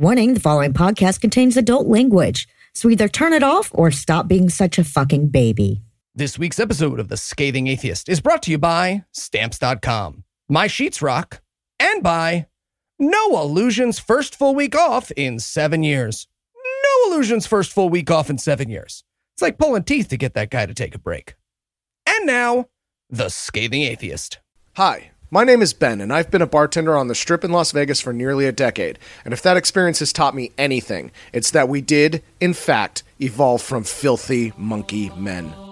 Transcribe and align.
Warning 0.00 0.32
the 0.32 0.40
following 0.40 0.72
podcast 0.72 1.20
contains 1.20 1.58
adult 1.58 1.86
language, 1.86 2.48
so 2.72 2.88
either 2.88 3.06
turn 3.06 3.34
it 3.34 3.42
off 3.42 3.70
or 3.74 3.90
stop 3.90 4.26
being 4.26 4.48
such 4.48 4.78
a 4.78 4.82
fucking 4.82 5.28
baby. 5.28 5.82
This 6.14 6.38
week's 6.38 6.58
episode 6.58 6.98
of 6.98 7.08
The 7.08 7.18
Scathing 7.18 7.66
Atheist 7.66 8.08
is 8.08 8.22
brought 8.22 8.42
to 8.44 8.50
you 8.50 8.56
by 8.56 9.04
Stamps.com, 9.12 10.24
My 10.48 10.68
Sheets 10.68 11.02
Rock, 11.02 11.42
and 11.78 12.02
by 12.02 12.46
No 12.98 13.42
Illusions 13.42 13.98
first 13.98 14.34
full 14.34 14.54
week 14.54 14.74
off 14.74 15.10
in 15.18 15.38
seven 15.38 15.82
years. 15.82 16.26
No 16.56 17.12
Illusions 17.12 17.46
first 17.46 17.70
full 17.70 17.90
week 17.90 18.10
off 18.10 18.30
in 18.30 18.38
seven 18.38 18.70
years. 18.70 19.04
It's 19.34 19.42
like 19.42 19.58
pulling 19.58 19.84
teeth 19.84 20.08
to 20.08 20.16
get 20.16 20.32
that 20.32 20.48
guy 20.48 20.64
to 20.64 20.72
take 20.72 20.94
a 20.94 20.98
break. 20.98 21.34
And 22.06 22.26
now, 22.26 22.68
The 23.10 23.28
Scathing 23.28 23.82
Atheist. 23.82 24.38
Hi, 24.76 25.10
my 25.30 25.44
name 25.44 25.62
is 25.62 25.72
Ben, 25.72 26.00
and 26.00 26.12
I've 26.12 26.30
been 26.30 26.42
a 26.42 26.46
bartender 26.46 26.96
on 26.96 27.06
the 27.06 27.14
strip 27.14 27.44
in 27.44 27.52
Las 27.52 27.70
Vegas 27.70 28.00
for 28.00 28.12
nearly 28.12 28.46
a 28.46 28.52
decade. 28.52 28.98
And 29.24 29.32
if 29.32 29.42
that 29.42 29.56
experience 29.56 30.00
has 30.00 30.12
taught 30.12 30.34
me 30.34 30.50
anything, 30.58 31.12
it's 31.32 31.52
that 31.52 31.68
we 31.68 31.80
did, 31.80 32.22
in 32.40 32.52
fact, 32.52 33.04
evolve 33.20 33.62
from 33.62 33.84
filthy 33.84 34.52
monkey 34.56 35.10
men. 35.16 35.69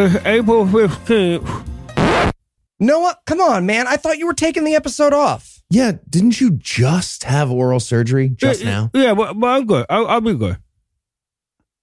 Uh, 0.00 0.08
Thursday. 0.08 0.18
It's 0.18 0.26
April 0.26 0.66
15th. 0.66 1.64
Uh, 1.96 2.32
Noah, 2.78 3.16
come 3.26 3.40
on, 3.40 3.66
man. 3.66 3.86
I 3.86 3.96
thought 3.96 4.18
you 4.18 4.26
were 4.26 4.34
taking 4.34 4.64
the 4.64 4.74
episode 4.74 5.12
off. 5.12 5.62
Yeah, 5.68 5.92
didn't 6.08 6.40
you 6.40 6.52
just 6.52 7.24
have 7.24 7.50
oral 7.50 7.80
surgery 7.80 8.30
just 8.30 8.62
uh, 8.62 8.64
now? 8.64 8.90
Yeah, 8.94 9.14
but, 9.14 9.34
but 9.34 9.46
I'm 9.46 9.66
good. 9.66 9.86
I'll, 9.90 10.06
I'll 10.06 10.20
be 10.20 10.34
good. 10.34 10.56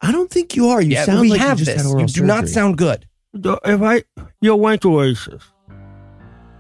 I 0.02 0.12
don't 0.12 0.30
think 0.30 0.56
you 0.56 0.70
are. 0.70 0.82
You 0.82 0.92
yeah, 0.92 1.06
sound 1.06 1.22
we 1.22 1.30
like 1.30 1.40
have 1.40 1.60
you 1.60 1.66
just 1.66 1.78
this. 1.78 1.86
had 1.86 1.90
oral 1.90 2.02
You 2.02 2.08
do 2.08 2.24
not 2.24 2.50
sound 2.50 2.78
good. 2.78 3.08
If 3.34 3.82
I, 3.82 4.04
you 4.42 4.56
went 4.56 4.82
to 4.82 4.96
Oasis. 4.96 5.44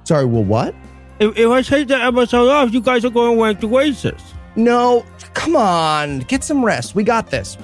Sorry, 0.03 0.25
well, 0.25 0.43
what? 0.43 0.75
If, 1.19 1.37
if 1.37 1.49
I 1.49 1.61
take 1.63 1.87
the 1.87 1.97
episode 1.97 2.49
off, 2.49 2.71
you 2.71 2.81
guys 2.81 3.03
are 3.03 3.09
going 3.09 3.33
to 3.33 3.39
went 3.39 3.61
to 3.61 3.75
Oasis. 3.75 4.21
No, 4.55 5.03
come 5.33 5.55
on. 5.55 6.19
Get 6.19 6.43
some 6.43 6.63
rest. 6.63 6.93
We 6.93 7.03
got 7.03 7.31
this. 7.31 7.57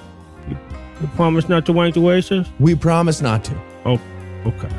You 0.50 1.08
promise 1.16 1.48
not 1.48 1.66
to 1.68 1.74
went 1.74 1.94
to 1.94 2.08
Oasis? 2.08 2.48
We 2.60 2.76
promise 2.76 3.22
not 3.22 3.44
to. 3.46 3.73
Oh, 3.86 4.00
okay. 4.46 4.70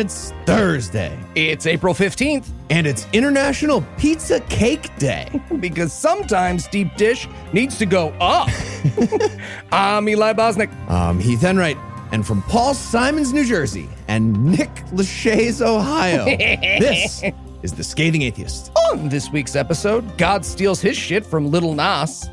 It's 0.00 0.32
Thursday. 0.46 1.18
It's 1.34 1.66
April 1.66 1.92
15th 1.92 2.48
And 2.70 2.86
it's 2.86 3.06
International 3.12 3.84
Pizza 3.98 4.40
Cake 4.40 4.96
Day. 4.96 5.28
because 5.60 5.92
sometimes 5.92 6.66
deep 6.68 6.96
dish 6.96 7.28
needs 7.52 7.76
to 7.78 7.86
go 7.86 8.08
up. 8.20 8.48
I'm 9.72 10.08
Eli 10.08 10.32
Bosnick. 10.32 10.70
Um, 10.88 11.20
Heath 11.20 11.44
Enright. 11.44 11.76
And 12.12 12.26
from 12.26 12.42
Paul 12.42 12.74
Simons, 12.74 13.32
New 13.32 13.44
Jersey, 13.44 13.88
and 14.08 14.44
Nick 14.44 14.74
Lachey's, 14.86 15.62
Ohio, 15.62 16.24
this 16.24 17.22
is 17.62 17.72
The 17.72 17.84
Scathing 17.84 18.22
Atheist. 18.22 18.72
On 18.92 19.08
this 19.08 19.30
week's 19.30 19.56
episode, 19.56 20.16
God 20.18 20.44
steals 20.44 20.80
his 20.80 20.96
shit 20.96 21.24
from 21.24 21.50
Little 21.50 21.74
Nas. 21.74 22.28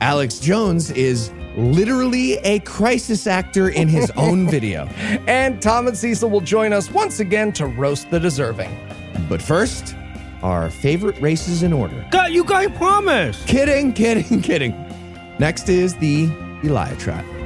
Alex 0.00 0.38
Jones 0.38 0.90
is 0.92 1.30
literally 1.56 2.34
a 2.38 2.60
crisis 2.60 3.26
actor 3.26 3.68
in 3.68 3.88
his 3.88 4.10
own 4.16 4.48
video. 4.48 4.84
And 5.26 5.60
Tom 5.60 5.88
and 5.88 5.96
Cecil 5.96 6.30
will 6.30 6.40
join 6.40 6.72
us 6.72 6.90
once 6.90 7.20
again 7.20 7.52
to 7.52 7.66
roast 7.66 8.10
the 8.10 8.20
deserving. 8.20 8.70
But 9.28 9.42
first, 9.42 9.96
our 10.42 10.70
favorite 10.70 11.20
races 11.20 11.62
in 11.62 11.72
order. 11.72 12.06
God, 12.10 12.30
you 12.30 12.44
guys 12.44 12.70
promised. 12.76 13.46
Kidding, 13.48 13.92
kidding, 13.92 14.40
kidding. 14.42 14.72
Next 15.38 15.68
is 15.68 15.96
the 15.96 16.26
Eliatrot. 16.62 17.37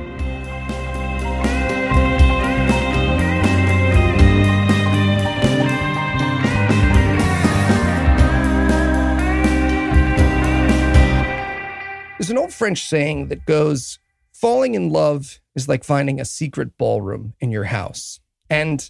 There's 12.22 12.30
an 12.30 12.38
old 12.38 12.54
French 12.54 12.84
saying 12.84 13.30
that 13.30 13.46
goes, 13.46 13.98
falling 14.32 14.76
in 14.76 14.90
love 14.90 15.40
is 15.56 15.66
like 15.66 15.82
finding 15.82 16.20
a 16.20 16.24
secret 16.24 16.78
ballroom 16.78 17.34
in 17.40 17.50
your 17.50 17.64
house. 17.64 18.20
And 18.48 18.88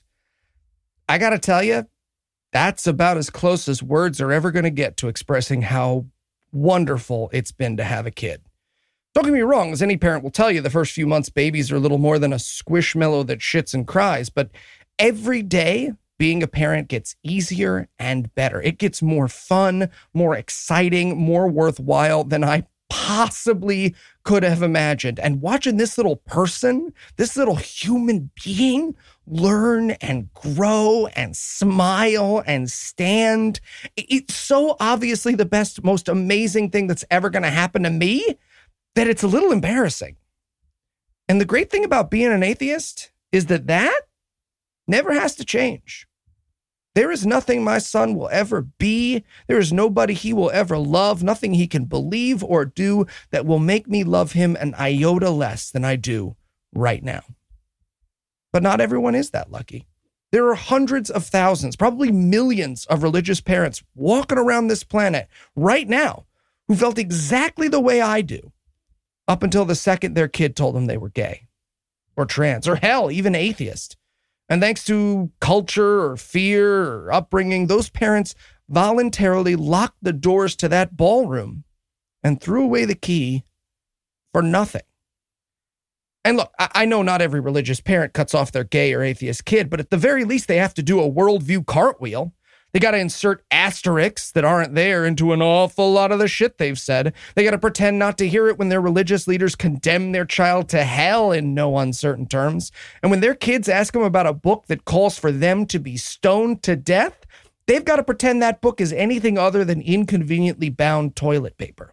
I 1.08 1.16
got 1.16 1.30
to 1.30 1.38
tell 1.38 1.62
you, 1.62 1.86
that's 2.52 2.86
about 2.86 3.16
as 3.16 3.30
close 3.30 3.68
as 3.68 3.82
words 3.82 4.20
are 4.20 4.32
ever 4.32 4.50
going 4.50 4.64
to 4.64 4.70
get 4.70 4.98
to 4.98 5.08
expressing 5.08 5.62
how 5.62 6.04
wonderful 6.52 7.30
it's 7.32 7.52
been 7.52 7.78
to 7.78 7.84
have 7.84 8.04
a 8.04 8.10
kid. 8.10 8.42
Don't 9.14 9.24
get 9.24 9.32
me 9.32 9.40
wrong, 9.40 9.72
as 9.72 9.80
any 9.80 9.96
parent 9.96 10.22
will 10.22 10.30
tell 10.30 10.50
you, 10.50 10.60
the 10.60 10.68
first 10.68 10.92
few 10.92 11.06
months 11.06 11.30
babies 11.30 11.72
are 11.72 11.76
a 11.76 11.80
little 11.80 11.96
more 11.96 12.18
than 12.18 12.34
a 12.34 12.36
squishmallow 12.36 13.26
that 13.28 13.38
shits 13.38 13.72
and 13.72 13.86
cries, 13.86 14.28
but 14.28 14.50
every 14.98 15.40
day 15.40 15.94
being 16.18 16.42
a 16.42 16.46
parent 16.46 16.88
gets 16.88 17.16
easier 17.24 17.88
and 17.98 18.34
better. 18.34 18.60
It 18.60 18.76
gets 18.76 19.00
more 19.00 19.26
fun, 19.26 19.88
more 20.12 20.36
exciting, 20.36 21.16
more 21.16 21.48
worthwhile 21.48 22.24
than 22.24 22.44
I 22.44 22.66
possibly 22.92 23.94
could 24.22 24.42
have 24.42 24.62
imagined. 24.62 25.18
And 25.18 25.40
watching 25.40 25.78
this 25.78 25.96
little 25.96 26.16
person, 26.16 26.92
this 27.16 27.38
little 27.38 27.56
human 27.56 28.30
being 28.44 28.94
learn 29.26 29.92
and 29.92 30.30
grow 30.34 31.08
and 31.16 31.34
smile 31.34 32.42
and 32.46 32.70
stand, 32.70 33.60
it's 33.96 34.34
so 34.34 34.76
obviously 34.78 35.34
the 35.34 35.46
best, 35.46 35.82
most 35.82 36.06
amazing 36.06 36.68
thing 36.68 36.86
that's 36.86 37.04
ever 37.10 37.30
going 37.30 37.44
to 37.44 37.48
happen 37.48 37.82
to 37.84 37.90
me 37.90 38.36
that 38.94 39.06
it's 39.06 39.22
a 39.22 39.28
little 39.28 39.52
embarrassing. 39.52 40.16
And 41.30 41.40
the 41.40 41.46
great 41.46 41.70
thing 41.70 41.86
about 41.86 42.10
being 42.10 42.30
an 42.30 42.42
atheist 42.42 43.10
is 43.32 43.46
that 43.46 43.68
that 43.68 44.02
never 44.86 45.14
has 45.14 45.34
to 45.36 45.46
change. 45.46 46.06
There 46.94 47.10
is 47.10 47.24
nothing 47.24 47.64
my 47.64 47.78
son 47.78 48.14
will 48.14 48.28
ever 48.30 48.62
be. 48.62 49.24
There 49.46 49.58
is 49.58 49.72
nobody 49.72 50.12
he 50.12 50.32
will 50.32 50.50
ever 50.50 50.76
love, 50.76 51.22
nothing 51.22 51.54
he 51.54 51.66
can 51.66 51.86
believe 51.86 52.44
or 52.44 52.66
do 52.66 53.06
that 53.30 53.46
will 53.46 53.58
make 53.58 53.88
me 53.88 54.04
love 54.04 54.32
him 54.32 54.56
an 54.56 54.74
iota 54.78 55.30
less 55.30 55.70
than 55.70 55.84
I 55.84 55.96
do 55.96 56.36
right 56.74 57.02
now. 57.02 57.22
But 58.52 58.62
not 58.62 58.80
everyone 58.80 59.14
is 59.14 59.30
that 59.30 59.50
lucky. 59.50 59.86
There 60.32 60.48
are 60.48 60.54
hundreds 60.54 61.10
of 61.10 61.24
thousands, 61.24 61.76
probably 61.76 62.10
millions 62.10 62.86
of 62.86 63.02
religious 63.02 63.40
parents 63.40 63.82
walking 63.94 64.38
around 64.38 64.68
this 64.68 64.84
planet 64.84 65.28
right 65.56 65.88
now 65.88 66.26
who 66.68 66.76
felt 66.76 66.98
exactly 66.98 67.68
the 67.68 67.80
way 67.80 68.00
I 68.00 68.20
do 68.20 68.52
up 69.28 69.42
until 69.42 69.64
the 69.64 69.74
second 69.74 70.14
their 70.14 70.28
kid 70.28 70.56
told 70.56 70.74
them 70.74 70.86
they 70.86 70.96
were 70.98 71.08
gay 71.08 71.48
or 72.16 72.26
trans 72.26 72.68
or 72.68 72.76
hell, 72.76 73.10
even 73.10 73.34
atheist. 73.34 73.96
And 74.52 74.60
thanks 74.60 74.84
to 74.84 75.30
culture 75.40 76.04
or 76.04 76.18
fear 76.18 76.84
or 76.84 77.10
upbringing, 77.10 77.68
those 77.68 77.88
parents 77.88 78.34
voluntarily 78.68 79.56
locked 79.56 79.96
the 80.02 80.12
doors 80.12 80.54
to 80.56 80.68
that 80.68 80.94
ballroom 80.94 81.64
and 82.22 82.38
threw 82.38 82.62
away 82.62 82.84
the 82.84 82.94
key 82.94 83.44
for 84.30 84.42
nothing. 84.42 84.82
And 86.22 86.36
look, 86.36 86.52
I 86.58 86.84
know 86.84 87.00
not 87.00 87.22
every 87.22 87.40
religious 87.40 87.80
parent 87.80 88.12
cuts 88.12 88.34
off 88.34 88.52
their 88.52 88.62
gay 88.62 88.92
or 88.92 89.02
atheist 89.02 89.46
kid, 89.46 89.70
but 89.70 89.80
at 89.80 89.88
the 89.88 89.96
very 89.96 90.22
least, 90.22 90.48
they 90.48 90.58
have 90.58 90.74
to 90.74 90.82
do 90.82 91.00
a 91.00 91.10
worldview 91.10 91.64
cartwheel. 91.64 92.34
They 92.72 92.80
got 92.80 92.92
to 92.92 92.98
insert 92.98 93.44
asterisks 93.50 94.30
that 94.32 94.44
aren't 94.44 94.74
there 94.74 95.04
into 95.04 95.32
an 95.32 95.42
awful 95.42 95.92
lot 95.92 96.10
of 96.10 96.18
the 96.18 96.28
shit 96.28 96.56
they've 96.56 96.78
said. 96.78 97.12
They 97.34 97.44
got 97.44 97.50
to 97.50 97.58
pretend 97.58 97.98
not 97.98 98.16
to 98.18 98.28
hear 98.28 98.48
it 98.48 98.58
when 98.58 98.70
their 98.70 98.80
religious 98.80 99.28
leaders 99.28 99.54
condemn 99.54 100.12
their 100.12 100.24
child 100.24 100.70
to 100.70 100.84
hell 100.84 101.32
in 101.32 101.52
no 101.52 101.76
uncertain 101.76 102.26
terms. 102.26 102.72
And 103.02 103.10
when 103.10 103.20
their 103.20 103.34
kids 103.34 103.68
ask 103.68 103.92
them 103.92 104.02
about 104.02 104.26
a 104.26 104.32
book 104.32 104.66
that 104.68 104.86
calls 104.86 105.18
for 105.18 105.30
them 105.30 105.66
to 105.66 105.78
be 105.78 105.98
stoned 105.98 106.62
to 106.62 106.74
death, 106.74 107.26
they've 107.66 107.84
got 107.84 107.96
to 107.96 108.04
pretend 108.04 108.40
that 108.40 108.62
book 108.62 108.80
is 108.80 108.92
anything 108.94 109.36
other 109.36 109.64
than 109.66 109.82
inconveniently 109.82 110.70
bound 110.70 111.14
toilet 111.14 111.58
paper. 111.58 111.92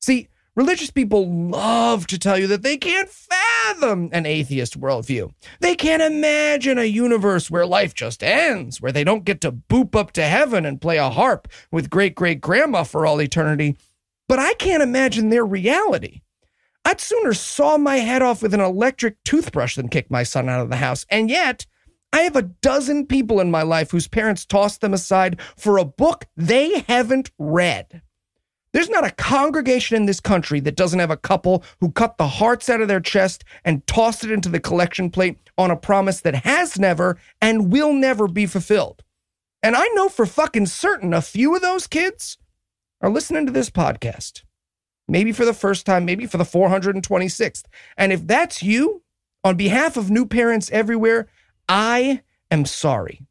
See, 0.00 0.28
religious 0.56 0.90
people 0.90 1.28
love 1.28 2.06
to 2.08 2.18
tell 2.18 2.38
you 2.38 2.46
that 2.48 2.62
they 2.62 2.76
can't 2.76 3.08
fathom 3.08 4.08
an 4.12 4.26
atheist 4.26 4.78
worldview. 4.80 5.32
They 5.60 5.74
can't 5.74 6.02
imagine 6.02 6.78
a 6.78 6.84
universe 6.84 7.50
where 7.50 7.66
life 7.66 7.94
just 7.94 8.22
ends, 8.22 8.80
where 8.80 8.92
they 8.92 9.04
don't 9.04 9.24
get 9.24 9.40
to 9.42 9.52
boop 9.52 9.94
up 9.94 10.12
to 10.12 10.22
heaven 10.22 10.66
and 10.66 10.80
play 10.80 10.98
a 10.98 11.10
harp 11.10 11.48
with 11.70 11.90
great 11.90 12.14
great 12.14 12.40
grandma 12.40 12.82
for 12.82 13.06
all 13.06 13.20
eternity. 13.20 13.76
But 14.28 14.38
I 14.38 14.54
can't 14.54 14.82
imagine 14.82 15.28
their 15.28 15.44
reality. 15.44 16.22
I'd 16.84 17.00
sooner 17.00 17.34
saw 17.34 17.76
my 17.76 17.96
head 17.96 18.22
off 18.22 18.42
with 18.42 18.54
an 18.54 18.60
electric 18.60 19.22
toothbrush 19.24 19.76
than 19.76 19.88
kick 19.88 20.10
my 20.10 20.22
son 20.22 20.48
out 20.48 20.62
of 20.62 20.70
the 20.70 20.76
house. 20.76 21.04
And 21.10 21.28
yet, 21.28 21.66
I 22.12 22.20
have 22.22 22.36
a 22.36 22.42
dozen 22.42 23.06
people 23.06 23.40
in 23.40 23.50
my 23.50 23.62
life 23.62 23.90
whose 23.90 24.08
parents 24.08 24.44
tossed 24.44 24.80
them 24.80 24.94
aside 24.94 25.40
for 25.56 25.78
a 25.78 25.84
book 25.84 26.26
they 26.36 26.80
haven't 26.88 27.30
read. 27.38 28.02
There's 28.72 28.88
not 28.88 29.06
a 29.06 29.10
congregation 29.10 29.96
in 29.96 30.06
this 30.06 30.20
country 30.20 30.60
that 30.60 30.76
doesn't 30.76 31.00
have 31.00 31.10
a 31.10 31.16
couple 31.16 31.64
who 31.80 31.90
cut 31.90 32.18
the 32.18 32.28
hearts 32.28 32.68
out 32.68 32.80
of 32.80 32.88
their 32.88 33.00
chest 33.00 33.44
and 33.64 33.86
tossed 33.86 34.24
it 34.24 34.30
into 34.30 34.48
the 34.48 34.60
collection 34.60 35.10
plate 35.10 35.38
on 35.58 35.70
a 35.70 35.76
promise 35.76 36.20
that 36.20 36.44
has 36.44 36.78
never 36.78 37.18
and 37.40 37.72
will 37.72 37.92
never 37.92 38.28
be 38.28 38.46
fulfilled. 38.46 39.02
And 39.62 39.74
I 39.76 39.88
know 39.88 40.08
for 40.08 40.24
fucking 40.24 40.66
certain 40.66 41.12
a 41.12 41.20
few 41.20 41.54
of 41.54 41.62
those 41.62 41.86
kids 41.86 42.38
are 43.00 43.10
listening 43.10 43.46
to 43.46 43.52
this 43.52 43.70
podcast. 43.70 44.42
Maybe 45.08 45.32
for 45.32 45.44
the 45.44 45.52
first 45.52 45.84
time, 45.84 46.04
maybe 46.04 46.26
for 46.26 46.38
the 46.38 46.44
426th. 46.44 47.64
And 47.96 48.12
if 48.12 48.26
that's 48.26 48.62
you, 48.62 49.02
on 49.42 49.56
behalf 49.56 49.96
of 49.96 50.10
new 50.10 50.26
parents 50.26 50.70
everywhere, 50.70 51.26
I 51.68 52.22
am 52.50 52.64
sorry. 52.64 53.26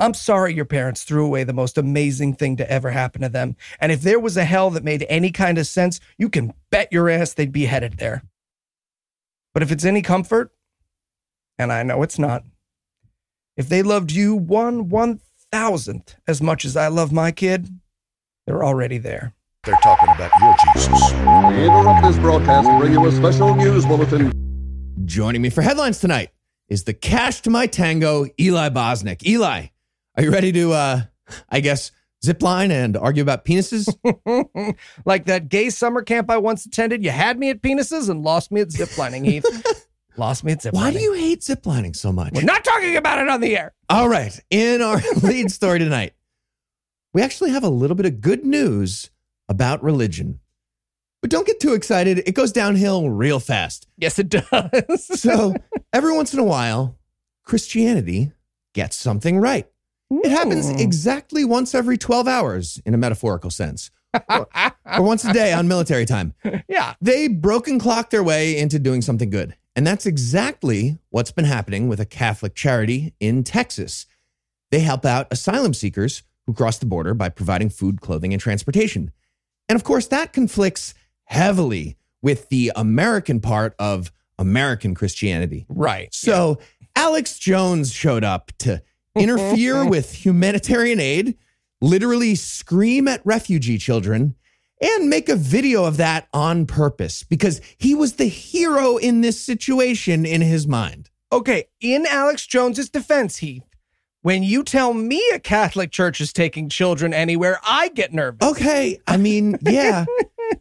I'm 0.00 0.14
sorry 0.14 0.54
your 0.54 0.64
parents 0.64 1.02
threw 1.02 1.24
away 1.24 1.42
the 1.42 1.52
most 1.52 1.76
amazing 1.76 2.34
thing 2.34 2.56
to 2.58 2.70
ever 2.70 2.90
happen 2.90 3.22
to 3.22 3.28
them. 3.28 3.56
And 3.80 3.90
if 3.90 4.02
there 4.02 4.20
was 4.20 4.36
a 4.36 4.44
hell 4.44 4.70
that 4.70 4.84
made 4.84 5.04
any 5.08 5.32
kind 5.32 5.58
of 5.58 5.66
sense, 5.66 5.98
you 6.16 6.28
can 6.28 6.54
bet 6.70 6.92
your 6.92 7.08
ass 7.08 7.34
they'd 7.34 7.50
be 7.50 7.66
headed 7.66 7.94
there. 7.94 8.22
But 9.54 9.64
if 9.64 9.72
it's 9.72 9.84
any 9.84 10.02
comfort, 10.02 10.52
and 11.58 11.72
I 11.72 11.82
know 11.82 12.02
it's 12.04 12.18
not, 12.18 12.44
if 13.56 13.68
they 13.68 13.82
loved 13.82 14.12
you 14.12 14.36
one 14.36 14.88
one 14.88 15.20
thousandth 15.50 16.14
as 16.28 16.40
much 16.40 16.64
as 16.64 16.76
I 16.76 16.86
love 16.86 17.10
my 17.10 17.32
kid, 17.32 17.68
they're 18.46 18.64
already 18.64 18.98
there. 18.98 19.34
They're 19.64 19.74
talking 19.82 20.10
about 20.14 20.30
your 20.40 20.54
Jesus. 20.62 21.12
We 21.12 21.64
interrupt 21.64 22.04
this 22.04 22.18
broadcast 22.18 22.68
to 22.68 22.78
bring 22.78 22.92
you 22.92 23.04
a 23.04 23.10
special 23.10 23.56
news 23.56 23.84
bulletin. 23.84 24.30
Joining 25.04 25.42
me 25.42 25.50
for 25.50 25.62
headlines 25.62 25.98
tonight 25.98 26.30
is 26.68 26.84
the 26.84 26.94
cash 26.94 27.40
to 27.40 27.50
my 27.50 27.66
tango, 27.66 28.26
Eli 28.38 28.68
Bosnick. 28.68 29.26
Eli, 29.26 29.66
are 30.18 30.22
you 30.22 30.32
ready 30.32 30.50
to, 30.50 30.72
uh, 30.72 31.02
I 31.48 31.60
guess, 31.60 31.92
zip 32.24 32.42
line 32.42 32.72
and 32.72 32.96
argue 32.96 33.22
about 33.22 33.44
penises? 33.44 33.88
like 35.04 35.26
that 35.26 35.48
gay 35.48 35.70
summer 35.70 36.02
camp 36.02 36.28
I 36.28 36.38
once 36.38 36.66
attended, 36.66 37.04
you 37.04 37.10
had 37.10 37.38
me 37.38 37.50
at 37.50 37.62
penises 37.62 38.10
and 38.10 38.22
lost 38.24 38.50
me 38.50 38.60
at 38.60 38.68
ziplining, 38.70 39.24
Heath. 39.24 39.86
lost 40.16 40.42
me 40.42 40.50
at 40.50 40.58
ziplining. 40.58 40.72
Why 40.72 40.90
do 40.90 40.98
you 40.98 41.12
hate 41.12 41.42
ziplining 41.42 41.94
so 41.94 42.10
much? 42.10 42.32
We're 42.34 42.42
not 42.42 42.64
talking 42.64 42.96
about 42.96 43.20
it 43.20 43.28
on 43.28 43.40
the 43.40 43.56
air. 43.56 43.74
All 43.88 44.08
right. 44.08 44.36
In 44.50 44.82
our 44.82 45.00
lead 45.22 45.52
story 45.52 45.78
tonight, 45.78 46.14
we 47.14 47.22
actually 47.22 47.50
have 47.50 47.62
a 47.62 47.70
little 47.70 47.94
bit 47.94 48.06
of 48.06 48.20
good 48.20 48.44
news 48.44 49.10
about 49.48 49.84
religion. 49.84 50.40
But 51.22 51.30
don't 51.30 51.46
get 51.46 51.60
too 51.60 51.74
excited. 51.74 52.24
It 52.26 52.34
goes 52.34 52.50
downhill 52.50 53.08
real 53.08 53.38
fast. 53.38 53.86
Yes, 53.96 54.18
it 54.18 54.30
does. 54.30 55.20
So 55.20 55.54
every 55.92 56.12
once 56.12 56.34
in 56.34 56.40
a 56.40 56.44
while, 56.44 56.98
Christianity 57.44 58.32
gets 58.74 58.96
something 58.96 59.38
right. 59.38 59.68
It 60.10 60.30
happens 60.30 60.70
exactly 60.70 61.44
once 61.44 61.74
every 61.74 61.98
12 61.98 62.26
hours 62.26 62.80
in 62.86 62.94
a 62.94 62.98
metaphorical 62.98 63.50
sense, 63.50 63.90
or, 64.28 64.48
or 64.86 65.02
once 65.02 65.24
a 65.24 65.32
day 65.32 65.52
on 65.52 65.68
military 65.68 66.06
time. 66.06 66.34
yeah. 66.68 66.94
They 67.00 67.28
broken 67.28 67.78
clock 67.78 68.10
their 68.10 68.22
way 68.22 68.56
into 68.58 68.78
doing 68.78 69.02
something 69.02 69.30
good. 69.30 69.54
And 69.76 69.86
that's 69.86 70.06
exactly 70.06 70.98
what's 71.10 71.30
been 71.30 71.44
happening 71.44 71.88
with 71.88 72.00
a 72.00 72.06
Catholic 72.06 72.54
charity 72.54 73.14
in 73.20 73.44
Texas. 73.44 74.06
They 74.70 74.80
help 74.80 75.04
out 75.04 75.28
asylum 75.30 75.74
seekers 75.74 76.22
who 76.46 76.54
cross 76.54 76.78
the 76.78 76.86
border 76.86 77.14
by 77.14 77.28
providing 77.28 77.68
food, 77.68 78.00
clothing, 78.00 78.32
and 78.32 78.40
transportation. 78.40 79.12
And 79.68 79.76
of 79.76 79.84
course, 79.84 80.06
that 80.08 80.32
conflicts 80.32 80.94
heavily 81.24 81.96
with 82.22 82.48
the 82.48 82.72
American 82.74 83.40
part 83.40 83.74
of 83.78 84.10
American 84.38 84.94
Christianity. 84.94 85.66
Right. 85.68 86.12
So 86.12 86.58
Alex 86.96 87.38
Jones 87.38 87.92
showed 87.92 88.24
up 88.24 88.50
to 88.58 88.82
interfere 89.18 89.84
with 89.88 90.24
humanitarian 90.24 91.00
aid, 91.00 91.36
literally 91.80 92.34
scream 92.34 93.08
at 93.08 93.20
refugee 93.24 93.78
children, 93.78 94.34
and 94.80 95.10
make 95.10 95.28
a 95.28 95.36
video 95.36 95.84
of 95.84 95.96
that 95.96 96.28
on 96.32 96.66
purpose 96.66 97.22
because 97.24 97.60
he 97.78 97.94
was 97.94 98.14
the 98.14 98.26
hero 98.26 98.96
in 98.96 99.20
this 99.20 99.40
situation 99.40 100.24
in 100.24 100.40
his 100.40 100.66
mind. 100.66 101.10
Okay, 101.32 101.64
in 101.80 102.06
Alex 102.06 102.46
Jones's 102.46 102.88
defense, 102.88 103.38
Heath, 103.38 103.64
when 104.22 104.42
you 104.42 104.62
tell 104.62 104.94
me 104.94 105.22
a 105.34 105.38
Catholic 105.38 105.90
church 105.90 106.20
is 106.20 106.32
taking 106.32 106.68
children 106.68 107.12
anywhere, 107.12 107.60
I 107.66 107.88
get 107.88 108.12
nervous. 108.12 108.48
Okay, 108.48 109.00
I 109.06 109.16
mean, 109.16 109.58
yeah. 109.62 110.04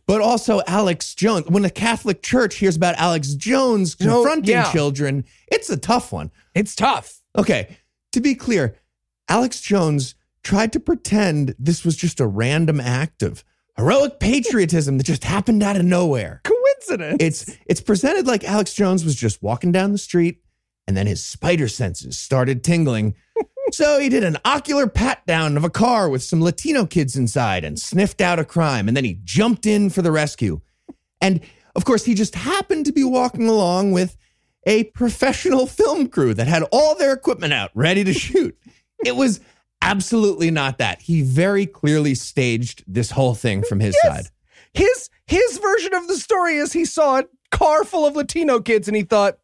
But 0.05 0.19
also 0.21 0.61
Alex 0.67 1.15
Jones. 1.15 1.47
When 1.47 1.63
the 1.63 1.69
Catholic 1.69 2.21
Church 2.21 2.55
hears 2.55 2.75
about 2.75 2.95
Alex 2.95 3.33
Jones 3.35 3.97
No, 3.99 4.15
confronting 4.21 4.51
yeah. 4.55 4.69
children, 4.71 5.23
it's 5.47 5.69
a 5.69 5.77
tough 5.77 6.11
one. 6.11 6.29
It's 6.53 6.75
tough. 6.75 7.21
Okay, 7.37 7.77
to 8.11 8.21
be 8.21 8.35
clear, 8.35 8.75
Alex 9.27 9.61
Jones 9.61 10.15
tried 10.43 10.73
to 10.73 10.79
pretend 10.79 11.55
this 11.59 11.83
was 11.83 11.95
just 11.95 12.19
a 12.19 12.27
random 12.27 12.79
act 12.79 13.21
of 13.21 13.43
heroic 13.75 14.19
patriotism 14.19 14.97
that 14.97 15.03
just 15.05 15.23
happened 15.23 15.61
out 15.61 15.75
of 15.75 15.83
nowhere. 15.83 16.41
Coincidence. 16.43 17.17
It's 17.19 17.57
it's 17.65 17.81
presented 17.81 18.27
like 18.27 18.43
Alex 18.43 18.73
Jones 18.73 19.03
was 19.03 19.15
just 19.15 19.43
walking 19.43 19.71
down 19.71 19.91
the 19.91 19.97
street 19.97 20.41
and 20.87 20.95
then 20.95 21.05
his 21.05 21.23
spider 21.23 21.67
senses 21.67 22.17
started 22.17 22.63
tingling. 22.63 23.15
so 23.71 23.99
he 23.99 24.09
did 24.09 24.23
an 24.23 24.37
ocular 24.45 24.87
pat 24.87 25.25
down 25.25 25.57
of 25.57 25.63
a 25.63 25.69
car 25.69 26.09
with 26.09 26.23
some 26.23 26.41
Latino 26.41 26.85
kids 26.85 27.15
inside 27.15 27.63
and 27.63 27.77
sniffed 27.77 28.21
out 28.21 28.39
a 28.39 28.45
crime 28.45 28.87
and 28.87 28.95
then 28.95 29.03
he 29.03 29.19
jumped 29.23 29.65
in 29.65 29.89
for 29.89 30.01
the 30.01 30.11
rescue. 30.11 30.61
And 31.19 31.41
of 31.75 31.85
course, 31.85 32.05
he 32.05 32.13
just 32.13 32.35
happened 32.35 32.85
to 32.85 32.91
be 32.91 33.03
walking 33.03 33.47
along 33.47 33.91
with 33.91 34.17
a 34.67 34.83
professional 34.83 35.65
film 35.65 36.09
crew 36.09 36.33
that 36.35 36.47
had 36.47 36.61
all 36.71 36.93
their 36.95 37.13
equipment 37.13 37.53
out 37.53 37.71
ready 37.73 38.03
to 38.03 38.13
shoot. 38.13 38.55
It 39.03 39.15
was 39.15 39.39
absolutely 39.81 40.51
not 40.51 40.77
that. 40.77 41.01
He 41.01 41.21
very 41.21 41.65
clearly 41.65 42.13
staged 42.13 42.83
this 42.85 43.11
whole 43.11 43.33
thing 43.33 43.63
from 43.63 43.79
his 43.79 43.97
side. 44.03 44.27
his 44.73 45.09
his 45.25 45.57
version 45.57 45.93
of 45.93 46.07
the 46.07 46.17
story 46.17 46.57
is 46.57 46.73
he 46.73 46.85
saw 46.85 47.19
a 47.19 47.23
car 47.51 47.83
full 47.83 48.05
of 48.05 48.15
Latino 48.15 48.59
kids 48.59 48.87
and 48.87 48.95
he 48.95 49.03
thought 49.03 49.39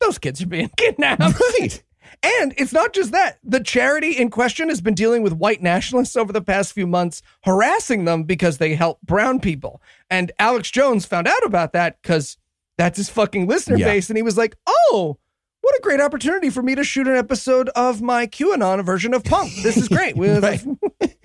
those 0.00 0.18
kids 0.18 0.40
are 0.40 0.46
being 0.46 0.70
kidnapped. 0.76 1.20
Right. 1.20 1.82
And 2.22 2.54
it's 2.56 2.72
not 2.72 2.92
just 2.92 3.12
that. 3.12 3.38
The 3.44 3.60
charity 3.60 4.12
in 4.12 4.30
question 4.30 4.68
has 4.68 4.80
been 4.80 4.94
dealing 4.94 5.22
with 5.22 5.32
white 5.32 5.62
nationalists 5.62 6.16
over 6.16 6.32
the 6.32 6.40
past 6.40 6.72
few 6.72 6.86
months, 6.86 7.22
harassing 7.44 8.04
them 8.04 8.24
because 8.24 8.58
they 8.58 8.74
help 8.74 9.00
brown 9.02 9.40
people. 9.40 9.82
And 10.10 10.32
Alex 10.38 10.70
Jones 10.70 11.04
found 11.04 11.28
out 11.28 11.44
about 11.44 11.72
that 11.72 12.00
because 12.02 12.36
that's 12.78 12.96
his 12.96 13.10
fucking 13.10 13.46
listener 13.46 13.76
Yeah. 13.76 13.86
base. 13.88 14.08
And 14.08 14.16
he 14.16 14.22
was 14.22 14.38
like, 14.38 14.56
oh, 14.66 15.18
what 15.60 15.74
a 15.76 15.82
great 15.82 16.00
opportunity 16.00 16.48
for 16.48 16.62
me 16.62 16.74
to 16.76 16.84
shoot 16.84 17.06
an 17.06 17.16
episode 17.16 17.68
of 17.70 18.00
my 18.00 18.26
QAnon 18.26 18.82
version 18.86 19.12
of 19.12 19.24
Punk. 19.24 19.52
This 19.62 19.76
is 19.76 19.88
great. 19.88 20.16
Right. 20.16 20.64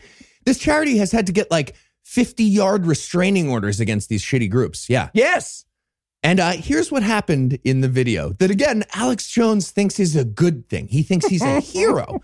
This 0.45 0.59
charity 0.59 0.97
has 0.97 1.13
had 1.13 1.27
to 1.27 1.31
get 1.31 1.50
like 1.50 1.73
50 2.03 2.44
yard 2.44 2.85
restraining 2.85 3.50
orders 3.50 3.79
against 3.79 4.09
these 4.09 4.21
shitty 4.21 4.50
groups. 4.50 4.89
Yeah. 4.89 5.07
Yes. 5.13 5.63
And 6.21 6.39
uh, 6.41 6.51
here's 6.51 6.91
what 6.91 7.01
happened 7.03 7.60
in 7.63 7.79
the 7.81 7.88
video 7.88 8.33
that, 8.39 8.51
again, 8.51 8.83
Alex 8.93 9.27
Jones 9.29 9.72
thinks 9.72 10.00
is 10.01 10.15
a 10.17 10.25
good 10.25 10.67
thing. 10.67 10.88
He 10.88 11.01
thinks 11.03 11.27
he's 11.27 11.41
a 11.41 11.60
hero. 11.62 12.19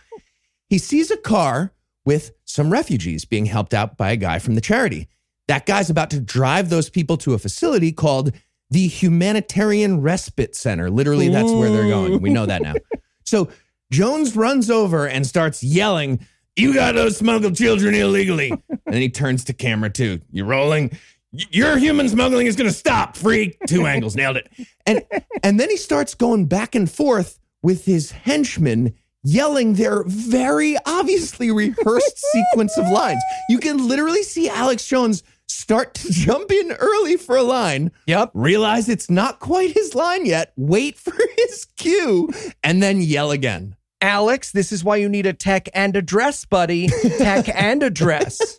He 0.68 0.78
sees 0.80 1.12
a 1.12 1.18
car 1.18 1.74
with 2.06 2.32
some 2.46 2.72
refugees 2.72 3.24
being 3.26 3.46
helped 3.46 3.74
out 3.74 3.96
by 3.96 4.12
a 4.12 4.16
guy 4.18 4.40
from 4.40 4.56
the 4.56 4.62
charity. 4.62 5.08
That 5.48 5.66
guy's 5.66 5.90
about 5.90 6.10
to 6.12 6.20
drive 6.20 6.70
those 6.70 6.90
people 6.90 7.16
to 7.18 7.34
a 7.34 7.40
facility 7.40 7.92
called 7.92 8.34
the 8.72 8.88
Humanitarian 8.88 10.02
Respite 10.02 10.56
Center. 10.56 10.90
Literally, 10.90 11.30
that's 11.30 11.52
where 11.52 11.70
they're 11.72 11.88
going. 11.88 12.22
We 12.22 12.30
know 12.30 12.46
that 12.46 12.62
now. 12.62 12.74
So 13.26 13.50
Jones 13.92 14.36
runs 14.36 14.72
over 14.72 15.08
and 15.08 15.26
starts 15.28 15.62
yelling, 15.62 16.26
You 16.56 16.74
got 16.74 16.96
those 16.96 17.16
smuggled 17.16 17.56
children 17.56 17.94
illegally. 17.94 18.50
and 18.50 18.80
then 18.86 19.02
he 19.02 19.10
turns 19.10 19.44
to 19.46 19.54
camera 19.54 19.92
too. 19.92 20.20
You 20.32 20.46
rolling? 20.46 20.98
Your 21.32 21.78
human 21.78 22.10
smuggling 22.10 22.48
is 22.48 22.56
going 22.56 22.70
to 22.72 22.76
stop, 22.76 23.16
freak. 23.16 23.60
Two 23.68 23.86
angles, 23.86 24.16
nailed 24.16 24.38
it. 24.38 24.50
And 24.88 25.04
and 25.44 25.60
then 25.60 25.70
he 25.70 25.78
starts 25.78 26.16
going 26.16 26.48
back 26.48 26.74
and 26.74 26.90
forth 26.90 27.40
with 27.62 27.86
his 27.86 28.10
henchmen 28.12 28.96
yelling 29.22 29.74
their 29.74 30.04
very 30.08 30.76
obviously 30.88 31.52
rehearsed 31.52 32.18
sequence 32.32 32.78
of 32.80 32.90
lines. 32.90 33.22
You 33.50 33.60
can 33.60 33.88
literally 33.88 34.24
see 34.24 34.50
Alex 34.50 34.88
Jones 34.88 35.22
start 35.50 35.94
to 35.96 36.08
jump 36.12 36.52
in 36.52 36.72
early 36.74 37.18
for 37.18 37.36
a 37.36 37.44
line, 37.44 37.92
Yep. 38.08 38.32
realize 38.34 38.88
it's 38.90 39.10
not 39.10 39.40
quite 39.40 39.72
his 39.72 39.96
line 39.96 40.26
yet, 40.26 40.54
wait 40.56 40.98
for 41.00 41.16
his 41.38 41.66
cue, 41.78 42.30
and 42.64 42.82
then 42.82 43.02
yell 43.02 43.32
again. 43.32 43.76
Alex, 44.02 44.52
this 44.54 44.72
is 44.72 44.82
why 44.84 44.96
you 44.96 45.10
need 45.10 45.26
a 45.26 45.34
tech 45.34 45.68
and 45.74 45.94
a 45.98 46.02
dress, 46.02 46.46
buddy. 46.46 46.88
Tech 47.18 47.50
and 47.54 47.84
a 47.84 47.90
dress. 47.90 48.58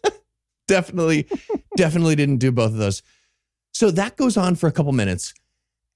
definitely, 0.68 1.26
definitely 1.76 2.14
didn't 2.14 2.36
do 2.36 2.52
both 2.52 2.72
of 2.72 2.76
those. 2.76 3.02
So 3.72 3.90
that 3.92 4.16
goes 4.18 4.36
on 4.36 4.54
for 4.56 4.66
a 4.66 4.72
couple 4.72 4.92
minutes. 4.92 5.32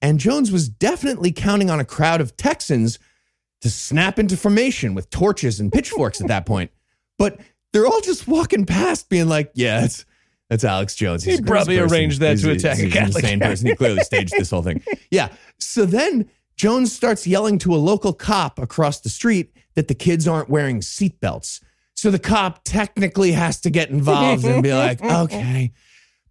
And 0.01 0.19
Jones 0.19 0.51
was 0.51 0.67
definitely 0.67 1.31
counting 1.31 1.69
on 1.69 1.79
a 1.79 1.85
crowd 1.85 2.21
of 2.21 2.35
Texans 2.37 2.97
to 3.61 3.69
snap 3.69 4.17
into 4.17 4.35
formation 4.35 4.95
with 4.95 5.11
torches 5.11 5.59
and 5.59 5.71
pitchforks 5.71 6.19
at 6.21 6.27
that 6.27 6.47
point. 6.47 6.71
But 7.19 7.39
they're 7.71 7.85
all 7.85 8.01
just 8.01 8.27
walking 8.27 8.65
past, 8.65 9.09
being 9.09 9.29
like, 9.29 9.51
yeah, 9.53 9.81
that's, 9.81 10.05
that's 10.49 10.63
Alex 10.63 10.95
Jones. 10.95 11.23
He's 11.23 11.39
a 11.39 11.41
crazy 11.41 11.51
probably 11.51 11.77
person. 11.77 11.93
arranged 11.95 12.19
that 12.21 12.31
He's 12.31 12.41
to 12.43 12.51
attack 12.51 12.77
a 12.77 12.83
he's 12.83 12.93
Catholic 12.93 13.23
insane 13.23 13.39
person. 13.39 13.67
He 13.67 13.75
clearly 13.75 14.01
staged 14.01 14.33
this 14.37 14.51
whole 14.51 14.63
thing. 14.63 14.81
Yeah. 15.11 15.29
So 15.59 15.85
then 15.85 16.29
Jones 16.57 16.91
starts 16.91 17.25
yelling 17.25 17.57
to 17.59 17.73
a 17.73 17.77
local 17.77 18.13
cop 18.13 18.59
across 18.59 18.99
the 18.99 19.09
street 19.09 19.53
that 19.75 19.87
the 19.87 19.95
kids 19.95 20.27
aren't 20.27 20.49
wearing 20.49 20.79
seatbelts. 20.81 21.61
So 21.95 22.11
the 22.11 22.19
cop 22.19 22.61
technically 22.63 23.31
has 23.31 23.61
to 23.61 23.69
get 23.69 23.89
involved 23.89 24.45
and 24.45 24.61
be 24.61 24.73
like, 24.73 25.01
okay, 25.03 25.71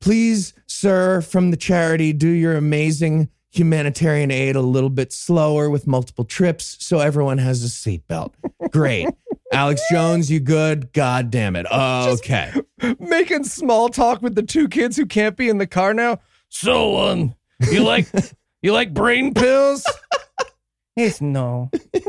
please, 0.01 0.53
sir, 0.67 1.21
from 1.23 1.51
the 1.51 1.57
charity, 1.57 2.13
do 2.13 2.29
your 2.29 2.57
amazing 2.57 3.29
humanitarian 3.51 4.31
aid 4.31 4.57
a 4.57 4.61
little 4.61 4.91
bit 4.91 5.13
slower 5.13 5.71
with 5.71 5.87
multiple 5.87 6.25
trips 6.25 6.77
so 6.81 6.99
everyone 6.99 7.39
has 7.39 7.65
a 7.65 7.69
seatbelt. 7.69 8.35
Great. 8.71 9.09
Alex 9.53 9.83
Jones, 9.91 10.31
you 10.31 10.41
good? 10.41 10.93
God 10.93 11.31
damn 11.31 11.55
it. 11.57 11.67
Okay. 11.71 12.53
Making 12.99 13.45
small 13.45 13.89
talk 13.89 14.23
with 14.23 14.35
the 14.35 14.43
two 14.43 14.69
kids 14.69 14.97
who 14.97 15.07
can't 15.07 15.37
be 15.37 15.49
in 15.49 15.59
the 15.59 15.67
car 15.67 15.95
now. 15.95 16.21
So, 16.49 16.99
um, 16.99 17.35
you 17.71 17.83
like 17.83 18.09
you 18.63 18.73
like 18.73 18.95
brain 18.95 19.35
pills? 19.35 19.85
Yes, 20.97 21.21
no. 21.21 21.73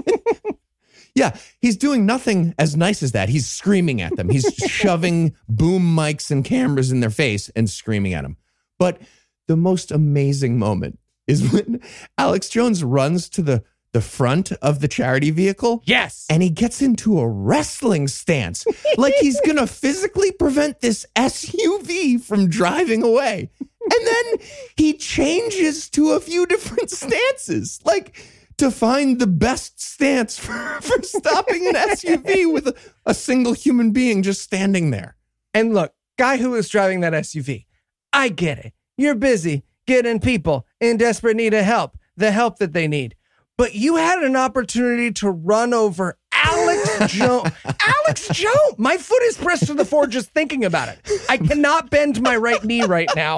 Yeah, 1.15 1.37
he's 1.61 1.77
doing 1.77 2.05
nothing 2.05 2.53
as 2.59 2.75
nice 2.75 3.01
as 3.01 3.13
that. 3.13 3.29
He's 3.29 3.47
screaming 3.47 4.01
at 4.01 4.17
them. 4.17 4.27
He's 4.29 4.53
shoving 4.67 5.33
boom 5.47 5.95
mics 5.95 6.29
and 6.29 6.43
cameras 6.43 6.91
in 6.91 6.99
their 6.99 7.09
face 7.09 7.47
and 7.55 7.69
screaming 7.69 8.13
at 8.13 8.23
them. 8.23 8.35
But 8.77 9.01
the 9.47 9.55
most 9.55 9.91
amazing 9.91 10.59
moment 10.59 10.99
is 11.25 11.53
when 11.53 11.79
Alex 12.17 12.49
Jones 12.49 12.83
runs 12.83 13.29
to 13.29 13.41
the, 13.41 13.63
the 13.95 14.01
front 14.01 14.51
of 14.61 14.81
the 14.81 14.89
charity 14.89 15.31
vehicle 15.31 15.81
Yes. 15.85 16.25
and 16.29 16.43
he 16.43 16.49
gets 16.49 16.81
into 16.81 17.17
a 17.17 17.25
wrestling 17.27 18.09
stance 18.09 18.65
like 18.97 19.13
he's 19.21 19.39
going 19.39 19.55
to 19.55 19.67
physically 19.67 20.33
prevent 20.33 20.81
this 20.81 21.05
SUV 21.15 22.19
from 22.21 22.49
driving 22.49 23.03
away. 23.03 23.49
And 23.81 24.07
then 24.07 24.47
he 24.75 24.93
changes 24.93 25.89
to 25.91 26.11
a 26.11 26.19
few 26.19 26.45
different 26.45 26.89
stances, 27.03 27.79
like 27.85 28.21
to 28.57 28.69
find 28.69 29.17
the 29.19 29.27
best 29.27 29.79
stance 29.79 30.37
for, 30.45 30.53
for 30.81 31.01
stopping 31.03 31.65
an 31.67 31.75
SUV 31.75 32.51
with 32.51 32.67
a, 32.67 32.75
a 33.05 33.13
single 33.13 33.53
human 33.53 33.91
being 33.91 34.23
just 34.23 34.41
standing 34.41 34.91
there. 34.91 35.15
And 35.53 35.73
look, 35.73 35.93
guy 36.17 36.35
who 36.35 36.53
is 36.55 36.67
driving 36.67 36.99
that 36.99 37.13
SUV, 37.13 37.65
I 38.11 38.27
get 38.27 38.57
it. 38.59 38.73
You're 38.97 39.15
busy 39.15 39.63
getting 39.87 40.19
people 40.19 40.65
in 40.81 40.97
desperate 40.97 41.37
need 41.37 41.53
of 41.53 41.63
help, 41.63 41.97
the 42.17 42.31
help 42.31 42.57
that 42.57 42.73
they 42.73 42.87
need. 42.89 43.15
But 43.57 43.73
you 43.75 43.95
had 43.95 44.19
an 44.23 44.35
opportunity 44.35 45.11
to 45.13 45.29
run 45.29 45.73
over 45.73 46.17
Alex 46.33 47.13
Jones. 47.13 47.51
Alex 47.65 48.27
Jones. 48.29 48.75
My 48.77 48.97
foot 48.97 49.21
is 49.23 49.37
pressed 49.37 49.67
to 49.67 49.73
the 49.73 49.85
floor 49.85 50.07
just 50.07 50.31
thinking 50.31 50.65
about 50.65 50.89
it. 50.89 50.99
I 51.29 51.37
cannot 51.37 51.89
bend 51.89 52.21
my 52.21 52.35
right 52.35 52.63
knee 52.63 52.83
right 52.83 53.09
now. 53.15 53.37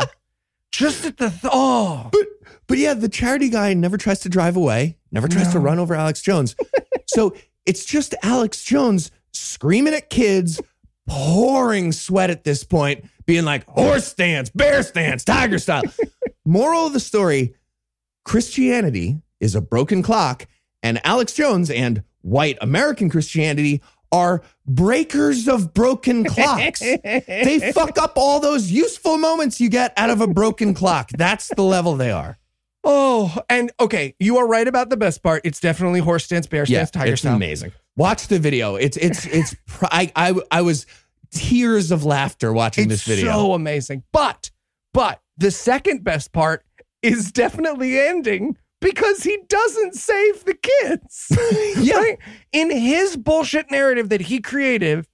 Just 0.72 1.06
at 1.06 1.18
the 1.18 1.30
th- 1.30 1.42
oh, 1.46 2.10
But 2.12 2.28
but 2.68 2.78
yeah, 2.78 2.94
the 2.94 3.10
charity 3.10 3.50
guy 3.50 3.74
never 3.74 3.98
tries 3.98 4.20
to 4.22 4.30
drive 4.30 4.58
away, 4.58 4.98
never 5.12 5.28
tries 5.28 5.52
to 5.54 5.60
run 5.60 5.80
over 5.80 5.96
Alex 5.96 6.22
Jones. 6.22 6.56
so 7.08 7.34
it's 7.66 7.86
just 7.86 8.14
Alex 8.24 8.64
Jones 8.64 9.12
screaming 9.32 9.94
at 9.94 10.10
kids, 10.10 10.60
pouring 11.08 11.92
sweat 11.92 12.30
at 12.30 12.44
this 12.44 12.64
point, 12.64 13.06
being 13.26 13.46
like 13.46 13.66
horse 13.68 14.08
stance, 14.08 14.50
bear 14.50 14.84
stance, 14.84 15.24
tiger 15.24 15.60
style. 15.60 15.84
Moral 16.46 16.88
of 16.88 16.94
the 16.94 17.00
story 17.00 17.56
Christianity 18.26 19.22
is 19.40 19.56
a 19.56 19.62
broken 19.62 20.02
clock, 20.04 20.48
and 20.84 21.00
Alex 21.06 21.34
Jones 21.34 21.70
and 21.70 22.04
white 22.22 22.58
American 22.62 23.10
Christianity 23.10 23.82
are 24.12 24.42
breakers 24.66 25.48
of 25.48 25.74
broken 25.74 26.24
clocks. 26.24 26.80
they 27.04 27.72
fuck 27.74 27.98
up 27.98 28.14
all 28.16 28.40
those 28.40 28.72
useful 28.72 29.18
moments 29.18 29.60
you 29.60 29.70
get 29.70 29.94
out 29.98 30.10
of 30.10 30.22
a 30.22 30.28
broken 30.28 30.74
clock. 30.74 31.10
That's 31.18 31.50
the 31.56 31.62
level 31.64 31.96
they 31.98 32.12
are. 32.12 32.38
oh, 32.84 33.38
and 33.50 33.72
okay, 33.80 34.16
you 34.20 34.38
are 34.38 34.48
right 34.48 34.68
about 34.68 34.90
the 34.90 34.96
best 34.98 35.22
part. 35.24 35.42
It's 35.44 35.60
definitely 35.60 36.00
horse 36.00 36.24
stance, 36.26 36.48
bear 36.48 36.66
stance, 36.66 36.90
tiger 36.92 37.12
it's 37.14 37.22
style. 37.22 37.36
amazing. 37.36 37.74
Watch 37.98 38.28
the 38.28 38.40
video. 38.40 38.76
It's 38.76 38.96
it's 38.98 39.26
it's. 39.26 39.56
pr- 39.68 39.86
I 39.92 40.12
I 40.16 40.34
I 40.52 40.62
was 40.62 40.86
tears 41.32 41.92
of 41.92 42.06
laughter 42.06 42.54
watching 42.54 42.86
It's 42.90 43.04
this 43.06 43.18
video. 43.18 43.32
so 43.34 43.54
amazing. 43.54 44.04
But 44.14 44.52
but 44.94 45.22
the 45.38 45.52
second 45.52 46.04
best 46.06 46.32
part 46.32 46.64
is 47.02 47.32
definitely 47.32 48.00
ending 48.00 48.56
because 48.82 49.24
he 49.24 49.38
doesn't 49.48 49.96
save 49.96 50.46
the 50.46 50.54
kids. 50.56 51.32
Yeah. 51.78 51.98
Right? 51.98 52.18
In 52.52 52.72
his 52.72 53.16
bullshit 53.16 53.70
narrative 53.70 54.10
that 54.10 54.22
he 54.22 54.40
created, 54.40 55.06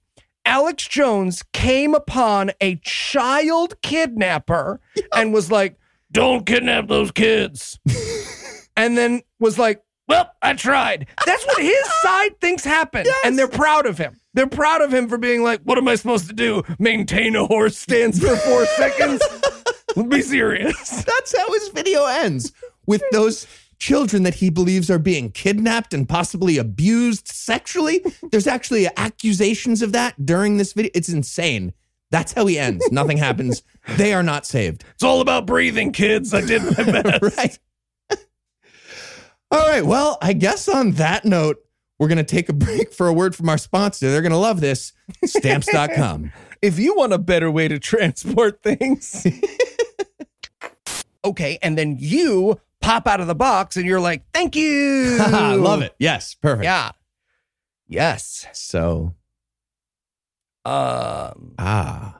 Alex 0.46 0.88
Jones 0.88 1.42
came 1.52 1.94
upon 1.94 2.52
a 2.60 2.76
child 2.76 3.80
kidnapper 3.82 4.80
and 5.14 5.32
was 5.32 5.50
like, 5.50 5.78
"Don't 6.10 6.46
kidnap 6.46 6.88
those 6.88 7.10
kids." 7.10 7.78
and 8.76 8.96
then 8.96 9.22
was 9.38 9.58
like, 9.58 9.82
"Well, 10.08 10.30
I 10.42 10.54
tried." 10.54 11.06
That's 11.26 11.44
what 11.46 11.62
his 11.62 11.86
side 12.02 12.40
thinks 12.40 12.64
happened, 12.64 13.08
and 13.24 13.38
they're 13.38 13.46
proud 13.46 13.86
of 13.86 13.98
him. 13.98 14.18
They're 14.32 14.46
proud 14.46 14.80
of 14.80 14.92
him 14.92 15.08
for 15.08 15.18
being 15.18 15.42
like, 15.42 15.60
"What 15.62 15.78
am 15.78 15.86
I 15.86 15.94
supposed 15.96 16.28
to 16.28 16.34
do? 16.34 16.62
Maintain 16.78 17.36
a 17.36 17.44
horse 17.46 17.76
stance 17.76 18.18
for 18.18 18.36
four 18.36 18.64
seconds?" 18.66 19.22
Be 20.08 20.22
serious. 20.22 21.04
That's 21.04 21.36
how 21.36 21.52
his 21.52 21.68
video 21.68 22.04
ends 22.06 22.52
with 22.86 23.02
hmm. 23.10 23.16
those 23.16 23.46
children 23.78 24.22
that 24.22 24.36
he 24.36 24.50
believes 24.50 24.90
are 24.90 24.98
being 24.98 25.30
kidnapped 25.30 25.92
and 25.92 26.08
possibly 26.08 26.58
abused 26.58 27.28
sexually. 27.28 28.04
There's 28.30 28.46
actually 28.46 28.88
accusations 28.96 29.82
of 29.82 29.92
that 29.92 30.24
during 30.24 30.56
this 30.56 30.72
video. 30.72 30.90
It's 30.94 31.08
insane. 31.08 31.72
That's 32.10 32.32
how 32.32 32.46
he 32.46 32.58
ends. 32.58 32.90
Nothing 32.90 33.18
happens. 33.18 33.62
They 33.98 34.14
are 34.14 34.22
not 34.22 34.46
saved. 34.46 34.82
It's 34.94 35.02
all 35.02 35.20
about 35.20 35.44
breathing, 35.44 35.92
kids. 35.92 36.32
I 36.32 36.40
did 36.40 36.62
my 36.62 36.70
best. 37.02 37.36
right. 37.36 37.58
All 39.50 39.68
right. 39.68 39.84
Well, 39.84 40.16
I 40.22 40.32
guess 40.32 40.70
on 40.70 40.92
that 40.92 41.26
note, 41.26 41.58
we're 41.98 42.08
going 42.08 42.16
to 42.16 42.24
take 42.24 42.48
a 42.48 42.54
break 42.54 42.94
for 42.94 43.08
a 43.08 43.12
word 43.12 43.36
from 43.36 43.50
our 43.50 43.58
sponsor. 43.58 44.10
They're 44.10 44.22
going 44.22 44.32
to 44.32 44.38
love 44.38 44.62
this 44.62 44.94
stamps.com. 45.22 46.32
if 46.62 46.78
you 46.78 46.96
want 46.96 47.12
a 47.12 47.18
better 47.18 47.50
way 47.50 47.68
to 47.68 47.78
transport 47.78 48.62
things. 48.62 49.26
okay, 51.26 51.58
and 51.60 51.76
then 51.76 51.98
you 52.00 52.58
pop 52.84 53.06
out 53.06 53.20
of 53.20 53.26
the 53.26 53.34
box 53.34 53.76
and 53.76 53.86
you're 53.86 54.00
like, 54.00 54.22
thank 54.32 54.54
you. 54.56 55.16
love 55.28 55.82
it. 55.82 55.94
Yes. 55.98 56.34
Perfect. 56.34 56.64
Yeah. 56.64 56.92
Yes. 57.88 58.46
So, 58.52 59.14
Um, 60.64 61.54
ah. 61.58 62.18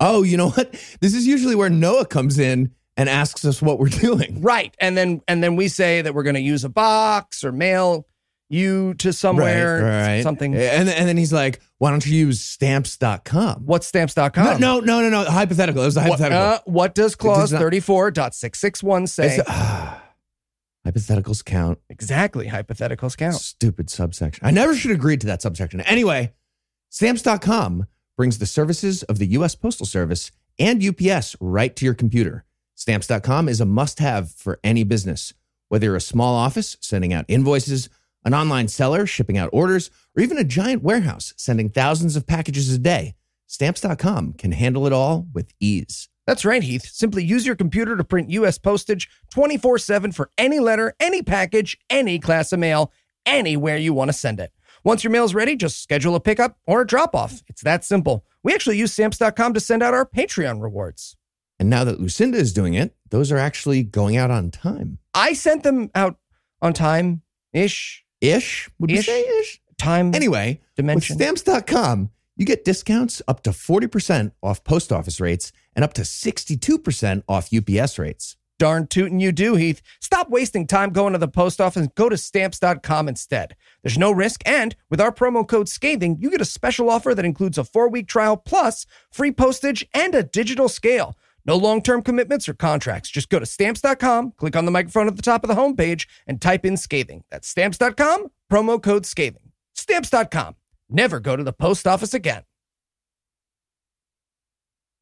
Oh, 0.00 0.22
you 0.22 0.36
know 0.36 0.50
what? 0.50 0.72
This 1.00 1.14
is 1.14 1.26
usually 1.26 1.54
where 1.54 1.70
Noah 1.70 2.06
comes 2.06 2.38
in 2.38 2.72
and 2.96 3.08
asks 3.08 3.44
us 3.44 3.60
what 3.62 3.78
we're 3.78 3.88
doing. 3.88 4.40
right. 4.42 4.74
And 4.80 4.96
then 4.96 5.22
and 5.28 5.42
then 5.42 5.56
we 5.56 5.68
say 5.68 6.02
that 6.02 6.14
we're 6.14 6.22
gonna 6.22 6.38
use 6.38 6.64
a 6.64 6.68
box 6.68 7.44
or 7.44 7.52
mail 7.52 8.06
you 8.48 8.94
to 8.94 9.12
somewhere. 9.12 9.82
right, 9.82 10.06
right. 10.16 10.22
Something. 10.22 10.54
And, 10.54 10.88
and 10.88 11.08
then 11.08 11.16
he's 11.16 11.32
like, 11.32 11.60
why 11.78 11.90
don't 11.90 12.06
you 12.06 12.16
use 12.16 12.40
stamps.com? 12.40 13.62
What's 13.66 13.86
stamps.com? 13.88 14.60
No, 14.60 14.78
no, 14.80 15.00
no, 15.00 15.08
no, 15.10 15.24
no. 15.24 15.30
Hypothetical. 15.30 15.82
It 15.82 15.86
was 15.86 15.96
a 15.96 16.00
What, 16.00 16.20
hypothetical. 16.20 16.42
uh, 16.42 16.58
what 16.66 16.94
does 16.94 17.16
clause 17.16 17.50
Does 17.50 17.60
not- 17.60 17.62
34.661 17.62 19.08
say? 19.08 19.40
Ah. 19.48 20.02
hypotheticals 20.86 21.44
count. 21.44 21.78
exactly. 21.88 22.46
Hypotheticals 22.48 23.16
count. 23.16 23.34
Stupid 23.36 23.90
subsection. 23.90 24.46
I 24.46 24.50
never 24.52 24.74
should 24.76 24.90
have 24.90 24.98
agreed 25.00 25.20
to 25.22 25.26
that 25.26 25.42
subsection. 25.42 25.80
Anyway, 25.82 26.32
stamps.com 26.90 27.86
brings 28.16 28.38
the 28.38 28.46
services 28.46 29.02
of 29.04 29.18
the 29.18 29.26
U.S. 29.28 29.54
Postal 29.54 29.86
Service 29.86 30.30
and 30.58 30.82
UPS 30.82 31.36
right 31.40 31.74
to 31.76 31.84
your 31.84 31.94
computer. 31.94 32.44
Stamps.com 32.76 33.48
is 33.48 33.60
a 33.60 33.66
must 33.66 33.98
have 33.98 34.30
for 34.32 34.58
any 34.62 34.84
business, 34.84 35.34
whether 35.68 35.86
you're 35.86 35.96
a 35.96 36.00
small 36.00 36.34
office 36.34 36.76
sending 36.80 37.12
out 37.12 37.24
invoices, 37.28 37.88
an 38.26 38.34
online 38.34 38.68
seller 38.68 39.06
shipping 39.06 39.38
out 39.38 39.48
orders, 39.52 39.90
or 40.16 40.22
even 40.22 40.36
a 40.36 40.44
giant 40.44 40.82
warehouse 40.82 41.32
sending 41.36 41.70
thousands 41.70 42.16
of 42.16 42.26
packages 42.26 42.70
a 42.74 42.78
day. 42.78 43.14
Stamps.com 43.46 44.34
can 44.34 44.52
handle 44.52 44.86
it 44.86 44.92
all 44.92 45.26
with 45.32 45.52
ease. 45.60 46.08
That's 46.26 46.44
right, 46.44 46.62
Heath. 46.62 46.84
Simply 46.84 47.24
use 47.24 47.46
your 47.46 47.54
computer 47.54 47.96
to 47.96 48.02
print 48.02 48.30
U.S. 48.30 48.58
postage 48.58 49.08
24 49.32 49.78
7 49.78 50.12
for 50.12 50.30
any 50.36 50.58
letter, 50.58 50.94
any 50.98 51.22
package, 51.22 51.78
any 51.88 52.18
class 52.18 52.52
of 52.52 52.58
mail, 52.58 52.92
anywhere 53.24 53.76
you 53.76 53.94
want 53.94 54.08
to 54.08 54.12
send 54.12 54.40
it. 54.40 54.52
Once 54.82 55.04
your 55.04 55.12
mail's 55.12 55.34
ready, 55.34 55.54
just 55.54 55.80
schedule 55.80 56.16
a 56.16 56.20
pickup 56.20 56.58
or 56.66 56.80
a 56.80 56.86
drop 56.86 57.14
off. 57.14 57.42
It's 57.46 57.62
that 57.62 57.84
simple. 57.84 58.24
We 58.42 58.52
actually 58.52 58.78
use 58.78 58.92
stamps.com 58.92 59.54
to 59.54 59.60
send 59.60 59.82
out 59.82 59.94
our 59.94 60.04
Patreon 60.04 60.60
rewards. 60.60 61.16
And 61.60 61.70
now 61.70 61.84
that 61.84 62.00
Lucinda 62.00 62.38
is 62.38 62.52
doing 62.52 62.74
it, 62.74 62.94
those 63.10 63.30
are 63.30 63.38
actually 63.38 63.84
going 63.84 64.16
out 64.16 64.32
on 64.32 64.50
time. 64.50 64.98
I 65.14 65.32
sent 65.32 65.62
them 65.62 65.90
out 65.94 66.16
on 66.60 66.72
time 66.72 67.22
ish, 67.52 68.04
Ish? 68.20 68.68
Would 68.78 68.90
Ish. 68.90 69.06
say 69.06 69.22
ish? 69.22 69.60
time 69.78 70.14
Anyway, 70.14 70.60
dimension. 70.74 71.16
with 71.16 71.22
stamps.com, 71.22 72.10
you 72.36 72.46
get 72.46 72.64
discounts 72.64 73.20
up 73.28 73.42
to 73.42 73.50
40% 73.50 74.32
off 74.42 74.64
post 74.64 74.92
office 74.92 75.20
rates 75.20 75.52
and 75.74 75.84
up 75.84 75.92
to 75.94 76.02
62% 76.02 77.22
off 77.28 77.50
UPS 77.52 77.98
rates. 77.98 78.36
Darn 78.58 78.86
tootin' 78.86 79.20
you 79.20 79.32
do, 79.32 79.56
Heath. 79.56 79.82
Stop 80.00 80.30
wasting 80.30 80.66
time 80.66 80.88
going 80.90 81.12
to 81.12 81.18
the 81.18 81.28
post 81.28 81.60
office 81.60 81.82
and 81.82 81.94
go 81.94 82.08
to 82.08 82.16
stamps.com 82.16 83.06
instead. 83.06 83.54
There's 83.82 83.98
no 83.98 84.10
risk, 84.12 84.40
and 84.46 84.74
with 84.88 84.98
our 84.98 85.12
promo 85.12 85.46
code 85.46 85.68
SCATHING, 85.68 86.16
you 86.20 86.30
get 86.30 86.40
a 86.40 86.46
special 86.46 86.88
offer 86.88 87.14
that 87.14 87.24
includes 87.26 87.58
a 87.58 87.64
four 87.64 87.90
week 87.90 88.08
trial 88.08 88.38
plus 88.38 88.86
free 89.10 89.30
postage 89.30 89.86
and 89.92 90.14
a 90.14 90.22
digital 90.22 90.70
scale. 90.70 91.18
No 91.46 91.56
long 91.56 91.80
term 91.80 92.02
commitments 92.02 92.48
or 92.48 92.54
contracts. 92.54 93.08
Just 93.08 93.28
go 93.28 93.38
to 93.38 93.46
stamps.com, 93.46 94.32
click 94.32 94.56
on 94.56 94.64
the 94.64 94.70
microphone 94.70 95.06
at 95.06 95.16
the 95.16 95.22
top 95.22 95.44
of 95.44 95.48
the 95.48 95.54
homepage, 95.54 96.06
and 96.26 96.40
type 96.40 96.66
in 96.66 96.76
scathing. 96.76 97.22
That's 97.30 97.48
stamps.com, 97.48 98.26
promo 98.50 98.82
code 98.82 99.06
scathing. 99.06 99.52
Stamps.com. 99.74 100.56
never 100.88 101.20
go 101.20 101.36
to 101.36 101.44
the 101.44 101.52
post 101.52 101.86
office 101.86 102.14
again. 102.14 102.42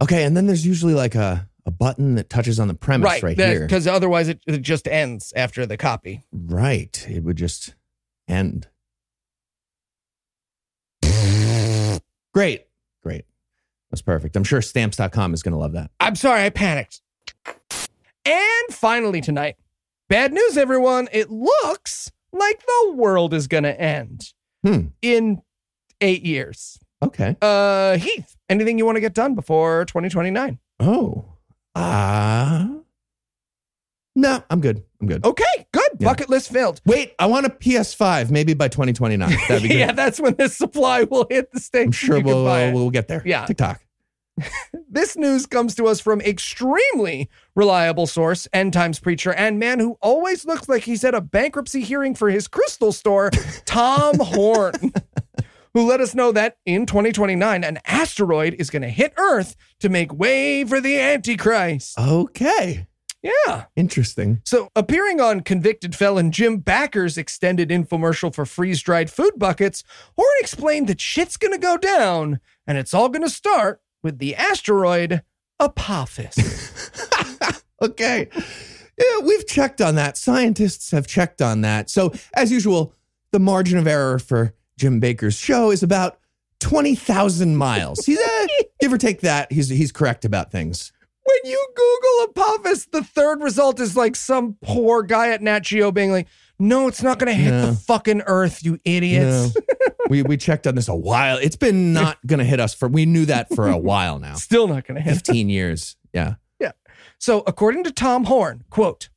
Okay, 0.03 0.25
and 0.25 0.37
then 0.37 0.47
there's 0.47 0.67
usually 0.67 0.93
like 0.93 1.15
a, 1.15 1.49
a 1.65 1.71
button 1.71 2.17
that 2.17 2.29
touches 2.29 2.61
on 2.61 2.69
the 2.69 2.75
premise 2.75 3.23
right, 3.23 3.39
here. 3.39 3.61
Because 3.61 3.87
otherwise 3.87 4.29
it, 4.29 4.41
it 4.47 4.61
just 4.61 4.87
ends 4.87 5.33
after 5.35 5.65
the 5.65 5.77
copy. 5.77 6.25
Right. 6.33 7.07
It 7.09 7.23
would 7.23 7.37
just 7.37 7.75
end. 8.29 8.69
Great. 12.35 12.67
Great. 13.03 13.25
That's 13.95 14.03
perfect. 14.03 14.35
I'm 14.35 14.43
sure 14.43 14.61
stamps.com 14.61 15.35
is 15.35 15.45
going 15.45 15.53
to 15.53 15.59
love 15.59 15.71
that. 15.75 15.89
I'm 16.01 16.17
sorry, 16.17 16.43
I 16.43 16.51
panicked. 16.51 17.01
And 18.27 18.65
finally 18.73 19.21
tonight, 19.21 19.55
bad 20.09 20.33
news, 20.33 20.57
everyone. 20.57 21.09
It 21.13 21.31
looks 21.31 22.11
like 22.33 22.61
the 22.67 22.93
world 22.97 23.33
is 23.33 23.47
going 23.47 23.63
to 23.63 23.81
end 23.81 24.33
Hmm. 24.65 24.87
in 25.01 25.43
eight 26.01 26.25
years. 26.25 26.77
Okay. 27.05 27.37
Uh, 27.41 27.97
Heath, 27.99 28.35
anything 28.49 28.79
you 28.79 28.85
want 28.85 28.97
to 28.97 29.01
get 29.01 29.15
done 29.15 29.37
before 29.37 29.85
2029? 29.85 30.59
Oh. 30.81 31.27
Ah. 31.77 32.69
no, 34.17 34.43
I'm 34.51 34.61
good. 34.61 34.83
I'm 35.01 35.07
good. 35.07 35.25
Okay, 35.25 35.45
good. 35.73 35.83
Yeah. 35.99 36.09
Bucket 36.09 36.29
list 36.31 36.51
filled. 36.53 36.81
Wait, 36.87 37.15
I 37.19 37.27
want 37.27 37.47
a 37.47 37.51
PS5 37.51 38.31
maybe 38.31 38.55
by 38.55 38.69
2029. 38.69 39.29
That'd 39.29 39.63
be 39.63 39.69
great. 39.69 39.79
yeah, 39.79 39.93
that's 39.93 40.19
when 40.21 40.35
this 40.37 40.57
supply 40.57 41.03
will 41.05 41.27
hit 41.29 41.53
the 41.53 41.61
station. 41.61 41.89
I'm 41.89 41.93
sure 41.93 42.21
we'll, 42.21 42.45
buy 42.45 42.73
we'll 42.73 42.91
get 42.91 43.07
there. 43.09 43.23
Yeah. 43.27 43.45
TikTok. 43.45 43.84
This 44.89 45.17
news 45.17 45.47
comes 45.47 45.75
to 45.75 45.87
us 45.87 45.99
from 46.01 46.21
extremely 46.21 47.29
reliable 47.57 48.07
source, 48.07 48.47
End 48.53 48.73
Times 48.73 49.01
preacher, 49.01 49.33
and 49.33 49.59
man 49.59 49.81
who 49.81 49.99
always 50.01 50.45
looks 50.45 50.69
like 50.69 50.85
he's 50.85 51.03
at 51.05 51.15
a 51.17 51.21
bankruptcy 51.21 51.83
hearing 51.83 52.15
for 52.15 52.31
his 52.31 52.47
crystal 52.47 52.93
store, 52.93 53.31
Tom 53.65 54.19
Horn, 54.21 54.93
who 55.73 55.89
let 55.89 56.01
us 56.01 56.15
know 56.15 56.31
that 56.33 56.59
in 56.65 56.87
2029, 56.87 57.65
an 57.65 57.81
asteroid 57.87 58.55
is 58.59 58.71
going 58.71 58.83
to 58.83 58.89
hit 58.89 59.13
Earth 59.17 59.57
to 59.81 59.89
make 59.89 60.13
way 60.13 60.65
for 60.65 60.81
the 60.81 61.01
Antichrist. 61.01 61.99
Okay. 61.99 62.87
Yeah. 63.25 63.65
Interesting. 63.75 64.43
So, 64.45 64.69
appearing 64.77 65.21
on 65.21 65.41
convicted 65.41 65.97
felon 65.97 66.31
Jim 66.31 66.61
Bakker's 66.61 67.17
extended 67.17 67.71
infomercial 67.71 68.35
for 68.35 68.45
freeze 68.45 68.83
dried 68.83 69.11
food 69.11 69.33
buckets, 69.39 69.83
Horn 70.15 70.29
explained 70.41 70.89
that 70.89 71.01
shit's 71.01 71.39
gonna 71.39 71.59
go 71.59 71.79
down 71.79 72.39
and 72.67 72.77
it's 72.77 72.93
all 72.93 73.09
gonna 73.09 73.31
start 73.31 73.81
with 74.05 74.19
the 74.19 74.37
asteroid 74.37 75.23
Apophis. 75.59 76.37
Okay. 77.83 78.29
Yeah, 78.97 79.19
we've 79.25 79.47
checked 79.47 79.83
on 79.83 79.97
that. 79.97 80.17
Scientists 80.17 80.91
have 80.93 81.07
checked 81.07 81.43
on 81.43 81.61
that. 81.63 81.91
So, 81.91 82.15
as 82.33 82.51
usual, 82.51 82.95
the 83.33 83.41
margin 83.41 83.77
of 83.79 83.87
error 83.87 84.19
for 84.19 84.55
Jim 84.79 85.01
Bakker's 85.03 85.35
show 85.35 85.71
is 85.71 85.83
about 85.83 86.19
20,000 86.61 87.57
miles. 87.57 88.07
He's 88.07 88.19
uh, 88.21 88.47
give 88.81 88.93
or 88.93 88.97
take 88.97 89.21
that. 89.21 89.53
He's 89.53 89.69
he's 89.69 89.93
correct 89.93 90.25
about 90.25 90.51
things. 90.51 90.93
when 91.25 91.51
you 91.53 91.63
Google 91.77 92.43
Apophis, 92.43 92.87
the 92.87 93.03
third 93.03 93.43
result 93.43 93.81
is 93.81 93.97
like 93.97 94.17
some 94.17 94.57
poor 94.63 95.03
guy 95.03 95.31
at 95.31 95.43
Nat 95.43 95.61
Geo 95.61 95.91
being 95.93 96.11
like, 96.13 96.29
no, 96.59 96.87
it's 96.89 97.03
not 97.03 97.19
gonna 97.19 97.35
hit 97.35 97.51
No. 97.51 97.67
the 97.67 97.75
fucking 97.75 98.23
Earth, 98.27 98.65
you 98.65 98.79
idiots. 98.85 99.55
No. 99.55 99.61
we 100.09 100.23
we 100.23 100.37
checked 100.37 100.67
on 100.67 100.75
this 100.75 100.89
a 100.89 100.95
while. 100.95 101.39
It's 101.39 101.57
been 101.57 101.93
not 101.93 102.19
going 102.27 102.39
to 102.39 102.45
hit 102.45 102.61
us 102.61 102.75
for 102.75 102.89
we 102.89 103.07
knew 103.07 103.27
that 103.27 103.55
for 103.55 103.69
a 103.69 103.77
while 103.77 104.19
now. 104.19 104.35
Still 104.37 104.69
not 104.69 104.87
gonna 104.87 105.01
hit 105.01 105.15
15 105.15 105.49
years. 105.49 105.97
Yeah. 106.13 106.35
Yeah. 106.61 106.73
So, 107.19 107.43
according 107.47 107.85
to 107.85 107.93
Tom 107.93 108.25
Horn, 108.25 108.65
quote, 108.71 109.09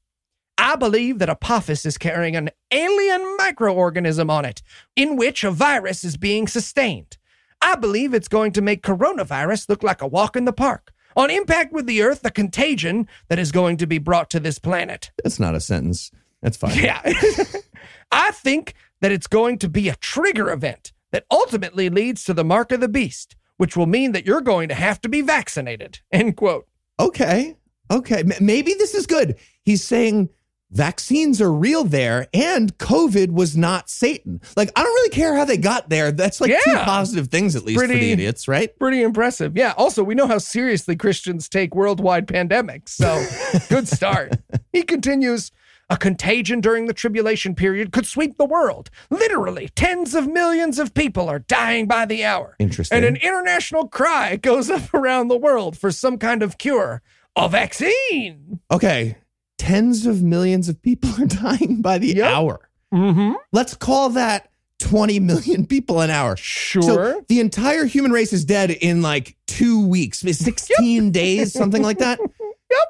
I 0.57 0.75
believe 0.75 1.19
that 1.19 1.29
Apophis 1.29 1.85
is 1.85 1.97
carrying 1.97 2.35
an 2.35 2.49
alien 2.71 3.37
microorganism 3.39 4.31
on 4.31 4.43
it, 4.43 4.63
in 4.95 5.15
which 5.15 5.43
a 5.43 5.51
virus 5.51 6.03
is 6.03 6.17
being 6.17 6.47
sustained. 6.47 7.17
I 7.61 7.75
believe 7.75 8.13
it's 8.13 8.27
going 8.27 8.51
to 8.53 8.61
make 8.61 8.81
coronavirus 8.81 9.69
look 9.69 9.83
like 9.83 10.01
a 10.01 10.07
walk 10.07 10.35
in 10.35 10.45
the 10.45 10.53
park. 10.53 10.91
On 11.15 11.31
impact 11.31 11.73
with 11.73 11.87
the 11.87 12.03
Earth, 12.03 12.21
the 12.21 12.31
contagion 12.31 13.07
that 13.27 13.39
is 13.39 13.51
going 13.51 13.77
to 13.77 13.87
be 13.87 13.97
brought 13.97 14.29
to 14.31 14.39
this 14.39 14.59
planet. 14.59 15.11
That's 15.23 15.39
not 15.39 15.55
a 15.55 15.59
sentence. 15.59 16.11
That's 16.41 16.57
fine. 16.57 16.77
Yeah. 16.77 17.01
I 18.11 18.31
think 18.31 18.75
that 19.01 19.11
it's 19.11 19.27
going 19.27 19.57
to 19.59 19.69
be 19.69 19.89
a 19.89 19.95
trigger 19.95 20.51
event 20.51 20.91
that 21.11 21.25
ultimately 21.31 21.89
leads 21.89 22.23
to 22.25 22.33
the 22.33 22.43
mark 22.43 22.71
of 22.71 22.81
the 22.81 22.89
beast, 22.89 23.35
which 23.57 23.77
will 23.77 23.85
mean 23.85 24.11
that 24.11 24.25
you're 24.25 24.41
going 24.41 24.69
to 24.69 24.75
have 24.75 24.99
to 25.01 25.09
be 25.09 25.21
vaccinated. 25.21 25.99
End 26.11 26.35
quote. 26.35 26.67
Okay. 26.99 27.55
Okay. 27.91 28.19
M- 28.19 28.31
maybe 28.41 28.73
this 28.73 28.93
is 28.93 29.07
good. 29.07 29.35
He's 29.63 29.83
saying 29.83 30.29
vaccines 30.71 31.41
are 31.41 31.51
real 31.51 31.85
there 31.85 32.27
and 32.33 32.77
COVID 32.77 33.31
was 33.31 33.55
not 33.55 33.89
Satan. 33.89 34.41
Like, 34.57 34.69
I 34.75 34.83
don't 34.83 34.93
really 34.93 35.09
care 35.09 35.35
how 35.35 35.45
they 35.45 35.57
got 35.57 35.89
there. 35.89 36.11
That's 36.11 36.41
like 36.41 36.51
two 36.63 36.75
positive 36.75 37.29
things, 37.29 37.55
at 37.55 37.63
least 37.63 37.79
for 37.79 37.87
the 37.87 38.11
idiots, 38.11 38.47
right? 38.47 38.77
Pretty 38.77 39.01
impressive. 39.01 39.55
Yeah. 39.55 39.73
Also, 39.77 40.03
we 40.03 40.15
know 40.15 40.27
how 40.27 40.39
seriously 40.39 40.95
Christians 40.95 41.47
take 41.47 41.73
worldwide 41.73 42.27
pandemics. 42.27 42.89
So, 42.89 43.25
good 43.69 43.87
start. 43.87 44.33
he 44.73 44.83
continues 44.83 45.51
A 45.89 45.95
contagion 45.95 46.59
during 46.59 46.85
the 46.87 46.93
tribulation 46.93 47.55
period 47.55 47.93
could 47.93 48.05
sweep 48.05 48.37
the 48.37 48.45
world. 48.45 48.89
Literally, 49.09 49.69
tens 49.75 50.13
of 50.15 50.27
millions 50.27 50.79
of 50.79 50.93
people 50.93 51.29
are 51.29 51.39
dying 51.39 51.87
by 51.87 52.05
the 52.05 52.25
hour. 52.25 52.55
Interesting. 52.59 52.97
And 52.97 53.05
an 53.05 53.15
international 53.15 53.87
cry 53.87 54.35
goes 54.35 54.69
up 54.69 54.93
around 54.93 55.29
the 55.29 55.37
world 55.37 55.77
for 55.77 55.91
some 55.91 56.17
kind 56.17 56.43
of 56.43 56.57
cure, 56.57 57.01
a 57.37 57.47
vaccine. 57.47 58.59
Okay. 58.69 59.15
Tens 59.57 60.05
of 60.05 60.21
millions 60.21 60.67
of 60.67 60.81
people 60.81 61.09
are 61.21 61.25
dying 61.25 61.81
by 61.81 61.97
the 61.97 62.07
Yep. 62.15 62.27
hour. 62.33 62.69
Mm-hmm. 62.93 63.33
Let's 63.53 63.73
call 63.73 64.09
that 64.09 64.49
20 64.79 65.19
million 65.21 65.65
people 65.65 66.01
an 66.01 66.09
hour. 66.09 66.35
Sure. 66.37 66.81
So 66.83 67.25
the 67.29 67.39
entire 67.39 67.85
human 67.85 68.11
race 68.11 68.33
is 68.33 68.43
dead 68.45 68.71
in 68.71 69.01
like 69.01 69.35
two 69.47 69.87
weeks, 69.87 70.19
16 70.19 71.11
days, 71.11 71.53
something 71.53 71.81
like 71.81 71.99
that. 71.99 72.19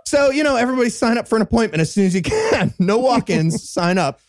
So, 0.05 0.31
you 0.31 0.43
know, 0.43 0.55
everybody 0.55 0.89
sign 0.89 1.17
up 1.17 1.27
for 1.27 1.35
an 1.35 1.41
appointment 1.41 1.81
as 1.81 1.91
soon 1.91 2.05
as 2.05 2.15
you 2.15 2.21
can. 2.21 2.73
No 2.79 2.97
walk 2.97 3.29
ins, 3.29 3.69
sign 3.69 3.97
up. 3.97 4.19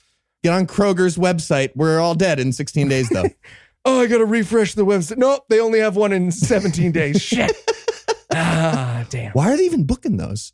Get 0.43 0.53
on 0.53 0.67
Kroger's 0.67 1.17
website. 1.17 1.71
We're 1.75 2.01
all 2.01 2.15
dead 2.15 2.41
in 2.41 2.53
16 2.53 2.89
days, 2.89 3.09
though. 3.09 3.25
oh, 3.85 4.01
I 4.01 4.07
got 4.07 4.19
to 4.19 4.25
refresh 4.25 4.75
the 4.75 4.85
website. 4.85 5.19
Nope, 5.19 5.45
they 5.49 5.61
only 5.61 5.81
have 5.81 5.97
one 5.97 6.13
in 6.13 6.31
17 6.31 6.93
days. 6.93 7.21
Shit. 7.21 7.53
Ah, 8.33 9.05
damn. 9.11 9.33
Why 9.33 9.53
are 9.53 9.57
they 9.57 9.65
even 9.65 9.85
booking 9.85 10.17
those? 10.17 10.53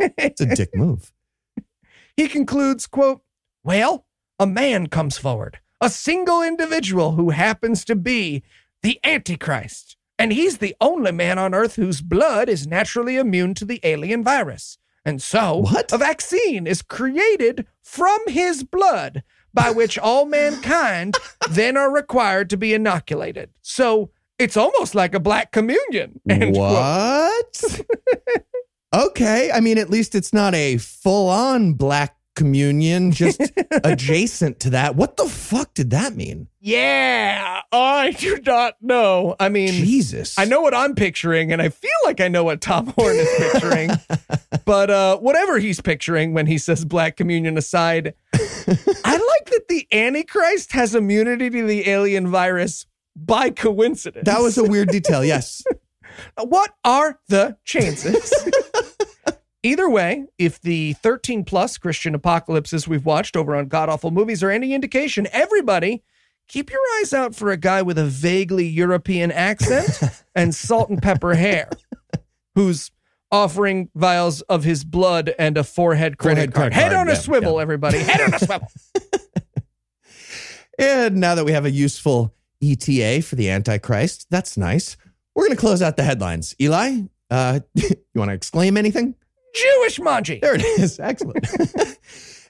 It's 0.00 0.40
a 0.40 0.46
dick 0.46 0.74
move. 0.74 1.12
He 2.16 2.28
concludes, 2.28 2.86
quote, 2.86 3.22
Well, 3.62 4.06
a 4.38 4.46
man 4.46 4.88
comes 4.88 5.18
forward, 5.18 5.58
a 5.80 5.90
single 5.90 6.42
individual 6.42 7.12
who 7.12 7.30
happens 7.30 7.84
to 7.86 7.96
be 7.96 8.42
the 8.82 9.00
Antichrist. 9.04 9.96
And 10.24 10.32
he's 10.32 10.56
the 10.56 10.74
only 10.80 11.12
man 11.12 11.38
on 11.38 11.52
earth 11.52 11.76
whose 11.76 12.00
blood 12.00 12.48
is 12.48 12.66
naturally 12.66 13.18
immune 13.18 13.52
to 13.56 13.66
the 13.66 13.78
alien 13.82 14.24
virus. 14.24 14.78
And 15.04 15.20
so, 15.20 15.58
What? 15.58 15.92
a 15.92 15.98
vaccine 15.98 16.66
is 16.66 16.80
created 16.80 17.66
from 17.82 18.18
his 18.26 18.64
blood 18.64 19.22
by 19.52 19.70
which 19.78 19.98
all 19.98 20.24
mankind 20.24 21.18
then 21.50 21.76
are 21.76 21.92
required 21.92 22.48
to 22.48 22.56
be 22.56 22.72
inoculated. 22.72 23.50
So, 23.60 24.12
it's 24.38 24.56
almost 24.56 24.94
like 24.94 25.14
a 25.14 25.20
black 25.20 25.52
communion. 25.52 26.22
What? 26.26 27.80
okay. 28.94 29.50
I 29.52 29.60
mean, 29.60 29.76
at 29.76 29.90
least 29.90 30.14
it's 30.14 30.32
not 30.32 30.54
a 30.54 30.78
full 30.78 31.28
on 31.28 31.74
black 31.74 32.16
communion, 32.34 33.10
just 33.12 33.40
adjacent 33.84 34.60
to 34.60 34.70
that. 34.70 34.96
What 34.96 35.16
the 35.16 35.26
fuck 35.26 35.74
did 35.74 35.90
that 35.90 36.14
mean? 36.14 36.48
Yeah, 36.60 37.60
I 37.72 38.12
do 38.12 38.40
not 38.44 38.76
know. 38.80 39.36
I 39.38 39.48
mean, 39.48 39.72
Jesus. 39.72 40.38
I 40.38 40.44
know 40.44 40.60
what 40.60 40.74
I'm 40.74 40.94
picturing, 40.94 41.52
and 41.52 41.60
I 41.60 41.68
feel 41.68 41.90
like 42.04 42.20
I 42.20 42.28
know 42.28 42.44
what 42.44 42.60
Tom 42.60 42.86
Horn 42.96 43.16
is 43.16 43.28
picturing. 43.36 43.90
but 44.64 44.90
uh, 44.90 45.18
whatever 45.18 45.58
he's 45.58 45.80
picturing 45.80 46.34
when 46.34 46.46
he 46.46 46.58
says 46.58 46.84
black 46.84 47.16
communion 47.16 47.58
aside, 47.58 48.14
I 48.34 49.12
like 49.12 49.50
that 49.50 49.66
the 49.68 49.86
Antichrist 49.92 50.72
has 50.72 50.94
immunity 50.94 51.50
to 51.50 51.66
the 51.66 51.88
alien 51.88 52.28
virus 52.28 52.86
by 53.16 53.50
coincidence. 53.50 54.24
That 54.26 54.40
was 54.40 54.58
a 54.58 54.64
weird 54.64 54.88
detail. 54.88 55.24
Yes. 55.24 55.62
what 56.36 56.74
are 56.84 57.20
the 57.28 57.56
chances? 57.64 58.32
Either 59.64 59.88
way, 59.88 60.26
if 60.36 60.60
the 60.60 60.92
13 60.92 61.42
plus 61.42 61.78
Christian 61.78 62.14
apocalypses 62.14 62.86
we've 62.86 63.06
watched 63.06 63.34
over 63.34 63.56
on 63.56 63.66
God 63.66 63.88
Awful 63.88 64.10
Movies 64.10 64.42
are 64.42 64.50
any 64.50 64.74
indication, 64.74 65.26
everybody, 65.32 66.02
keep 66.48 66.70
your 66.70 66.80
eyes 67.00 67.14
out 67.14 67.34
for 67.34 67.50
a 67.50 67.56
guy 67.56 67.80
with 67.80 67.96
a 67.96 68.04
vaguely 68.04 68.66
European 68.66 69.32
accent 69.32 70.00
and 70.34 70.54
salt 70.54 70.90
and 70.90 71.00
pepper 71.02 71.34
hair 71.34 71.70
who's 72.54 72.90
offering 73.32 73.88
vials 73.94 74.42
of 74.42 74.64
his 74.64 74.84
blood 74.84 75.34
and 75.38 75.56
a 75.56 75.64
forehead 75.64 76.18
credit 76.18 76.52
Forehead 76.52 76.54
card. 76.54 76.72
credit 76.72 76.84
Head 76.84 76.92
card, 76.92 77.08
on 77.08 77.14
a 77.14 77.16
swivel, 77.16 77.56
yeah. 77.56 77.62
everybody. 77.62 77.98
Head 78.00 78.20
on 78.20 78.34
a 78.34 78.38
swivel. 78.44 78.68
And 80.78 81.16
now 81.16 81.34
that 81.36 81.44
we 81.44 81.52
have 81.52 81.64
a 81.64 81.70
useful 81.70 82.34
ETA 82.62 83.22
for 83.22 83.36
the 83.36 83.48
Antichrist, 83.48 84.26
that's 84.28 84.58
nice. 84.58 84.98
We're 85.34 85.46
going 85.46 85.56
to 85.56 85.60
close 85.60 85.80
out 85.80 85.96
the 85.96 86.02
headlines. 86.02 86.54
Eli, 86.60 87.02
uh, 87.30 87.60
you 87.74 87.96
want 88.14 88.28
to 88.28 88.34
exclaim 88.34 88.76
anything? 88.76 89.14
Jewish 89.54 89.98
Manji. 89.98 90.40
There 90.40 90.54
it 90.54 90.64
is. 90.64 90.98
Excellent. 91.00 91.46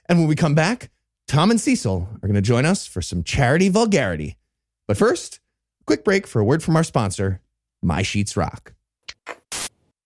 and 0.09 0.19
when 0.19 0.27
we 0.27 0.35
come 0.35 0.55
back, 0.55 0.89
Tom 1.27 1.51
and 1.51 1.59
Cecil 1.59 2.07
are 2.21 2.27
going 2.27 2.35
to 2.35 2.41
join 2.41 2.65
us 2.65 2.85
for 2.87 3.01
some 3.01 3.23
charity 3.23 3.69
vulgarity. 3.69 4.37
But 4.87 4.97
first, 4.97 5.39
Quick 5.85 6.03
break 6.03 6.25
for 6.25 6.39
a 6.39 6.43
word 6.43 6.63
from 6.63 6.75
our 6.75 6.83
sponsor, 6.83 7.41
My 7.83 8.01
Sheets 8.01 8.35
Rock. 8.35 8.73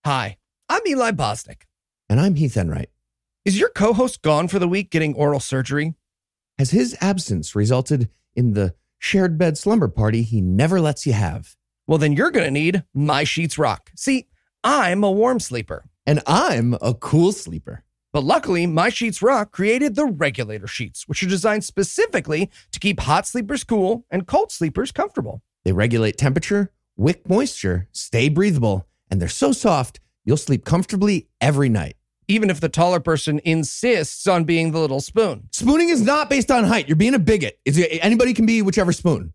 Hi, 0.05 0.35
I'm 0.67 0.81
Eli 0.85 1.11
Bosnick. 1.11 1.61
And 2.09 2.19
I'm 2.19 2.35
Heath 2.35 2.57
Enright. 2.57 2.89
Is 3.45 3.57
your 3.57 3.69
co 3.69 3.93
host 3.93 4.21
gone 4.21 4.49
for 4.49 4.59
the 4.59 4.67
week 4.67 4.91
getting 4.91 5.13
oral 5.13 5.39
surgery? 5.39 5.95
Has 6.57 6.71
his 6.71 6.97
absence 6.99 7.55
resulted 7.55 8.09
in 8.35 8.53
the 8.53 8.75
shared 8.97 9.37
bed 9.37 9.57
slumber 9.57 9.87
party 9.87 10.21
he 10.21 10.41
never 10.41 10.81
lets 10.81 11.07
you 11.07 11.13
have? 11.13 11.55
Well, 11.87 11.97
then 11.97 12.11
you're 12.11 12.31
going 12.31 12.45
to 12.45 12.51
need 12.51 12.83
My 12.93 13.23
Sheets 13.23 13.57
Rock. 13.57 13.89
See, 13.95 14.27
I'm 14.65 15.01
a 15.05 15.11
warm 15.11 15.39
sleeper. 15.39 15.85
And 16.09 16.23
I'm 16.25 16.75
a 16.81 16.95
cool 16.95 17.31
sleeper. 17.31 17.83
But 18.13 18.23
luckily, 18.23 18.65
My 18.65 18.89
Sheets 18.89 19.21
Rock 19.21 19.51
created 19.51 19.93
the 19.93 20.07
regulator 20.07 20.65
sheets, 20.65 21.07
which 21.07 21.21
are 21.21 21.27
designed 21.27 21.63
specifically 21.63 22.49
to 22.71 22.79
keep 22.79 23.01
hot 23.01 23.27
sleepers 23.27 23.63
cool 23.63 24.07
and 24.09 24.25
cold 24.25 24.51
sleepers 24.51 24.91
comfortable. 24.91 25.43
They 25.65 25.71
regulate 25.71 26.17
temperature, 26.17 26.71
wick 26.97 27.29
moisture, 27.29 27.89
stay 27.91 28.27
breathable, 28.27 28.87
and 29.11 29.21
they're 29.21 29.29
so 29.29 29.51
soft, 29.51 29.99
you'll 30.25 30.37
sleep 30.37 30.65
comfortably 30.65 31.27
every 31.39 31.69
night. 31.69 31.95
Even 32.27 32.49
if 32.49 32.59
the 32.59 32.69
taller 32.69 32.99
person 32.99 33.39
insists 33.45 34.25
on 34.25 34.45
being 34.45 34.71
the 34.71 34.79
little 34.79 35.01
spoon. 35.01 35.47
Spooning 35.51 35.89
is 35.89 36.01
not 36.01 36.27
based 36.27 36.49
on 36.49 36.63
height. 36.63 36.87
You're 36.87 36.95
being 36.95 37.13
a 37.13 37.19
bigot. 37.19 37.59
Anybody 37.67 38.33
can 38.33 38.47
be 38.47 38.63
whichever 38.63 38.93
spoon. 38.93 39.33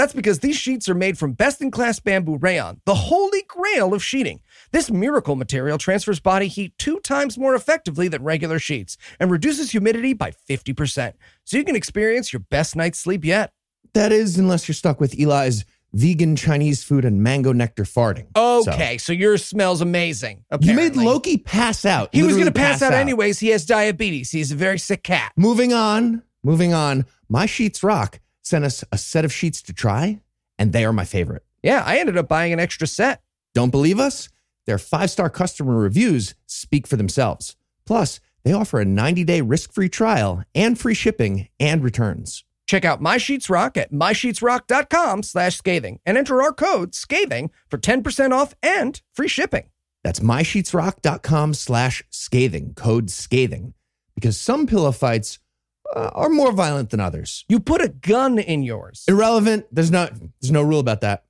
That's 0.00 0.14
because 0.14 0.38
these 0.38 0.56
sheets 0.56 0.88
are 0.88 0.94
made 0.94 1.18
from 1.18 1.32
best 1.32 1.60
in 1.60 1.70
class 1.70 2.00
bamboo 2.00 2.38
rayon, 2.38 2.80
the 2.86 2.94
holy 2.94 3.42
grail 3.46 3.92
of 3.92 4.02
sheeting. 4.02 4.40
This 4.72 4.90
miracle 4.90 5.36
material 5.36 5.76
transfers 5.76 6.20
body 6.20 6.48
heat 6.48 6.72
two 6.78 7.00
times 7.00 7.36
more 7.36 7.54
effectively 7.54 8.08
than 8.08 8.24
regular 8.24 8.58
sheets 8.58 8.96
and 9.18 9.30
reduces 9.30 9.72
humidity 9.72 10.14
by 10.14 10.32
50%, 10.48 11.12
so 11.44 11.58
you 11.58 11.64
can 11.64 11.76
experience 11.76 12.32
your 12.32 12.40
best 12.40 12.76
night's 12.76 12.98
sleep 12.98 13.26
yet. 13.26 13.52
That 13.92 14.10
is, 14.10 14.38
unless 14.38 14.68
you're 14.68 14.74
stuck 14.74 15.00
with 15.00 15.20
Eli's 15.20 15.66
vegan 15.92 16.34
Chinese 16.34 16.82
food 16.82 17.04
and 17.04 17.22
mango 17.22 17.52
nectar 17.52 17.84
farting. 17.84 18.28
Okay, 18.34 18.96
so, 18.96 19.12
yours 19.12 19.44
smells 19.44 19.82
amazing. 19.82 20.46
So, 20.50 20.60
you 20.62 20.72
made. 20.72 20.96
Loki 20.96 21.36
pass 21.36 21.84
out. 21.84 22.08
He 22.14 22.22
was 22.22 22.36
going 22.36 22.46
to 22.46 22.52
literally 22.52 22.70
pass, 22.70 22.80
out, 22.80 22.94
anyways. 22.94 23.38
He 23.38 23.48
has 23.48 23.66
diabetes. 23.66 24.30
He's 24.30 24.50
a 24.50 24.56
very 24.56 24.78
sick 24.78 25.02
cat. 25.02 25.32
Moving 25.36 25.74
on, 25.74 26.22
moving 26.42 26.72
on. 26.72 27.04
My 27.28 27.44
Sheets 27.44 27.82
Rock 27.82 28.18
sent 28.50 28.64
us 28.64 28.84
a 28.92 28.98
set 28.98 29.24
of 29.24 29.32
sheets 29.32 29.62
to 29.62 29.72
try, 29.72 30.20
and 30.58 30.72
they 30.72 30.84
are 30.84 30.92
my 30.92 31.04
favorite. 31.04 31.44
Yeah, 31.62 31.82
I 31.86 31.98
ended 31.98 32.18
up 32.18 32.28
buying 32.28 32.52
an 32.52 32.60
extra 32.60 32.86
set. 32.86 33.22
Don't 33.54 33.70
believe 33.70 33.98
us? 33.98 34.28
Their 34.66 34.78
five 34.78 35.10
star 35.10 35.30
customer 35.30 35.76
reviews 35.76 36.34
speak 36.46 36.86
for 36.86 36.96
themselves. 36.96 37.56
Plus, 37.86 38.20
they 38.44 38.52
offer 38.52 38.80
a 38.80 38.84
90 38.84 39.24
day 39.24 39.40
risk 39.40 39.72
free 39.72 39.88
trial 39.88 40.42
and 40.54 40.78
free 40.78 40.94
shipping 40.94 41.48
and 41.58 41.82
returns. 41.82 42.44
Check 42.66 42.84
out 42.84 43.02
My 43.02 43.18
Sheets 43.18 43.50
Rock 43.50 43.76
at 43.76 43.92
mysheetsrock.com 43.92 45.24
slash 45.24 45.56
scathing 45.56 45.98
and 46.06 46.16
enter 46.16 46.40
our 46.40 46.52
code 46.52 46.94
scathing 46.94 47.50
for 47.68 47.78
10% 47.78 48.30
off 48.32 48.54
and 48.62 49.00
free 49.12 49.26
shipping. 49.26 49.70
That's 50.04 50.20
mysheetsrock.com 50.20 51.54
slash 51.54 52.04
scathing, 52.10 52.74
code 52.74 53.10
scathing, 53.10 53.74
because 54.14 54.38
some 54.38 54.68
pillow 54.68 54.92
fights 54.92 55.40
uh, 55.94 56.10
are 56.14 56.28
more 56.28 56.52
violent 56.52 56.90
than 56.90 57.00
others. 57.00 57.44
You 57.48 57.60
put 57.60 57.82
a 57.82 57.88
gun 57.88 58.38
in 58.38 58.62
yours. 58.62 59.04
Irrelevant. 59.08 59.66
There's 59.72 59.90
not 59.90 60.12
there's 60.40 60.52
no 60.52 60.62
rule 60.62 60.80
about 60.80 61.00
that. 61.02 61.24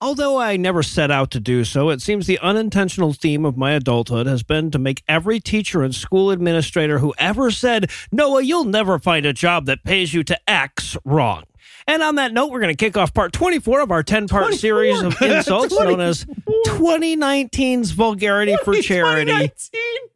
Although 0.00 0.38
I 0.38 0.56
never 0.56 0.84
set 0.84 1.10
out 1.10 1.32
to 1.32 1.40
do 1.40 1.64
so, 1.64 1.90
it 1.90 2.00
seems 2.00 2.28
the 2.28 2.38
unintentional 2.38 3.12
theme 3.12 3.44
of 3.44 3.56
my 3.56 3.72
adulthood 3.72 4.28
has 4.28 4.44
been 4.44 4.70
to 4.70 4.78
make 4.78 5.02
every 5.08 5.40
teacher 5.40 5.82
and 5.82 5.92
school 5.92 6.30
administrator 6.30 7.00
who 7.00 7.14
ever 7.18 7.50
said, 7.50 7.90
Noah, 8.12 8.42
you'll 8.42 8.64
never 8.64 9.00
find 9.00 9.26
a 9.26 9.32
job 9.32 9.66
that 9.66 9.82
pays 9.82 10.14
you 10.14 10.22
to 10.22 10.38
X 10.48 10.96
wrong. 11.04 11.42
And 11.88 12.02
on 12.02 12.16
that 12.16 12.32
note, 12.32 12.52
we're 12.52 12.60
going 12.60 12.74
to 12.74 12.76
kick 12.76 12.96
off 12.96 13.12
part 13.12 13.32
24 13.32 13.80
of 13.80 13.90
our 13.90 14.02
10 14.02 14.28
part 14.28 14.54
series 14.54 15.00
of 15.00 15.20
insults 15.22 15.76
known 15.76 16.00
as 16.00 16.26
2019's 16.66 17.90
Vulgarity 17.92 18.56
for 18.64 18.74
Charity. 18.76 19.52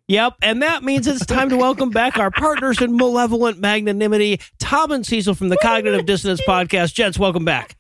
Yep, 0.09 0.35
and 0.43 0.63
that 0.63 0.83
means 0.83 1.07
it's 1.07 1.25
time 1.25 1.49
to 1.51 1.57
welcome 1.57 1.91
back 1.91 2.19
our 2.19 2.31
partners 2.31 2.83
in 2.83 2.97
malevolent 2.97 3.59
magnanimity, 3.59 4.41
Tom 4.59 4.93
and 4.93 5.07
Cecil 5.07 5.35
from 5.35 5.49
the 5.49 5.57
Cognitive 5.59 6.05
Dissonance 6.07 6.41
Podcast. 6.47 6.93
Gents, 6.95 7.19
welcome 7.19 7.45
back. 7.45 7.77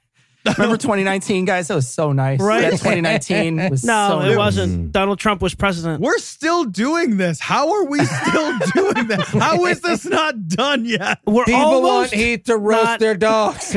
Remember 0.59 0.77
2019, 0.77 1.44
guys? 1.44 1.68
That 1.68 1.77
was 1.77 1.88
so 1.88 2.11
nice. 2.12 2.40
Right? 2.40 2.62
Yeah, 2.62 2.70
2019 2.70 3.70
was 3.70 3.85
No, 3.85 4.22
so 4.22 4.29
it 4.29 4.37
wasn't. 4.37 4.90
Donald 4.90 5.20
Trump 5.20 5.40
was 5.40 5.55
president. 5.55 6.01
We're 6.03 6.18
still 6.18 6.64
doing 6.64 7.16
this. 7.16 7.38
How 7.38 7.70
are 7.72 7.85
we 7.85 8.05
still 8.05 8.59
doing 8.75 9.07
this? 9.07 9.29
How 9.29 9.64
is 9.66 9.81
this 9.83 10.05
not 10.05 10.48
done 10.48 10.85
yet? 10.85 11.20
We're 11.27 11.44
People 11.44 11.61
almost 11.61 12.12
want 12.12 12.12
Heath 12.14 12.44
to 12.44 12.57
roast 12.57 12.85
not- 12.85 13.01
their 13.01 13.14
dogs. 13.14 13.72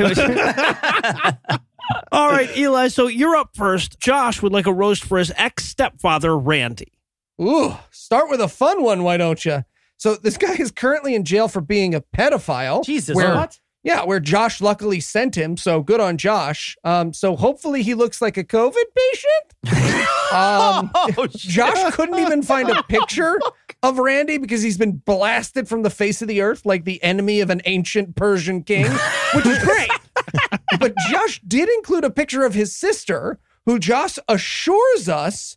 All 2.12 2.30
right, 2.30 2.54
Eli. 2.56 2.88
So 2.88 3.06
you're 3.06 3.36
up 3.36 3.50
first. 3.54 3.98
Josh 4.00 4.42
would 4.42 4.52
like 4.52 4.66
a 4.66 4.72
roast 4.72 5.04
for 5.04 5.18
his 5.18 5.32
ex 5.36 5.64
stepfather, 5.64 6.36
Randy. 6.36 6.92
Ooh, 7.40 7.76
start 7.90 8.30
with 8.30 8.40
a 8.40 8.48
fun 8.48 8.82
one, 8.82 9.02
why 9.02 9.16
don't 9.16 9.44
you? 9.44 9.64
So 9.98 10.14
this 10.16 10.36
guy 10.36 10.54
is 10.54 10.70
currently 10.70 11.14
in 11.14 11.24
jail 11.24 11.48
for 11.48 11.60
being 11.60 11.94
a 11.94 12.00
pedophile. 12.00 12.84
Jesus. 12.84 13.14
Where, 13.16 13.34
what? 13.34 13.58
Yeah, 13.82 14.04
where 14.04 14.20
Josh 14.20 14.60
luckily 14.60 15.00
sent 15.00 15.36
him. 15.36 15.56
So 15.56 15.80
good 15.82 16.00
on 16.00 16.16
Josh. 16.18 16.76
Um, 16.82 17.12
so 17.12 17.36
hopefully 17.36 17.82
he 17.82 17.94
looks 17.94 18.20
like 18.20 18.36
a 18.36 18.44
COVID 18.44 18.72
patient. 18.96 20.06
Um, 20.32 20.90
Oh, 21.16 21.28
Josh 21.30 21.94
couldn't 21.94 22.18
even 22.18 22.42
find 22.42 22.68
a 22.68 22.82
picture 22.88 23.38
of 23.84 23.98
Randy 24.00 24.38
because 24.38 24.60
he's 24.60 24.76
been 24.76 24.96
blasted 24.96 25.68
from 25.68 25.82
the 25.82 25.88
face 25.90 26.20
of 26.20 26.26
the 26.26 26.40
earth 26.40 26.66
like 26.66 26.84
the 26.84 27.00
enemy 27.04 27.40
of 27.40 27.48
an 27.48 27.62
ancient 27.64 28.16
Persian 28.16 28.64
king, 28.64 28.86
which 29.34 29.46
is 29.46 29.62
great. 29.62 29.88
but 30.80 30.94
Josh 31.10 31.40
did 31.46 31.68
include 31.68 32.04
a 32.04 32.10
picture 32.10 32.44
of 32.44 32.54
his 32.54 32.74
sister, 32.74 33.38
who 33.64 33.78
Josh 33.78 34.18
assures 34.28 35.08
us 35.08 35.56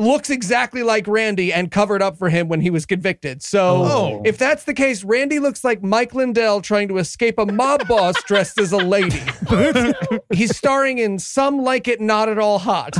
looks 0.00 0.30
exactly 0.30 0.84
like 0.84 1.08
Randy 1.08 1.52
and 1.52 1.72
covered 1.72 2.00
up 2.02 2.16
for 2.18 2.28
him 2.28 2.46
when 2.48 2.60
he 2.60 2.70
was 2.70 2.86
convicted. 2.86 3.42
So 3.42 3.82
Oh. 3.84 4.22
if 4.24 4.38
that's 4.38 4.62
the 4.62 4.72
case, 4.74 5.02
Randy 5.02 5.40
looks 5.40 5.64
like 5.64 5.82
Mike 5.82 6.14
Lindell 6.14 6.60
trying 6.60 6.86
to 6.86 6.98
escape 6.98 7.36
a 7.36 7.44
mob 7.46 7.88
boss 7.88 8.14
dressed 8.26 8.60
as 8.60 8.70
a 8.70 8.76
lady. 8.76 9.20
He's 10.32 10.56
starring 10.56 10.98
in 10.98 11.18
Some 11.18 11.64
Like 11.64 11.88
It 11.88 12.00
Not 12.00 12.28
at 12.28 12.38
All 12.38 12.60
Hot. 12.60 12.96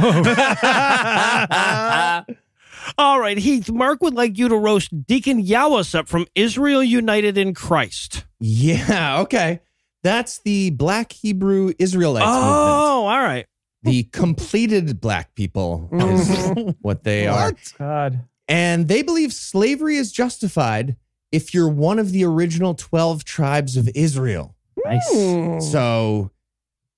All 2.96 3.20
right, 3.20 3.38
Heath. 3.38 3.70
Mark 3.70 4.00
would 4.02 4.14
like 4.14 4.38
you 4.38 4.48
to 4.48 4.56
roast 4.56 5.06
Deacon 5.06 5.44
Yawasup 5.44 6.08
from 6.08 6.26
Israel 6.34 6.82
United 6.82 7.36
in 7.38 7.54
Christ. 7.54 8.24
Yeah, 8.40 9.20
okay. 9.20 9.60
That's 10.02 10.38
the 10.38 10.70
Black 10.70 11.12
Hebrew 11.12 11.72
Israelites 11.78 12.26
movement. 12.26 12.46
Oh, 12.46 13.06
all 13.06 13.20
right. 13.20 13.46
The 13.82 14.04
completed 14.04 15.00
black 15.00 15.34
people 15.34 15.88
is 15.92 16.74
what 16.80 17.04
they 17.04 17.26
are. 17.26 17.52
God. 17.78 18.24
And 18.48 18.88
they 18.88 19.02
believe 19.02 19.32
slavery 19.32 19.96
is 19.96 20.10
justified 20.10 20.96
if 21.30 21.54
you're 21.54 21.68
one 21.68 21.98
of 21.98 22.12
the 22.12 22.24
original 22.24 22.74
12 22.74 23.24
tribes 23.24 23.76
of 23.76 23.88
Israel. 23.94 24.56
Nice. 24.84 25.70
So 25.70 26.30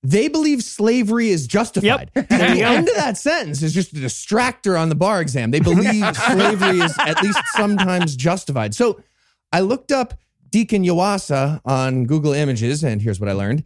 they 0.03 0.27
believe 0.27 0.63
slavery 0.63 1.29
is 1.29 1.45
justified. 1.45 2.11
Yep. 2.15 2.27
And 2.31 2.57
the 2.57 2.63
end 2.63 2.89
of 2.89 2.95
that 2.95 3.17
sentence 3.17 3.61
is 3.61 3.73
just 3.73 3.93
a 3.93 3.97
distractor 3.97 4.79
on 4.79 4.89
the 4.89 4.95
bar 4.95 5.21
exam. 5.21 5.51
They 5.51 5.59
believe 5.59 6.15
slavery 6.31 6.79
is 6.79 6.95
at 6.99 7.21
least 7.21 7.39
sometimes 7.55 8.15
justified. 8.15 8.73
So 8.73 9.03
I 9.51 9.59
looked 9.59 9.91
up 9.91 10.15
Deacon 10.51 10.83
Yawasa 10.83 11.61
on 11.65 12.05
Google 12.05 12.33
Images, 12.33 12.83
and 12.83 13.01
here's 13.01 13.19
what 13.19 13.29
I 13.29 13.33
learned. 13.33 13.63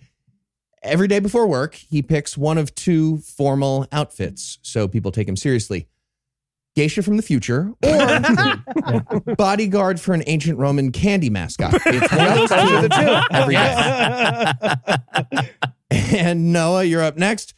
Every 0.83 1.07
day 1.07 1.19
before 1.19 1.47
work, 1.47 1.73
he 1.73 2.03
picks 2.03 2.37
one 2.37 2.59
of 2.59 2.73
two 2.75 3.17
formal 3.17 3.87
outfits 3.91 4.59
so 4.61 4.87
people 4.87 5.11
take 5.11 5.27
him 5.27 5.35
seriously. 5.35 5.87
Geisha 6.75 7.01
from 7.01 7.17
the 7.17 7.23
future 7.23 7.71
or 7.83 9.35
bodyguard 9.37 9.99
for 9.99 10.13
an 10.13 10.23
ancient 10.27 10.59
Roman 10.59 10.91
candy 10.91 11.29
mascot. 11.29 11.73
It's 11.85 12.11
one 12.13 12.27
of 12.27 12.49
those 12.49 12.89
two 12.89 13.21
every 13.31 13.55
day. 13.55 15.49
And 15.91 16.51
Noah, 16.51 16.83
you're 16.83 17.03
up 17.03 17.15
next. 17.15 17.53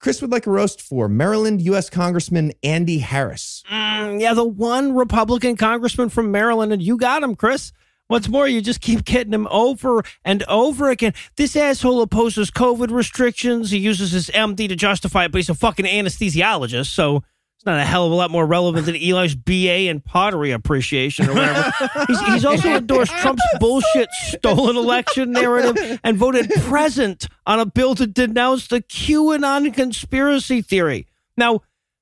Chris 0.00 0.20
would 0.20 0.30
like 0.30 0.46
a 0.46 0.50
roast 0.50 0.82
for 0.82 1.08
Maryland 1.08 1.62
U.S. 1.62 1.88
Congressman 1.88 2.52
Andy 2.62 2.98
Harris. 2.98 3.62
Mm, 3.70 4.20
yeah, 4.20 4.34
the 4.34 4.44
one 4.44 4.94
Republican 4.94 5.56
congressman 5.56 6.08
from 6.08 6.30
Maryland, 6.30 6.72
and 6.72 6.82
you 6.82 6.96
got 6.96 7.22
him, 7.22 7.34
Chris. 7.34 7.72
What's 8.08 8.28
more, 8.28 8.48
you 8.48 8.62
just 8.62 8.80
keep 8.80 9.04
getting 9.04 9.34
him 9.34 9.46
over 9.50 10.02
and 10.24 10.42
over 10.44 10.88
again. 10.88 11.12
This 11.36 11.54
asshole 11.54 12.00
opposes 12.00 12.50
COVID 12.50 12.90
restrictions. 12.90 13.70
He 13.70 13.78
uses 13.78 14.12
his 14.12 14.28
MD 14.30 14.66
to 14.68 14.76
justify 14.76 15.26
it, 15.26 15.32
but 15.32 15.38
he's 15.38 15.50
a 15.50 15.54
fucking 15.54 15.84
anesthesiologist, 15.84 16.86
so 16.86 17.22
it's 17.58 17.66
not 17.66 17.78
a 17.78 17.84
hell 17.84 18.06
of 18.06 18.12
a 18.12 18.14
lot 18.14 18.30
more 18.30 18.46
relevant 18.46 18.86
than 18.86 18.94
Eli's 18.94 19.34
BA 19.34 19.90
and 19.90 20.02
pottery 20.02 20.52
appreciation 20.52 21.28
or 21.28 21.34
whatever. 21.34 21.72
he's, 22.06 22.20
he's 22.28 22.44
also 22.46 22.68
endorsed 22.76 23.12
Trump's 23.18 23.42
bullshit 23.60 24.08
stolen 24.12 24.76
election 24.76 25.32
narrative 25.32 26.00
and 26.02 26.16
voted 26.16 26.48
present 26.62 27.26
on 27.46 27.60
a 27.60 27.66
bill 27.66 27.94
to 27.96 28.06
denounce 28.06 28.68
the 28.68 28.80
QAnon 28.80 29.74
conspiracy 29.74 30.62
theory. 30.62 31.06
Now, 31.36 31.60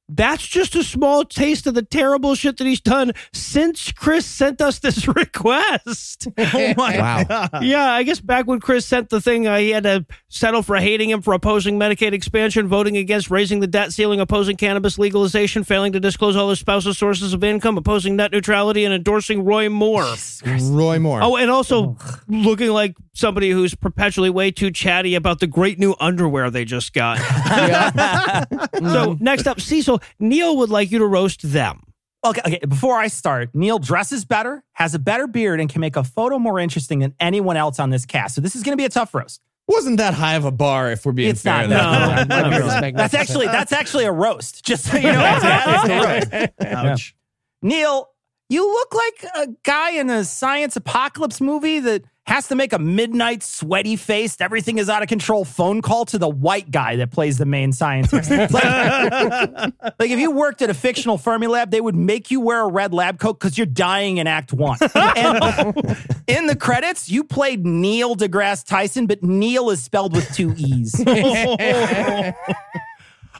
that's 0.08 0.46
just 0.46 0.74
a 0.76 0.84
small 0.84 1.24
taste 1.24 1.66
of 1.66 1.74
the 1.74 1.82
terrible 1.82 2.34
shit 2.34 2.56
that 2.58 2.66
he's 2.66 2.80
done 2.80 3.12
since 3.32 3.90
Chris 3.92 4.24
sent 4.24 4.60
us 4.60 4.78
this 4.78 5.08
request. 5.16 6.28
Oh 6.38 6.74
my 6.76 6.96
Wow. 6.98 7.24
god. 7.24 7.50
yeah, 7.62 7.92
I 7.92 8.02
guess 8.02 8.20
back 8.20 8.46
when 8.46 8.60
Chris 8.60 8.86
sent 8.86 9.08
the 9.10 9.20
thing, 9.20 9.46
uh, 9.46 9.58
he 9.58 9.70
had 9.70 9.82
to 9.84 10.06
settle 10.28 10.62
for 10.62 10.76
hating 10.76 11.10
him 11.10 11.22
for 11.22 11.34
opposing 11.34 11.78
Medicaid 11.78 12.12
expansion, 12.12 12.68
voting 12.68 12.96
against 12.96 13.30
raising 13.30 13.60
the 13.60 13.66
debt 13.66 13.92
ceiling, 13.92 14.20
opposing 14.20 14.56
cannabis 14.56 14.98
legalization, 14.98 15.64
failing 15.64 15.92
to 15.92 16.00
disclose 16.00 16.36
all 16.36 16.48
his 16.50 16.60
spouse's 16.60 16.96
sources 16.98 17.32
of 17.34 17.42
income, 17.44 17.76
opposing 17.76 18.16
net 18.16 18.32
neutrality, 18.32 18.84
and 18.84 18.94
endorsing 18.94 19.44
Roy 19.44 19.68
Moore. 19.68 20.06
Roy 20.44 20.98
Moore. 20.98 21.20
Oh, 21.22 21.36
and 21.36 21.50
also 21.50 21.96
looking 22.28 22.70
like 22.70 22.96
somebody 23.14 23.50
who's 23.50 23.74
perpetually 23.74 24.30
way 24.30 24.50
too 24.50 24.70
chatty 24.70 25.14
about 25.14 25.40
the 25.40 25.46
great 25.46 25.78
new 25.78 25.94
underwear 26.00 26.50
they 26.50 26.64
just 26.64 26.92
got. 26.92 27.18
so 28.78 29.16
next 29.20 29.46
up, 29.46 29.60
Cecil, 29.60 29.95
Neil 30.18 30.56
would 30.58 30.70
like 30.70 30.90
you 30.90 30.98
to 30.98 31.06
roast 31.06 31.42
them. 31.52 31.82
Okay, 32.24 32.40
okay. 32.44 32.60
Before 32.66 32.96
I 32.96 33.06
start, 33.08 33.50
Neil 33.54 33.78
dresses 33.78 34.24
better, 34.24 34.64
has 34.72 34.94
a 34.94 34.98
better 34.98 35.26
beard, 35.26 35.60
and 35.60 35.68
can 35.70 35.80
make 35.80 35.96
a 35.96 36.02
photo 36.04 36.38
more 36.38 36.58
interesting 36.58 36.98
than 37.00 37.14
anyone 37.20 37.56
else 37.56 37.78
on 37.78 37.90
this 37.90 38.04
cast. 38.04 38.34
So 38.34 38.40
this 38.40 38.56
is 38.56 38.62
going 38.62 38.72
to 38.72 38.76
be 38.76 38.84
a 38.84 38.88
tough 38.88 39.14
roast. 39.14 39.40
Wasn't 39.68 39.96
that 39.98 40.14
high 40.14 40.34
of 40.34 40.44
a 40.44 40.50
bar 40.52 40.90
if 40.92 41.04
we're 41.04 41.12
being 41.12 41.30
It's 41.30 41.42
fair? 41.42 41.66
not, 41.68 42.26
That- 42.26 42.28
no. 42.28 42.42
My 42.42 42.48
beard 42.50 42.64
is 42.64 42.94
That's 42.94 43.14
actually 43.14 43.46
that's 43.46 43.72
actually 43.72 44.04
a 44.04 44.12
roast. 44.12 44.64
Just 44.64 44.84
so 44.90 44.96
you 44.96 45.04
know, 45.12 45.12
that 45.18 45.84
is 45.84 45.90
a 45.90 46.46
roast. 46.66 46.74
Ouch. 46.84 47.16
Neil, 47.62 48.08
you 48.48 48.64
look 48.64 48.94
like 48.94 49.24
a 49.34 49.48
guy 49.64 49.90
in 49.92 50.08
a 50.10 50.24
science 50.24 50.76
apocalypse 50.76 51.40
movie 51.40 51.80
that 51.80 52.04
has 52.26 52.48
to 52.48 52.56
make 52.56 52.72
a 52.72 52.78
midnight, 52.78 53.42
sweaty 53.42 53.96
faced, 53.96 54.42
everything 54.42 54.78
is 54.78 54.88
out 54.88 55.02
of 55.02 55.08
control 55.08 55.44
phone 55.44 55.80
call 55.80 56.04
to 56.06 56.18
the 56.18 56.28
white 56.28 56.70
guy 56.70 56.96
that 56.96 57.12
plays 57.12 57.38
the 57.38 57.46
main 57.46 57.72
scientist. 57.72 58.30
like, 58.52 58.52
like 58.52 60.10
if 60.10 60.18
you 60.18 60.32
worked 60.32 60.60
at 60.60 60.68
a 60.68 60.74
fictional 60.74 61.18
Fermi 61.18 61.46
lab, 61.46 61.70
they 61.70 61.80
would 61.80 61.94
make 61.94 62.30
you 62.30 62.40
wear 62.40 62.62
a 62.62 62.68
red 62.68 62.92
lab 62.92 63.20
coat 63.20 63.38
because 63.38 63.56
you're 63.56 63.66
dying 63.66 64.18
in 64.18 64.26
Act 64.26 64.52
One. 64.52 64.78
And 65.16 65.96
in 66.26 66.46
the 66.46 66.56
credits, 66.56 67.08
you 67.08 67.24
played 67.24 67.64
Neil 67.64 68.16
deGrasse 68.16 68.66
Tyson, 68.66 69.06
but 69.06 69.22
Neil 69.22 69.70
is 69.70 69.82
spelled 69.82 70.14
with 70.14 70.30
two 70.34 70.52
E's. 70.56 71.00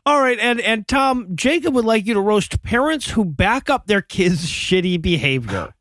All 0.07 0.21
right, 0.21 0.39
and 0.39 0.61
and 0.61 0.87
Tom 0.87 1.35
Jacob 1.35 1.75
would 1.75 1.85
like 1.85 2.07
you 2.07 2.15
to 2.15 2.21
roast 2.21 2.63
parents 2.63 3.11
who 3.11 3.25
back 3.25 3.69
up 3.69 3.89
their 3.89 4.01
kids' 4.01 4.47
shitty 4.47 5.03
behavior. 5.03 5.75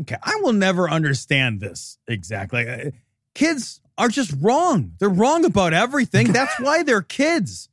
Okay, 0.00 0.16
I 0.22 0.36
will 0.42 0.52
never 0.52 0.90
understand 0.90 1.60
this 1.60 1.98
exactly. 2.08 2.92
Kids 3.34 3.80
are 3.96 4.08
just 4.08 4.34
wrong. 4.40 4.92
They're 4.98 5.08
wrong 5.08 5.44
about 5.44 5.72
everything. 5.72 6.32
That's 6.32 6.58
why 6.58 6.82
they're 6.82 7.02
kids. 7.02 7.68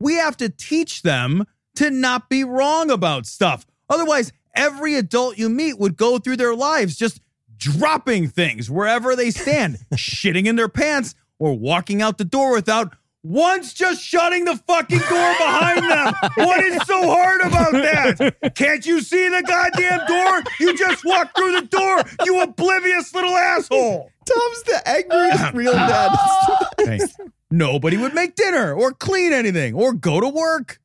We 0.00 0.14
have 0.14 0.36
to 0.38 0.48
teach 0.48 1.02
them 1.02 1.44
to 1.76 1.90
not 1.90 2.28
be 2.28 2.44
wrong 2.44 2.90
about 2.90 3.26
stuff. 3.26 3.66
Otherwise, 3.88 4.32
every 4.54 4.96
adult 4.96 5.38
you 5.38 5.48
meet 5.48 5.78
would 5.78 5.96
go 5.96 6.18
through 6.18 6.36
their 6.36 6.54
lives 6.54 6.96
just 6.96 7.20
dropping 7.56 8.28
things 8.28 8.70
wherever 8.70 9.14
they 9.14 9.30
stand, 9.30 9.78
shitting 9.94 10.46
in 10.46 10.56
their 10.56 10.68
pants, 10.68 11.14
or 11.38 11.54
walking 11.54 12.00
out 12.00 12.18
the 12.18 12.24
door 12.24 12.52
without 12.52 12.94
once 13.28 13.74
just 13.74 14.02
shutting 14.02 14.44
the 14.44 14.56
fucking 14.66 14.98
door 14.98 15.34
behind 15.38 15.82
them. 15.84 16.14
What 16.36 16.64
is 16.64 16.80
so 16.86 17.08
hard 17.08 17.40
about 17.40 17.72
that? 17.72 18.54
Can't 18.54 18.86
you 18.86 19.00
see 19.00 19.28
the 19.28 19.42
goddamn 19.42 20.06
door? 20.06 20.42
You 20.60 20.76
just 20.76 21.04
walked 21.04 21.36
through 21.36 21.60
the 21.60 21.66
door, 21.66 22.02
you 22.24 22.40
oblivious 22.40 23.14
little 23.14 23.36
asshole. 23.36 24.10
Tom's 24.24 24.62
the 24.62 24.82
angriest 24.86 25.54
real 25.54 25.72
dad. 25.72 26.10
Nobody 27.50 27.96
would 27.96 28.14
make 28.14 28.34
dinner 28.34 28.74
or 28.74 28.92
clean 28.92 29.32
anything 29.32 29.74
or 29.74 29.92
go 29.92 30.20
to 30.20 30.28
work. 30.28 30.80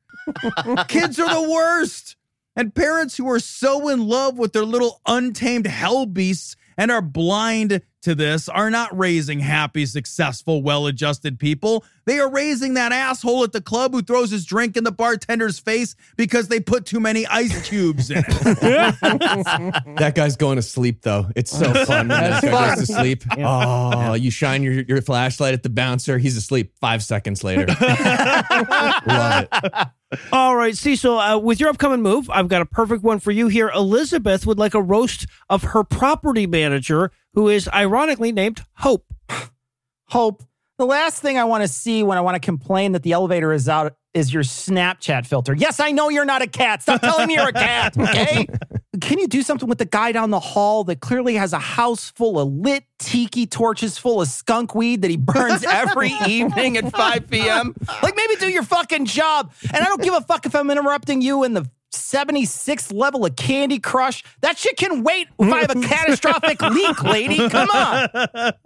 Kids 0.88 1.18
are 1.18 1.42
the 1.42 1.50
worst. 1.50 2.16
And 2.54 2.74
parents 2.74 3.16
who 3.16 3.30
are 3.30 3.40
so 3.40 3.88
in 3.88 4.06
love 4.06 4.36
with 4.38 4.52
their 4.52 4.64
little 4.64 5.00
untamed 5.06 5.66
hell 5.66 6.04
beasts 6.06 6.54
and 6.76 6.90
are 6.90 7.00
blind 7.00 7.80
to 8.02 8.14
this 8.14 8.48
are 8.48 8.70
not 8.70 8.96
raising 8.96 9.40
happy, 9.40 9.86
successful, 9.86 10.62
well 10.62 10.86
adjusted 10.86 11.38
people. 11.38 11.84
They 12.04 12.18
are 12.18 12.30
raising 12.30 12.74
that 12.74 12.90
asshole 12.92 13.44
at 13.44 13.52
the 13.52 13.60
club 13.60 13.92
who 13.92 14.02
throws 14.02 14.30
his 14.30 14.44
drink 14.44 14.76
in 14.76 14.84
the 14.84 14.90
bartender's 14.92 15.58
face 15.58 15.94
because 16.16 16.48
they 16.48 16.58
put 16.60 16.84
too 16.84 16.98
many 17.00 17.26
ice 17.28 17.68
cubes 17.68 18.10
in 18.10 18.18
it. 18.18 18.26
That 20.02 20.14
guy's 20.14 20.36
going 20.36 20.56
to 20.56 20.62
sleep 20.62 21.02
though. 21.02 21.26
It's 21.36 21.50
so 21.50 21.72
fun 21.84 22.08
when 22.08 22.20
that 22.20 22.42
guy 22.42 22.74
goes 22.74 22.86
to 22.86 22.92
sleep. 22.92 23.24
Oh, 23.38 24.14
you 24.14 24.30
shine 24.30 24.62
your, 24.62 24.74
your 24.82 25.00
flashlight 25.02 25.54
at 25.54 25.62
the 25.62 25.68
bouncer. 25.68 26.18
He's 26.18 26.36
asleep 26.36 26.74
five 26.80 27.02
seconds 27.02 27.42
later. 27.44 27.66
Love 27.66 29.46
it. 29.52 29.88
All 30.30 30.54
right, 30.56 30.76
Cecil, 30.76 31.18
uh, 31.18 31.38
with 31.38 31.58
your 31.58 31.70
upcoming 31.70 32.02
move, 32.02 32.28
I've 32.30 32.48
got 32.48 32.60
a 32.60 32.66
perfect 32.66 33.02
one 33.02 33.18
for 33.18 33.30
you 33.30 33.48
here. 33.48 33.70
Elizabeth 33.74 34.46
would 34.46 34.58
like 34.58 34.74
a 34.74 34.82
roast 34.82 35.26
of 35.48 35.62
her 35.62 35.84
property 35.84 36.46
manager, 36.46 37.10
who 37.34 37.48
is 37.48 37.68
ironically 37.72 38.32
named 38.32 38.62
Hope. 38.74 39.04
Hope. 40.08 40.42
The 40.78 40.86
last 40.86 41.22
thing 41.22 41.38
I 41.38 41.44
want 41.44 41.62
to 41.62 41.68
see 41.68 42.02
when 42.02 42.18
I 42.18 42.20
want 42.22 42.34
to 42.34 42.40
complain 42.40 42.92
that 42.92 43.02
the 43.02 43.12
elevator 43.12 43.52
is 43.52 43.68
out 43.68 43.94
is 44.14 44.32
your 44.32 44.42
Snapchat 44.42 45.26
filter. 45.26 45.54
Yes, 45.54 45.80
I 45.80 45.92
know 45.92 46.08
you're 46.08 46.24
not 46.24 46.42
a 46.42 46.46
cat. 46.46 46.82
Stop 46.82 47.00
telling 47.00 47.28
me 47.28 47.34
you're 47.34 47.48
a 47.48 47.52
cat, 47.52 47.96
okay? 47.96 48.46
Can 49.02 49.18
you 49.18 49.26
do 49.26 49.42
something 49.42 49.68
with 49.68 49.78
the 49.78 49.84
guy 49.84 50.12
down 50.12 50.30
the 50.30 50.38
hall 50.38 50.84
that 50.84 51.00
clearly 51.00 51.34
has 51.34 51.52
a 51.52 51.58
house 51.58 52.10
full 52.10 52.38
of 52.38 52.48
lit 52.52 52.84
tiki 53.00 53.46
torches 53.46 53.98
full 53.98 54.22
of 54.22 54.28
skunk 54.28 54.76
weed 54.76 55.02
that 55.02 55.10
he 55.10 55.16
burns 55.16 55.64
every 55.64 56.12
evening 56.28 56.76
at 56.76 56.88
5 56.92 57.28
p.m.? 57.28 57.74
Like, 58.00 58.14
maybe 58.16 58.36
do 58.36 58.48
your 58.48 58.62
fucking 58.62 59.06
job. 59.06 59.52
And 59.74 59.82
I 59.82 59.86
don't 59.86 60.00
give 60.00 60.14
a 60.14 60.20
fuck 60.20 60.46
if 60.46 60.54
I'm 60.54 60.70
interrupting 60.70 61.20
you 61.20 61.42
in 61.42 61.52
the 61.52 61.68
76th 61.92 62.94
level 62.94 63.26
of 63.26 63.34
Candy 63.34 63.80
Crush. 63.80 64.22
That 64.40 64.56
shit 64.56 64.76
can 64.76 65.02
wait 65.02 65.26
if 65.36 65.52
I 65.52 65.58
have 65.62 65.70
a 65.70 65.80
catastrophic 65.80 66.62
leak, 66.70 67.02
lady. 67.02 67.48
Come 67.48 67.70
on. 67.70 68.08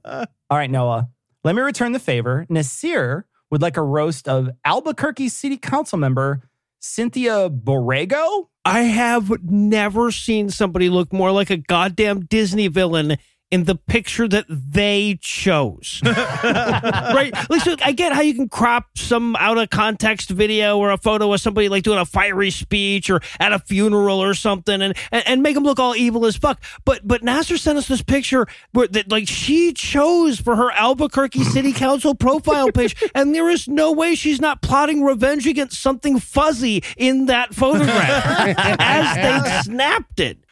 All 0.04 0.26
right, 0.58 0.70
Noah. 0.70 1.08
Let 1.44 1.54
me 1.54 1.62
return 1.62 1.92
the 1.92 1.98
favor. 1.98 2.44
Nasir 2.50 3.24
would 3.50 3.62
like 3.62 3.78
a 3.78 3.82
roast 3.82 4.28
of 4.28 4.50
Albuquerque 4.66 5.30
City 5.30 5.56
Council 5.56 5.96
member 5.96 6.42
Cynthia 6.78 7.48
Borrego. 7.50 8.48
I 8.66 8.80
have 8.80 9.30
never 9.44 10.10
seen 10.10 10.50
somebody 10.50 10.88
look 10.88 11.12
more 11.12 11.30
like 11.30 11.50
a 11.50 11.56
goddamn 11.56 12.26
Disney 12.26 12.66
villain 12.66 13.16
in 13.50 13.64
the 13.64 13.76
picture 13.76 14.26
that 14.26 14.44
they 14.48 15.18
chose. 15.20 16.00
right? 16.04 17.32
Like, 17.48 17.62
so 17.62 17.76
I 17.84 17.92
get 17.92 18.12
how 18.12 18.20
you 18.20 18.34
can 18.34 18.48
crop 18.48 18.98
some 18.98 19.36
out 19.36 19.56
of 19.56 19.70
context 19.70 20.30
video 20.30 20.78
or 20.78 20.90
a 20.90 20.98
photo 20.98 21.32
of 21.32 21.40
somebody 21.40 21.68
like 21.68 21.84
doing 21.84 21.98
a 21.98 22.04
fiery 22.04 22.50
speech 22.50 23.08
or 23.08 23.20
at 23.38 23.52
a 23.52 23.60
funeral 23.60 24.20
or 24.20 24.34
something 24.34 24.82
and, 24.82 24.96
and, 25.12 25.28
and 25.28 25.42
make 25.42 25.54
them 25.54 25.62
look 25.62 25.78
all 25.78 25.94
evil 25.94 26.26
as 26.26 26.36
fuck. 26.36 26.60
But 26.84 27.06
but 27.06 27.22
Nasser 27.22 27.56
sent 27.56 27.78
us 27.78 27.86
this 27.86 28.02
picture 28.02 28.46
where 28.72 28.88
that 28.88 29.10
like 29.10 29.28
she 29.28 29.72
chose 29.72 30.40
for 30.40 30.56
her 30.56 30.72
Albuquerque 30.72 31.44
City 31.44 31.72
Council 31.72 32.14
profile 32.14 32.72
page, 32.72 32.96
and 33.14 33.34
there 33.34 33.48
is 33.48 33.68
no 33.68 33.92
way 33.92 34.16
she's 34.16 34.40
not 34.40 34.60
plotting 34.60 35.04
revenge 35.04 35.46
against 35.46 35.80
something 35.80 36.18
fuzzy 36.18 36.82
in 36.96 37.26
that 37.26 37.54
photograph 37.54 38.54
as 38.80 39.14
they 39.14 39.62
snapped 39.62 40.18
it. 40.18 40.45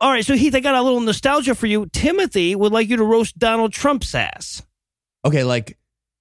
All 0.00 0.10
right, 0.10 0.24
so 0.24 0.34
Heath, 0.34 0.54
I 0.54 0.60
got 0.60 0.74
a 0.74 0.82
little 0.82 1.00
nostalgia 1.00 1.54
for 1.54 1.66
you. 1.66 1.86
Timothy 1.92 2.54
would 2.54 2.72
like 2.72 2.88
you 2.88 2.96
to 2.96 3.04
roast 3.04 3.38
Donald 3.38 3.72
Trump's 3.72 4.14
ass. 4.14 4.62
Okay, 5.24 5.44
like 5.44 5.78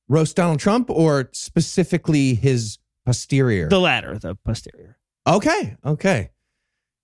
roast 0.07 0.35
Donald 0.35 0.59
Trump 0.59 0.89
or 0.89 1.29
specifically 1.33 2.35
his 2.35 2.77
posterior? 3.05 3.69
The 3.69 3.79
latter, 3.79 4.19
the 4.19 4.35
posterior. 4.45 4.97
Okay, 5.27 5.77
okay. 5.85 6.29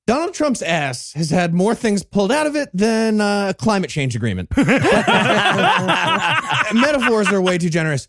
Donald 0.05 0.33
Trump's 0.33 0.61
ass 0.61 1.11
has 1.13 1.29
had 1.29 1.53
more 1.53 1.75
things 1.75 2.03
pulled 2.03 2.31
out 2.31 2.47
of 2.47 2.55
it 2.55 2.69
than 2.73 3.19
uh, 3.19 3.49
a 3.49 3.53
climate 3.53 3.89
change 3.89 4.15
agreement. 4.15 4.49
Metaphors 6.73 7.27
are 7.29 7.41
way 7.41 7.57
too 7.57 7.69
generous. 7.69 8.07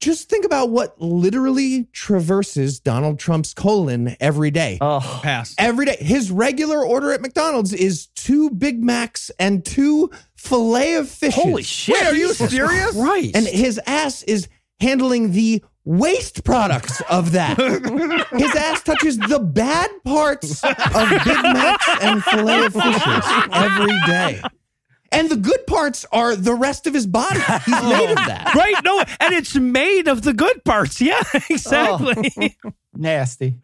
Just 0.00 0.28
think 0.28 0.44
about 0.44 0.70
what 0.70 1.00
literally 1.00 1.84
traverses 1.92 2.80
Donald 2.80 3.18
Trump's 3.18 3.54
colon 3.54 4.16
every 4.18 4.50
day. 4.50 4.78
Oh, 4.80 5.20
Pass. 5.22 5.54
Every 5.58 5.86
day. 5.86 5.96
His 6.00 6.30
regular 6.30 6.84
order 6.84 7.12
at 7.12 7.20
McDonald's 7.20 7.72
is 7.72 8.06
two 8.16 8.50
Big 8.50 8.82
Macs 8.82 9.30
and 9.38 9.64
two 9.64 10.10
filet 10.34 10.94
of 10.94 11.08
fish. 11.08 11.34
holy 11.34 11.62
shit. 11.62 11.94
Wait, 11.94 12.06
are 12.06 12.14
you 12.16 12.34
serious? 12.34 12.94
Right. 12.96 13.30
And 13.34 13.46
his 13.46 13.78
ass 13.86 14.22
is 14.24 14.48
handling 14.80 15.32
the 15.32 15.62
waste 15.84 16.44
products 16.44 17.00
of 17.08 17.32
that. 17.32 17.56
his 18.32 18.54
ass 18.56 18.82
touches 18.82 19.18
the 19.18 19.38
bad 19.38 19.90
parts 20.04 20.64
of 20.64 20.74
Big 21.24 21.42
Macs 21.42 21.88
and 22.02 22.22
filet 22.24 22.66
of 22.66 22.72
fishes 22.72 23.24
every 23.52 24.00
day. 24.06 24.40
And 25.12 25.28
the 25.28 25.36
good 25.36 25.66
parts 25.66 26.06
are 26.12 26.36
the 26.36 26.54
rest 26.54 26.86
of 26.86 26.94
his 26.94 27.06
body. 27.06 27.40
He's 27.64 27.82
made 27.82 28.10
of 28.10 28.16
that. 28.16 28.52
right? 28.54 28.76
No, 28.84 29.02
and 29.18 29.34
it's 29.34 29.56
made 29.56 30.06
of 30.08 30.22
the 30.22 30.32
good 30.32 30.64
parts. 30.64 31.00
Yeah, 31.10 31.20
oh. 31.34 31.40
exactly. 31.50 32.56
Nasty. 32.94 33.56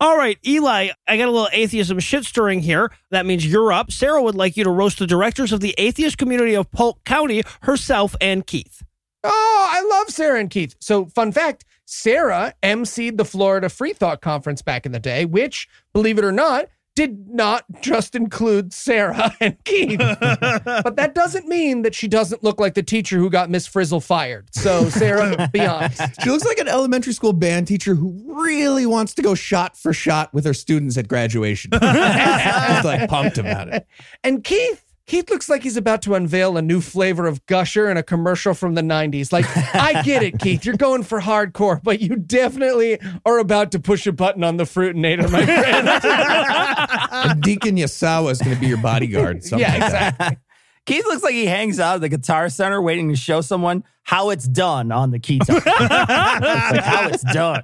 All 0.00 0.16
right, 0.16 0.36
Eli, 0.46 0.90
I 1.06 1.16
got 1.16 1.28
a 1.28 1.30
little 1.30 1.48
atheism 1.52 1.98
shit 2.00 2.24
stirring 2.24 2.60
here. 2.60 2.90
That 3.10 3.24
means 3.24 3.46
you're 3.46 3.72
up. 3.72 3.92
Sarah 3.92 4.22
would 4.22 4.34
like 4.34 4.56
you 4.56 4.64
to 4.64 4.70
roast 4.70 4.98
the 4.98 5.06
directors 5.06 5.52
of 5.52 5.60
the 5.60 5.74
atheist 5.78 6.18
community 6.18 6.54
of 6.54 6.70
Polk 6.72 7.02
County, 7.04 7.42
herself 7.62 8.16
and 8.20 8.44
Keith. 8.46 8.82
Oh, 9.24 9.68
I 9.70 9.82
love 9.82 10.10
Sarah 10.10 10.40
and 10.40 10.50
Keith. 10.50 10.74
So, 10.80 11.06
fun 11.06 11.30
fact 11.30 11.64
Sarah 11.84 12.54
emceed 12.62 13.16
the 13.16 13.24
Florida 13.24 13.68
Free 13.68 13.92
Thought 13.92 14.20
Conference 14.20 14.60
back 14.62 14.86
in 14.86 14.92
the 14.92 14.98
day, 14.98 15.24
which, 15.24 15.68
believe 15.92 16.18
it 16.18 16.24
or 16.24 16.32
not, 16.32 16.66
did 16.94 17.28
not 17.28 17.64
just 17.80 18.14
include 18.14 18.72
Sarah 18.72 19.34
and 19.40 19.62
Keith. 19.64 19.98
but 20.20 20.96
that 20.96 21.14
doesn't 21.14 21.48
mean 21.48 21.82
that 21.82 21.94
she 21.94 22.08
doesn't 22.08 22.42
look 22.42 22.60
like 22.60 22.74
the 22.74 22.82
teacher 22.82 23.18
who 23.18 23.30
got 23.30 23.50
Miss 23.50 23.66
Frizzle 23.66 24.00
fired. 24.00 24.48
So, 24.54 24.88
Sarah, 24.90 25.48
be 25.52 25.60
honest. 25.66 26.02
She 26.22 26.30
looks 26.30 26.44
like 26.44 26.58
an 26.58 26.68
elementary 26.68 27.12
school 27.12 27.32
band 27.32 27.66
teacher 27.66 27.94
who 27.94 28.42
really 28.42 28.86
wants 28.86 29.14
to 29.14 29.22
go 29.22 29.34
shot 29.34 29.76
for 29.76 29.92
shot 29.92 30.32
with 30.34 30.44
her 30.44 30.54
students 30.54 30.96
at 30.98 31.08
graduation. 31.08 31.70
Just 31.72 32.84
like 32.84 33.08
pumped 33.08 33.38
about 33.38 33.68
it. 33.68 33.86
And 34.22 34.44
Keith, 34.44 34.81
Keith 35.06 35.28
looks 35.30 35.48
like 35.48 35.62
he's 35.64 35.76
about 35.76 36.02
to 36.02 36.14
unveil 36.14 36.56
a 36.56 36.62
new 36.62 36.80
flavor 36.80 37.26
of 37.26 37.44
Gusher 37.46 37.90
in 37.90 37.96
a 37.96 38.02
commercial 38.02 38.54
from 38.54 38.74
the 38.74 38.82
90s. 38.82 39.32
Like, 39.32 39.44
I 39.74 40.02
get 40.02 40.22
it, 40.22 40.38
Keith. 40.40 40.64
You're 40.64 40.76
going 40.76 41.02
for 41.02 41.20
hardcore, 41.20 41.82
but 41.82 42.00
you 42.00 42.16
definitely 42.16 42.98
are 43.26 43.38
about 43.38 43.72
to 43.72 43.80
push 43.80 44.06
a 44.06 44.12
button 44.12 44.44
on 44.44 44.56
the 44.58 44.64
Fruitinator, 44.64 45.30
my 45.30 45.44
friend. 45.44 47.42
Deacon 47.42 47.76
Yasawa 47.76 48.30
is 48.30 48.40
going 48.40 48.54
to 48.54 48.60
be 48.60 48.68
your 48.68 48.78
bodyguard. 48.78 49.42
Something 49.42 49.58
yeah, 49.68 49.72
like 49.72 49.82
exactly. 49.82 50.38
Keith 50.86 51.04
looks 51.04 51.22
like 51.22 51.34
he 51.34 51.46
hangs 51.46 51.78
out 51.78 51.96
at 51.96 52.00
the 52.00 52.08
Guitar 52.08 52.48
Center 52.48 52.80
waiting 52.80 53.08
to 53.08 53.16
show 53.16 53.40
someone 53.40 53.84
how 54.04 54.30
it's 54.30 54.46
done 54.48 54.90
on 54.90 55.10
the 55.10 55.20
keytar. 55.20 55.58
It's 55.58 55.66
like 55.66 56.84
how 56.84 57.08
it's 57.08 57.22
done. 57.32 57.62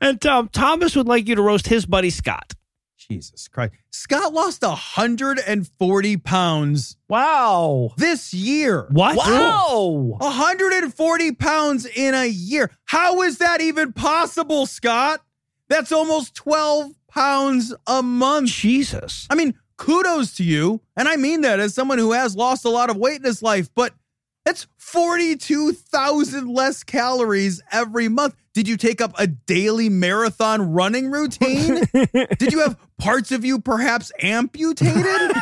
And 0.00 0.24
um, 0.26 0.48
Thomas 0.48 0.94
would 0.94 1.08
like 1.08 1.26
you 1.26 1.36
to 1.36 1.42
roast 1.42 1.66
his 1.66 1.86
buddy 1.86 2.10
Scott. 2.10 2.52
Jesus 3.08 3.48
Christ. 3.48 3.74
Scott 3.90 4.32
lost 4.32 4.62
140 4.62 6.16
pounds 6.18 6.96
Wow. 7.08 7.92
this 7.96 8.32
year. 8.34 8.86
What? 8.90 9.16
Wow. 9.16 10.16
140 10.18 11.32
pounds 11.32 11.86
in 11.86 12.14
a 12.14 12.26
year. 12.26 12.70
How 12.84 13.22
is 13.22 13.38
that 13.38 13.60
even 13.60 13.92
possible, 13.92 14.66
Scott? 14.66 15.20
That's 15.68 15.92
almost 15.92 16.34
12 16.34 16.92
pounds 17.08 17.74
a 17.86 18.02
month. 18.02 18.50
Jesus. 18.50 19.26
I 19.30 19.34
mean, 19.34 19.54
kudos 19.76 20.34
to 20.36 20.44
you. 20.44 20.80
And 20.96 21.08
I 21.08 21.16
mean 21.16 21.40
that 21.42 21.60
as 21.60 21.74
someone 21.74 21.98
who 21.98 22.12
has 22.12 22.36
lost 22.36 22.64
a 22.64 22.70
lot 22.70 22.90
of 22.90 22.96
weight 22.96 23.16
in 23.16 23.24
his 23.24 23.42
life, 23.42 23.68
but 23.74 23.94
that's 24.44 24.66
42,000 24.78 26.48
less 26.48 26.82
calories 26.84 27.62
every 27.72 28.08
month. 28.08 28.34
Did 28.54 28.68
you 28.68 28.76
take 28.76 29.00
up 29.00 29.12
a 29.18 29.26
daily 29.26 29.88
marathon 29.88 30.72
running 30.72 31.10
routine? 31.10 31.82
Did 32.38 32.52
you 32.52 32.60
have 32.60 32.78
parts 32.98 33.32
of 33.32 33.44
you 33.44 33.58
perhaps 33.58 34.12
amputated? 34.22 34.94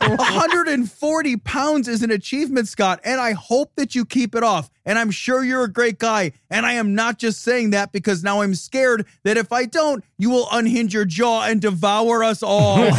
140 0.00 1.36
pounds 1.36 1.86
is 1.86 2.02
an 2.02 2.10
achievement, 2.10 2.66
Scott, 2.68 3.00
and 3.04 3.20
I 3.20 3.32
hope 3.32 3.72
that 3.76 3.94
you 3.94 4.06
keep 4.06 4.34
it 4.34 4.42
off. 4.42 4.70
And 4.86 4.98
I'm 4.98 5.10
sure 5.10 5.44
you're 5.44 5.64
a 5.64 5.70
great 5.70 5.98
guy. 5.98 6.32
And 6.48 6.64
I 6.64 6.72
am 6.72 6.94
not 6.94 7.18
just 7.18 7.42
saying 7.42 7.70
that 7.70 7.92
because 7.92 8.24
now 8.24 8.40
I'm 8.40 8.54
scared 8.54 9.06
that 9.24 9.36
if 9.36 9.52
I 9.52 9.66
don't, 9.66 10.02
you 10.16 10.30
will 10.30 10.48
unhinge 10.50 10.94
your 10.94 11.04
jaw 11.04 11.44
and 11.44 11.60
devour 11.60 12.24
us 12.24 12.42
all. 12.42 12.78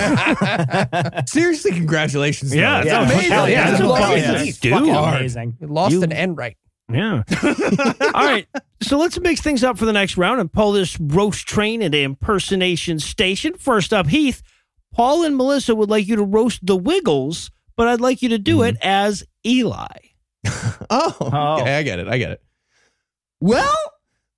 Seriously, 1.26 1.72
congratulations. 1.72 2.54
Yeah, 2.56 2.84
though. 2.84 2.88
it's 3.02 3.12
amazing. 3.12 3.32
Hell 3.32 3.50
Yeah, 3.50 3.56
yeah. 3.56 3.72
that's 3.72 3.82
That's 3.82 4.06
amazing. 4.06 4.48
It's 4.50 4.60
dude. 4.60 4.74
amazing. 4.74 5.58
You 5.60 5.68
lost 5.68 5.94
You- 5.94 6.04
an 6.04 6.12
N 6.14 6.36
right. 6.36 6.56
Yeah. 6.94 7.24
All 8.14 8.26
right. 8.26 8.48
So 8.82 8.98
let's 8.98 9.20
mix 9.20 9.42
things 9.42 9.64
up 9.64 9.78
for 9.78 9.86
the 9.86 9.94
next 9.94 10.18
round 10.18 10.40
and 10.40 10.52
pull 10.52 10.72
this 10.72 11.00
roast 11.00 11.48
train 11.48 11.82
into 11.82 12.00
impersonation 12.00 13.00
station. 13.00 13.54
First 13.56 13.94
up, 13.94 14.08
Heath. 14.08 14.42
Paul 14.94 15.24
and 15.24 15.38
Melissa 15.38 15.74
would 15.74 15.90
like 15.90 16.08
you 16.08 16.18
to 16.18 16.24
roast 16.24 16.66
the 16.66 16.76
Wiggles, 16.76 17.50
but 17.78 17.88
I'd 17.88 18.02
like 18.02 18.22
you 18.22 18.30
to 18.30 18.38
do 18.38 18.64
it 18.64 18.76
mm-hmm. 18.76 18.88
as 18.88 19.24
Eli. 19.46 19.88
Oh, 20.90 21.16
Oh. 21.22 21.62
okay, 21.62 21.78
I 21.78 21.84
get 21.84 22.00
it. 22.00 22.08
I 22.08 22.18
get 22.18 22.32
it. 22.32 22.44
Well, 23.40 23.76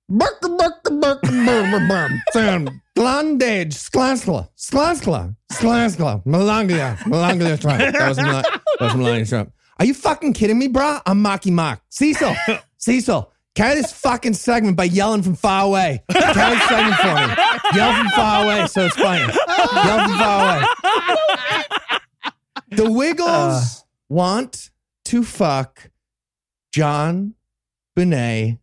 burka 0.08 0.48
burka 0.48 0.90
burka 0.90 1.26
burka 1.26 1.86
burka 1.88 2.14
sound 2.32 2.70
Glandage, 2.96 3.74
Sklansla, 3.74 4.48
Sklansla, 4.56 5.34
Sklansla, 5.52 6.24
Melanglia, 6.24 6.96
Melanglia 6.98 7.60
Trump. 7.60 7.78
That 7.80 8.08
was, 8.08 8.18
Mel- 8.18 8.42
that 8.42 8.62
was 8.80 8.94
Melania 8.94 9.26
Trump. 9.26 9.52
Are 9.78 9.84
you 9.84 9.94
fucking 9.94 10.34
kidding 10.34 10.58
me, 10.58 10.68
brah? 10.68 11.02
I'm 11.04 11.20
Mocky 11.20 11.50
Mock. 11.50 11.82
Cecil, 11.88 12.34
Cecil, 12.78 13.32
carry 13.54 13.74
this 13.74 13.92
fucking 13.92 14.34
segment 14.34 14.76
by 14.76 14.84
yelling 14.84 15.22
from 15.22 15.34
far 15.34 15.64
away. 15.64 16.02
Carry 16.10 16.54
the 16.56 16.68
segment 16.68 16.96
for 16.96 17.14
me. 17.14 17.76
Yell 17.76 17.94
from 17.94 18.08
far 18.10 18.44
away 18.44 18.66
so 18.68 18.86
it's 18.86 18.96
funny. 18.96 19.20
Yell 19.20 20.08
from 20.08 20.18
far 20.18 20.56
away. 20.56 20.66
The 22.70 22.90
Wiggles 22.90 23.28
uh. 23.28 23.84
want 24.08 24.70
to 25.06 25.24
fuck 25.24 25.90
John 26.72 27.34
Benet. 27.96 28.58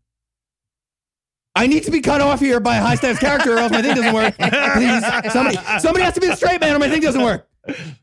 I 1.53 1.67
need 1.67 1.83
to 1.83 1.91
be 1.91 1.99
cut 1.99 2.21
off 2.21 2.39
here 2.39 2.61
by 2.61 2.77
a 2.77 2.81
high 2.81 2.95
status 2.95 3.19
character, 3.19 3.55
or 3.55 3.57
else 3.59 3.71
my 3.73 3.81
thing 3.81 3.95
doesn't 3.95 4.13
work. 4.13 4.35
Please, 4.37 5.31
somebody, 5.33 5.57
somebody 5.79 6.03
has 6.05 6.13
to 6.13 6.21
be 6.21 6.27
the 6.27 6.35
straight 6.37 6.61
man, 6.61 6.75
or 6.75 6.79
my 6.79 6.89
thing 6.89 7.01
doesn't 7.01 7.21
work. 7.21 7.47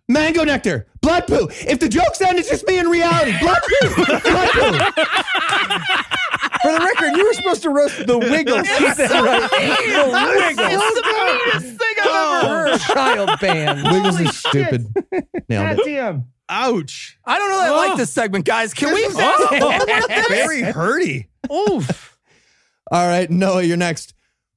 Mango 0.09 0.45
nectar, 0.45 0.87
blood 1.03 1.27
poo. 1.27 1.49
If 1.51 1.81
the 1.81 1.89
joke's 1.89 2.21
end, 2.21 2.39
it's 2.39 2.49
just 2.49 2.67
me 2.67 2.79
in 2.79 2.87
reality. 2.89 3.33
Blood 3.41 3.59
poo, 3.83 3.95
blood 4.07 4.51
poo. 4.51 4.79
For 6.63 6.73
the 6.73 6.79
record, 6.85 7.17
you 7.17 7.25
were 7.27 7.33
supposed 7.35 7.63
to 7.63 7.71
roast 7.71 8.07
the 8.07 8.19
Wiggles. 8.19 8.67
He 8.69 8.91
said 8.95 9.11
right. 9.11 9.51
The 9.51 10.69
Wiggles. 11.57 11.65
thing 11.65 11.97
I've 12.03 12.45
ever 12.45 12.49
heard. 12.49 12.81
Child 12.81 13.31
band. 13.41 13.83
Wiggles 13.93 14.21
is 14.21 14.37
stupid. 14.37 14.87
Nailed 15.49 15.79
it. 15.81 15.85
Damn. 15.85 16.25
Ouch. 16.49 17.19
I 17.25 17.39
don't 17.39 17.51
know 17.51 17.59
that 17.59 17.73
I 17.73 17.89
like 17.89 17.97
this 17.99 18.11
segment, 18.13 18.45
guys. 18.45 18.73
Can 18.75 18.93
we? 18.95 19.05
Oh, 19.11 20.25
Very 20.29 20.63
hurty. 20.63 21.27
Oof. 21.53 22.19
All 22.91 23.07
right, 23.07 23.29
Noah, 23.31 23.63
you're 23.63 23.77
next. 23.77 24.15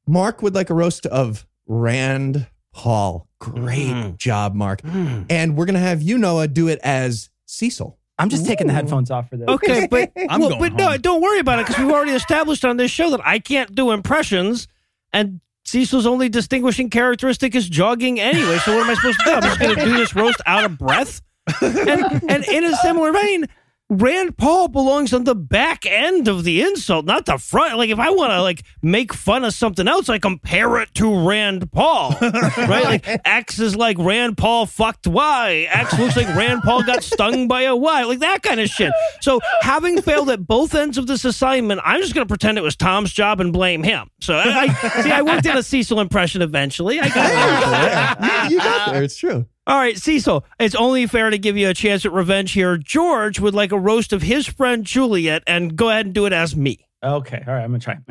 Mark 0.07 0.41
would 0.41 0.55
like 0.55 0.69
a 0.69 0.73
roast 0.73 1.05
of 1.05 1.45
Rand 1.67 2.47
Paul. 2.73 3.27
Great 3.41 3.87
mm-hmm. 3.87 4.15
job, 4.17 4.53
Mark. 4.53 4.81
Mm. 4.83 5.25
And 5.29 5.57
we're 5.57 5.65
gonna 5.65 5.79
have 5.79 6.01
you, 6.01 6.17
Noah, 6.17 6.47
do 6.47 6.67
it 6.67 6.79
as 6.83 7.29
Cecil. 7.45 7.97
I'm 8.19 8.29
just 8.29 8.45
taking 8.45 8.67
the 8.67 8.73
headphones 8.73 9.09
off 9.09 9.29
for 9.29 9.37
this. 9.37 9.47
Okay, 9.47 9.87
but 9.91 10.11
I'm 10.29 10.39
well, 10.39 10.49
going 10.49 10.59
but 10.59 10.73
no, 10.73 10.95
don't 10.97 11.21
worry 11.21 11.39
about 11.39 11.59
it 11.59 11.65
because 11.65 11.81
we've 11.81 11.91
already 11.91 12.11
established 12.11 12.63
on 12.63 12.77
this 12.77 12.91
show 12.91 13.09
that 13.09 13.21
I 13.25 13.39
can't 13.39 13.73
do 13.73 13.89
impressions, 13.89 14.67
and 15.11 15.41
Cecil's 15.65 16.05
only 16.05 16.29
distinguishing 16.29 16.89
characteristic 16.89 17.55
is 17.55 17.67
jogging 17.67 18.19
anyway. 18.19 18.57
So 18.59 18.75
what 18.75 18.85
am 18.85 18.91
I 18.91 18.93
supposed 18.93 19.19
to 19.19 19.25
do? 19.25 19.31
I'm 19.31 19.41
just 19.41 19.59
going 19.59 19.75
to 19.75 19.83
do 19.83 19.97
this 19.97 20.15
roast 20.15 20.41
out 20.45 20.65
of 20.65 20.77
breath. 20.77 21.21
And 21.61 22.23
and 22.29 22.45
in 22.45 22.63
a 22.63 22.75
similar 22.77 23.11
vein, 23.11 23.47
Rand 23.91 24.37
Paul 24.37 24.69
belongs 24.69 25.13
on 25.13 25.25
the 25.25 25.35
back 25.35 25.85
end 25.85 26.29
of 26.29 26.45
the 26.45 26.61
insult, 26.61 27.03
not 27.05 27.25
the 27.25 27.37
front. 27.37 27.77
Like 27.77 27.89
if 27.89 27.99
I 27.99 28.09
want 28.09 28.31
to 28.31 28.41
like 28.41 28.63
make 28.81 29.13
fun 29.13 29.43
of 29.43 29.53
something 29.53 29.85
else, 29.85 30.07
I 30.07 30.17
compare 30.17 30.77
it 30.77 30.93
to 30.95 31.27
Rand 31.27 31.69
Paul, 31.73 32.15
right? 32.21 32.85
Like 32.85 33.05
X 33.25 33.59
is 33.59 33.75
like 33.75 33.97
Rand 33.99 34.37
Paul 34.37 34.65
fucked 34.65 35.07
Y. 35.07 35.67
X 35.69 35.99
looks 35.99 36.15
like 36.15 36.33
Rand 36.37 36.61
Paul 36.63 36.83
got 36.83 37.03
stung 37.03 37.49
by 37.49 37.63
a 37.63 37.75
Y, 37.75 38.03
like 38.03 38.19
that 38.19 38.41
kind 38.43 38.61
of 38.61 38.69
shit. 38.69 38.93
So 39.19 39.41
having 39.59 40.01
failed 40.01 40.29
at 40.29 40.47
both 40.47 40.73
ends 40.73 40.97
of 40.97 41.07
this 41.07 41.25
assignment, 41.25 41.81
I'm 41.83 41.99
just 42.01 42.15
going 42.15 42.25
to 42.25 42.31
pretend 42.31 42.57
it 42.57 42.61
was 42.61 42.77
Tom's 42.77 43.11
job 43.11 43.41
and 43.41 43.51
blame 43.51 43.83
him. 43.83 44.09
So 44.21 44.35
I, 44.35 44.73
I 44.81 45.01
see. 45.01 45.11
I 45.11 45.21
worked 45.21 45.45
in 45.45 45.57
a 45.57 45.63
Cecil 45.63 45.99
impression 45.99 46.41
eventually. 46.41 47.01
I 47.01 47.09
got 47.09 48.45
it. 48.47 48.51
you 48.51 48.57
got 48.59 48.93
there. 48.93 49.03
It's 49.03 49.17
true. 49.17 49.47
All 49.71 49.77
right, 49.77 49.97
Cecil, 49.97 50.43
it's 50.59 50.75
only 50.75 51.07
fair 51.07 51.29
to 51.29 51.37
give 51.37 51.55
you 51.55 51.69
a 51.69 51.73
chance 51.73 52.05
at 52.05 52.11
revenge 52.11 52.51
here. 52.51 52.75
George 52.75 53.39
would 53.39 53.53
like 53.53 53.71
a 53.71 53.79
roast 53.79 54.11
of 54.11 54.21
his 54.21 54.45
friend 54.45 54.85
Juliet, 54.85 55.43
and 55.47 55.77
go 55.77 55.89
ahead 55.89 56.07
and 56.07 56.13
do 56.13 56.25
it 56.25 56.33
as 56.33 56.57
me. 56.57 56.85
Okay. 57.01 57.41
All 57.47 57.53
right. 57.53 57.63
I'm 57.63 57.71
gonna 57.71 57.79
try. 57.79 57.97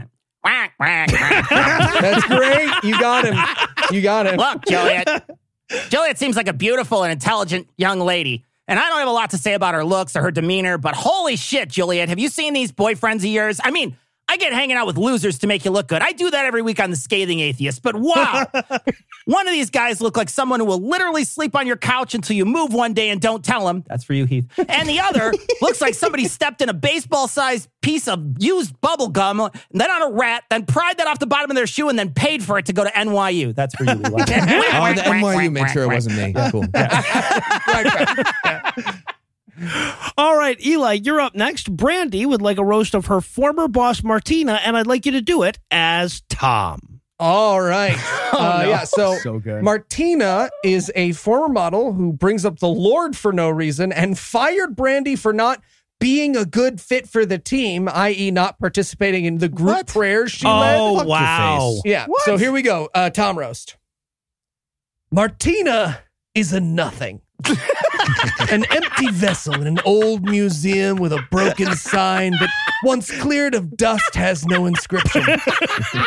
That's 2.01 2.25
great. 2.25 2.71
You 2.83 2.99
got 2.99 3.27
him. 3.27 3.95
You 3.95 4.01
got 4.01 4.27
him. 4.27 4.39
Look, 4.39 4.65
Juliet. 4.65 5.29
Juliet 5.91 6.19
seems 6.19 6.35
like 6.35 6.49
a 6.49 6.55
beautiful 6.55 7.03
and 7.03 7.13
intelligent 7.13 7.69
young 7.77 8.01
lady. 8.01 8.47
And 8.67 8.79
I 8.79 8.89
don't 8.89 9.01
have 9.01 9.09
a 9.09 9.13
lot 9.13 9.29
to 9.31 9.39
say 9.39 9.53
about 9.53 9.75
her 9.75 9.85
looks 9.85 10.17
or 10.17 10.23
her 10.23 10.31
demeanor, 10.31 10.79
but 10.79 10.95
holy 10.95 11.37
shit, 11.37 11.69
Juliet, 11.69 12.09
have 12.09 12.19
you 12.19 12.31
seen 12.31 12.55
these 12.55 12.73
boyfriends 12.73 13.17
of 13.17 13.27
yours? 13.27 13.61
I 13.63 13.71
mean, 13.71 13.99
I 14.31 14.37
get 14.37 14.53
hanging 14.53 14.77
out 14.77 14.87
with 14.87 14.97
losers 14.97 15.41
to 15.41 15.49
make 15.49 15.65
you 15.65 15.73
look 15.73 15.89
good. 15.89 16.03
I 16.03 16.13
do 16.13 16.31
that 16.31 16.45
every 16.45 16.63
week 16.63 16.79
on 16.79 16.91
The 16.91 16.97
Scathing 16.97 17.41
Atheist, 17.41 17.83
but 17.83 17.97
wow. 17.97 18.47
one 19.25 19.49
of 19.49 19.53
these 19.53 19.71
guys 19.71 20.01
look 20.01 20.17
like 20.17 20.29
someone 20.29 20.61
who 20.61 20.67
will 20.67 20.79
literally 20.79 21.25
sleep 21.25 21.57
on 21.57 21.67
your 21.67 21.77
couch 21.77 22.15
until 22.15 22.37
you 22.37 22.45
move 22.45 22.73
one 22.73 22.93
day 22.95 23.11
and 23.11 23.21
don't 23.21 23.45
tell 23.45 23.69
him. 23.69 23.83
That's 23.89 24.05
for 24.05 24.15
you, 24.15 24.27
Heath. 24.27 24.47
And 24.69 24.89
the 24.89 25.01
other 25.01 25.33
looks 25.61 25.81
like 25.81 25.95
somebody 25.95 26.29
stepped 26.29 26.63
in 26.63 26.69
a 26.69 26.73
baseball 26.73 27.27
sized 27.27 27.69
piece 27.83 28.07
of 28.07 28.25
used 28.39 28.81
bubble 28.81 29.09
gum, 29.09 29.51
then 29.73 29.91
on 29.91 30.13
a 30.13 30.15
rat, 30.15 30.45
then 30.49 30.65
pried 30.65 30.99
that 30.99 31.09
off 31.09 31.19
the 31.19 31.27
bottom 31.27 31.51
of 31.51 31.57
their 31.57 31.67
shoe 31.67 31.89
and 31.89 31.99
then 31.99 32.15
paid 32.15 32.41
for 32.41 32.57
it 32.57 32.67
to 32.67 32.73
go 32.73 32.85
to 32.85 32.91
NYU. 32.91 33.53
That's 33.53 33.75
for 33.75 33.83
you, 33.83 33.91
Eli. 33.91 34.11
Oh, 34.73 34.95
the 34.95 35.03
NYU 35.03 35.51
made 35.51 35.71
sure 35.71 35.83
it 35.83 35.89
wasn't 35.89 36.17
me. 36.17 36.33
Yeah, 36.37 36.51
Cool. 36.53 36.67
All 40.17 40.37
right, 40.37 40.59
Eli, 40.65 40.95
you're 40.95 41.21
up 41.21 41.35
next. 41.35 41.75
Brandy 41.75 42.25
would 42.27 42.43
like 42.43 42.59
a 42.59 42.65
roast 42.65 42.95
of 42.95 43.07
her 43.07 43.21
former 43.21 43.69
boss, 43.69 44.03
Martina, 44.03 44.55
and 44.65 44.77
I'd 44.77 44.87
like 44.87 45.05
you 45.07 45.13
to 45.13 45.21
do 45.21 45.43
it 45.43 45.59
as 45.71 46.23
Tom. 46.29 47.01
All 47.19 47.61
right. 47.61 47.97
Uh, 48.33 48.65
Yeah. 48.65 48.85
So, 48.85 49.17
So 49.23 49.41
good. 49.41 49.63
Martina 49.65 50.51
is 50.65 50.91
a 50.95 51.11
former 51.13 51.49
model 51.53 51.93
who 51.93 52.13
brings 52.13 52.45
up 52.45 52.61
the 52.61 52.69
Lord 52.69 53.17
for 53.17 53.33
no 53.33 53.51
reason 53.51 53.91
and 53.93 54.17
fired 54.17 54.77
Brandy 54.77 55.17
for 55.17 55.33
not 55.33 55.61
being 55.99 56.37
a 56.37 56.45
good 56.47 56.81
fit 56.81 57.09
for 57.09 57.27
the 57.27 57.37
team, 57.37 57.89
i.e., 57.93 58.31
not 58.31 58.59
participating 58.61 59.25
in 59.25 59.39
the 59.39 59.49
group 59.49 59.89
prayers 59.89 60.31
she 60.31 60.47
led. 60.47 60.77
Oh, 60.79 60.95
Fuck 60.95 61.03
your 61.07 61.11
wow. 61.11 61.71
face. 61.73 61.83
Yeah. 61.85 62.07
So 62.25 62.37
here 62.37 62.53
we 62.53 62.63
go. 62.63 62.89
Uh, 62.95 63.11
Tom 63.11 63.37
Roast. 63.37 63.77
Martina 65.11 65.99
is 66.35 66.53
a 66.53 66.61
nothing. 66.61 67.21
an 68.51 68.65
empty 68.71 69.11
vessel 69.11 69.55
in 69.55 69.67
an 69.67 69.79
old 69.85 70.25
museum 70.25 70.97
with 70.97 71.13
a 71.13 71.23
broken 71.31 71.75
sign 71.75 72.33
that, 72.33 72.51
once 72.85 73.11
cleared 73.21 73.55
of 73.55 73.77
dust, 73.77 74.15
has 74.15 74.45
no 74.47 74.67
inscription. 74.67 75.23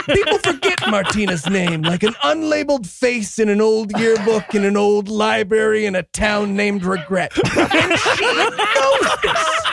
People 0.07 0.37
forget 0.39 0.79
Martina's 0.89 1.47
name 1.49 1.81
like 1.81 2.03
an 2.03 2.13
unlabeled 2.23 2.85
face 2.85 3.39
in 3.39 3.49
an 3.49 3.61
old 3.61 3.91
yearbook 3.97 4.53
in 4.53 4.65
an 4.65 4.77
old 4.77 5.07
library 5.07 5.85
in 5.85 5.95
a 5.95 6.03
town 6.03 6.55
named 6.55 6.83
Regret. 6.83 7.31
And 7.55 7.99
she 7.99 8.25
knows 8.25 9.17
this. 9.23 9.63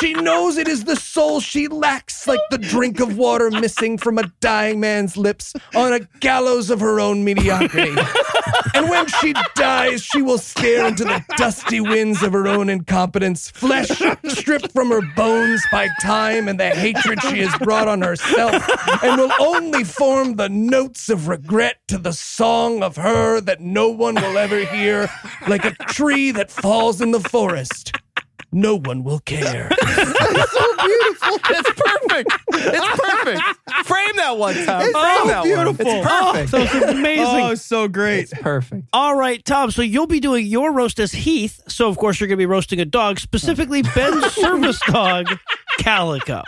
She 0.00 0.14
knows 0.14 0.56
it 0.58 0.68
is 0.68 0.84
the 0.84 0.94
soul 0.94 1.40
she 1.40 1.66
lacks, 1.66 2.26
like 2.26 2.38
the 2.50 2.58
drink 2.58 3.00
of 3.00 3.16
water 3.16 3.50
missing 3.50 3.98
from 3.98 4.18
a 4.18 4.24
dying 4.40 4.78
man's 4.78 5.16
lips 5.16 5.54
on 5.74 5.92
a 5.92 6.00
gallows 6.20 6.70
of 6.70 6.78
her 6.78 7.00
own 7.00 7.24
mediocrity. 7.24 7.94
And 8.74 8.88
when 8.88 9.06
she 9.06 9.34
dies, 9.54 10.02
she 10.02 10.22
will 10.22 10.38
stare 10.38 10.86
into 10.86 11.04
the 11.04 11.24
dusty 11.36 11.80
winds 11.80 12.22
of 12.22 12.32
her 12.32 12.46
own 12.48 12.68
incompetence, 12.68 13.50
flesh 13.50 13.88
stripped 14.28 14.72
from 14.72 14.88
her 14.90 15.02
bones 15.14 15.62
by 15.70 15.88
time 16.00 16.48
and 16.48 16.58
the 16.58 16.70
hatred 16.70 17.20
she 17.22 17.38
has 17.40 17.56
brought 17.58 17.88
on 17.88 18.02
herself, 18.02 18.54
and 19.02 19.20
will 19.20 19.32
only 19.40 19.84
form 19.84 20.36
the 20.36 20.48
notes 20.48 21.08
of 21.08 21.28
regret 21.28 21.76
to 21.88 21.98
the 21.98 22.12
song 22.12 22.82
of 22.82 22.96
her 22.96 23.40
that 23.40 23.60
no 23.60 23.88
one 23.88 24.14
will 24.14 24.38
ever 24.38 24.64
hear, 24.64 25.08
like 25.46 25.64
a 25.64 25.72
tree 25.86 26.30
that 26.30 26.50
falls 26.50 27.00
in 27.00 27.10
the 27.10 27.20
forest. 27.20 27.92
No 28.50 28.76
one 28.78 29.04
will 29.04 29.20
care. 29.20 29.70
It's 30.30 30.52
so 30.52 30.76
beautiful. 30.86 31.38
It's 31.50 31.70
perfect. 31.80 32.32
It's 32.52 33.00
perfect. 33.00 33.40
Frame 33.86 34.16
that 34.16 34.38
one 34.38 34.54
time. 34.54 34.82
Frame 34.92 35.26
that 35.26 35.42
beautiful. 35.42 35.84
one. 35.84 35.96
It's 35.96 36.08
perfect. 36.08 36.50
That 36.52 36.82
was 36.86 36.94
amazing. 36.94 37.24
Oh, 37.26 37.54
so 37.54 37.88
great. 37.88 38.20
It's 38.20 38.34
perfect. 38.34 38.88
All 38.92 39.16
right, 39.16 39.44
Tom. 39.44 39.70
So 39.70 39.82
you'll 39.82 40.06
be 40.06 40.20
doing 40.20 40.46
your 40.46 40.72
roast 40.72 41.00
as 41.00 41.12
Heath. 41.12 41.60
So 41.66 41.88
of 41.88 41.96
course 41.98 42.20
you're 42.20 42.28
going 42.28 42.36
to 42.36 42.40
be 42.40 42.46
roasting 42.46 42.80
a 42.80 42.84
dog, 42.84 43.18
specifically 43.18 43.82
Ben's 43.82 44.32
service 44.34 44.80
dog, 44.86 45.26
Calico. 45.78 46.42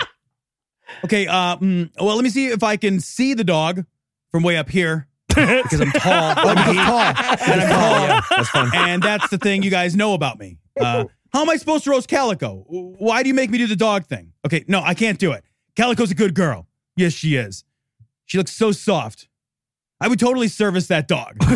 Okay, 1.05 1.27
uh, 1.27 1.57
mm, 1.57 1.91
well, 2.01 2.15
let 2.15 2.23
me 2.23 2.31
see 2.31 2.47
if 2.47 2.63
I 2.63 2.77
can 2.77 3.01
see 3.01 3.35
the 3.35 3.45
dog 3.45 3.85
from 4.31 4.43
way 4.43 4.57
up 4.57 4.69
here 4.69 5.09
because 5.29 5.81
I'm 5.81 5.91
tall. 5.93 6.35
I'm 6.37 6.57
tall. 6.57 7.01
And 7.01 7.61
I'm 7.61 7.69
tall. 7.69 8.07
Yeah, 8.07 8.21
that's 8.31 8.49
fun. 8.51 8.71
And 8.75 9.03
that's 9.03 9.29
the 9.31 9.39
thing 9.39 9.63
you 9.63 9.71
guys 9.71 9.97
know 9.97 10.15
about 10.15 10.39
me. 10.39 10.59
Uh, 10.79 11.05
how 11.33 11.43
am 11.43 11.51
I 11.51 11.57
supposed 11.57 11.85
to 11.85 11.91
roast 11.91 12.09
Calico? 12.09 12.65
Why 12.69 13.23
do 13.23 13.29
you 13.29 13.35
make 13.35 13.51
me 13.51 13.59
do 13.59 13.67
the 13.67 13.77
dog 13.77 14.07
thing? 14.07 14.33
Okay, 14.45 14.65
no, 14.69 14.81
I 14.83 14.95
can't 14.95 15.19
do 15.19 15.33
it. 15.33 15.45
Calico's 15.77 16.11
a 16.11 16.15
good 16.15 16.35
girl. 16.35 16.67
Yes, 16.97 17.13
she 17.13 17.37
is. 17.37 17.65
She 18.27 18.39
looks 18.39 18.53
so 18.53 18.73
soft. 18.73 19.29
I 20.03 20.09
would 20.09 20.19
totally 20.19 20.49
service 20.49 20.87
that 20.89 21.09
dog. 21.09 21.37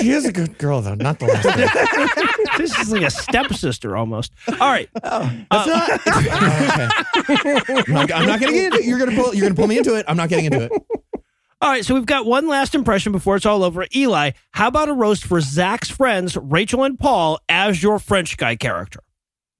She 0.00 0.10
is 0.10 0.24
a 0.24 0.32
good 0.32 0.56
girl, 0.58 0.80
though. 0.80 0.94
Not 0.94 1.18
the 1.18 1.26
last 1.26 1.44
one. 1.44 2.58
This 2.58 2.78
is 2.78 2.92
like 2.92 3.02
a 3.02 3.10
stepsister 3.10 3.96
almost. 3.96 4.32
All 4.48 4.70
right. 4.70 4.88
Oh. 5.02 5.30
Uh, 5.50 5.98
That's 6.00 6.06
not. 6.06 6.90
Oh, 7.30 7.80
okay. 7.80 7.92
I'm 7.92 7.94
not, 7.94 8.08
not 8.26 8.40
gonna 8.40 8.52
get 8.52 8.64
into 8.66 8.78
it. 8.78 8.84
You're 8.84 8.98
gonna 8.98 9.14
pull. 9.16 9.34
You're 9.34 9.42
gonna 9.44 9.54
pull 9.54 9.66
me 9.66 9.78
into 9.78 9.94
it. 9.96 10.04
I'm 10.08 10.16
not 10.16 10.28
getting 10.28 10.46
into 10.46 10.64
it. 10.64 10.72
All 11.62 11.68
right, 11.70 11.84
so 11.84 11.94
we've 11.94 12.06
got 12.06 12.24
one 12.24 12.48
last 12.48 12.74
impression 12.74 13.12
before 13.12 13.36
it's 13.36 13.44
all 13.44 13.62
over. 13.62 13.86
Eli, 13.94 14.30
how 14.52 14.68
about 14.68 14.88
a 14.88 14.94
roast 14.94 15.26
for 15.26 15.42
Zach's 15.42 15.90
friends, 15.90 16.34
Rachel 16.34 16.84
and 16.84 16.98
Paul, 16.98 17.38
as 17.50 17.82
your 17.82 17.98
French 17.98 18.38
guy 18.38 18.56
character? 18.56 19.00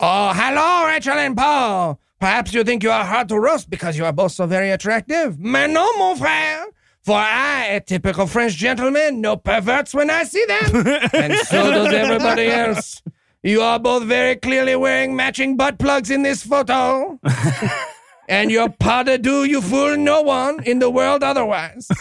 Oh, 0.01 0.33
hello, 0.35 0.87
Rachel 0.87 1.13
and 1.13 1.37
Paul. 1.37 2.01
Perhaps 2.19 2.55
you 2.55 2.65
think 2.65 2.83
you 2.83 2.91
are 2.91 3.05
hard 3.05 3.29
to 3.29 3.39
roast 3.39 3.69
because 3.69 3.99
you 3.99 4.07
are 4.07 4.15
both 4.15 4.33
so 4.33 4.47
very 4.47 4.71
attractive. 4.71 5.39
Mais 5.39 5.71
non, 5.71 5.99
mon 5.99 6.17
frère. 6.19 6.65
For 7.03 7.17
I, 7.17 7.67
a 7.67 7.81
typical 7.81 8.27
French 8.27 8.55
gentleman, 8.55 9.21
no 9.21 9.37
perverts 9.37 9.93
when 9.93 10.09
I 10.09 10.25
see 10.25 10.45
them. 10.47 10.87
and 11.13 11.35
so 11.35 11.71
does 11.71 11.93
everybody 11.93 12.47
else. 12.47 13.03
You 13.43 13.61
are 13.61 13.79
both 13.79 14.05
very 14.05 14.37
clearly 14.37 14.75
wearing 14.75 15.17
matching 15.17 15.55
butt 15.59 15.79
plugs 15.79 16.11
in 16.11 16.23
this 16.23 16.43
photo. 16.43 17.21
and 18.31 18.51
your 18.51 18.71
pas 18.71 19.05
de 19.05 19.19
deux, 19.19 19.45
you 19.45 19.61
fool 19.61 19.97
no 19.97 20.23
one 20.23 20.63
in 20.65 20.79
the 20.79 20.89
world 20.89 21.23
otherwise. 21.23 21.89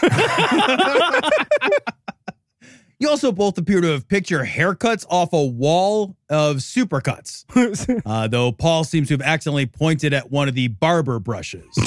You 3.02 3.08
also 3.08 3.32
both 3.32 3.56
appear 3.56 3.80
to 3.80 3.86
have 3.92 4.06
picked 4.08 4.28
your 4.28 4.44
haircuts 4.44 5.06
off 5.08 5.32
a 5.32 5.42
wall 5.42 6.18
of 6.28 6.56
supercuts. 6.56 7.46
Uh, 8.04 8.28
though 8.28 8.52
Paul 8.52 8.84
seems 8.84 9.08
to 9.08 9.14
have 9.14 9.22
accidentally 9.22 9.64
pointed 9.64 10.12
at 10.12 10.30
one 10.30 10.48
of 10.48 10.54
the 10.54 10.68
barber 10.68 11.18
brushes. 11.18 11.64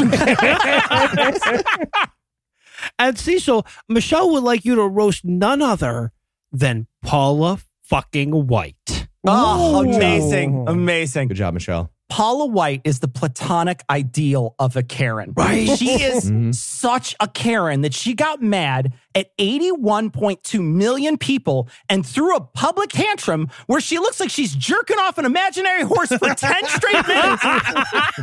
And 3.00 3.18
Cecil, 3.18 3.66
Michelle 3.88 4.32
would 4.32 4.44
like 4.44 4.66
you 4.66 4.76
to 4.76 4.88
roast 4.88 5.24
none 5.24 5.62
other 5.62 6.12
than 6.52 6.88
Paula 7.02 7.60
fucking 7.84 8.48
White. 8.48 9.08
Oh, 9.26 9.82
amazing. 9.84 10.66
Amazing. 10.68 11.30
Good 11.30 11.38
job, 11.38 11.54
Michelle. 11.54 11.92
Paula 12.14 12.46
White 12.46 12.82
is 12.84 13.00
the 13.00 13.08
platonic 13.08 13.82
ideal 13.90 14.54
of 14.60 14.76
a 14.76 14.84
Karen. 14.84 15.34
Right. 15.36 15.68
She 15.80 15.94
is 16.04 16.26
Mhm. 16.32 16.54
such 16.54 17.16
a 17.20 17.28
Karen 17.28 17.82
that 17.82 17.96
she 17.96 18.14
got 18.14 18.40
mad 18.40 18.94
at 19.16 19.36
81.2 19.40 20.62
million 20.62 21.18
people 21.18 21.68
and 21.90 22.06
threw 22.06 22.36
a 22.36 22.40
public 22.42 22.92
tantrum 22.92 23.50
where 23.66 23.82
she 23.82 23.98
looks 23.98 24.20
like 24.20 24.30
she's 24.30 24.54
jerking 24.54 25.00
off 25.00 25.18
an 25.18 25.26
imaginary 25.26 25.82
horse 25.82 26.10
for 26.10 26.20
10 26.36 26.54
straight 26.68 27.08
minutes 27.08 27.44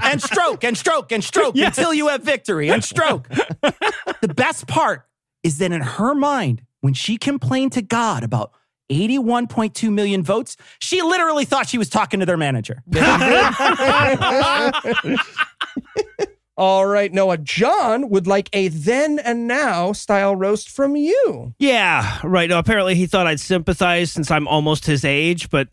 and 0.04 0.22
stroke 0.22 0.62
and 0.62 0.78
stroke 0.78 1.10
and 1.10 1.24
stroke 1.24 1.56
until 1.56 1.92
you 1.92 2.06
have 2.06 2.22
victory 2.22 2.68
and 2.70 2.84
stroke. 2.84 3.26
the 4.20 4.32
best 4.36 4.68
part 4.68 5.08
is 5.42 5.58
that 5.58 5.72
in 5.72 5.82
her 5.82 6.14
mind, 6.14 6.62
when 6.80 6.94
she 6.94 7.16
complained 7.16 7.72
to 7.72 7.82
God 7.82 8.22
about 8.22 8.52
81.2 8.90 9.92
million 9.92 10.22
votes, 10.22 10.56
she 10.80 11.02
literally 11.02 11.44
thought 11.44 11.68
she 11.68 11.78
was 11.78 11.88
talking 11.88 12.20
to 12.20 12.26
their 12.26 12.36
manager. 12.36 12.82
All 16.56 16.84
right, 16.84 17.10
Noah. 17.10 17.38
John 17.38 18.10
would 18.10 18.26
like 18.26 18.50
a 18.52 18.68
then 18.68 19.18
and 19.18 19.48
now 19.48 19.92
style 19.92 20.36
roast 20.36 20.68
from 20.68 20.94
you. 20.94 21.54
Yeah, 21.58 22.18
right. 22.22 22.50
No, 22.50 22.58
apparently 22.58 22.94
he 22.94 23.06
thought 23.06 23.26
I'd 23.26 23.40
sympathize 23.40 24.12
since 24.12 24.30
I'm 24.30 24.46
almost 24.46 24.84
his 24.84 25.02
age, 25.02 25.48
but 25.48 25.68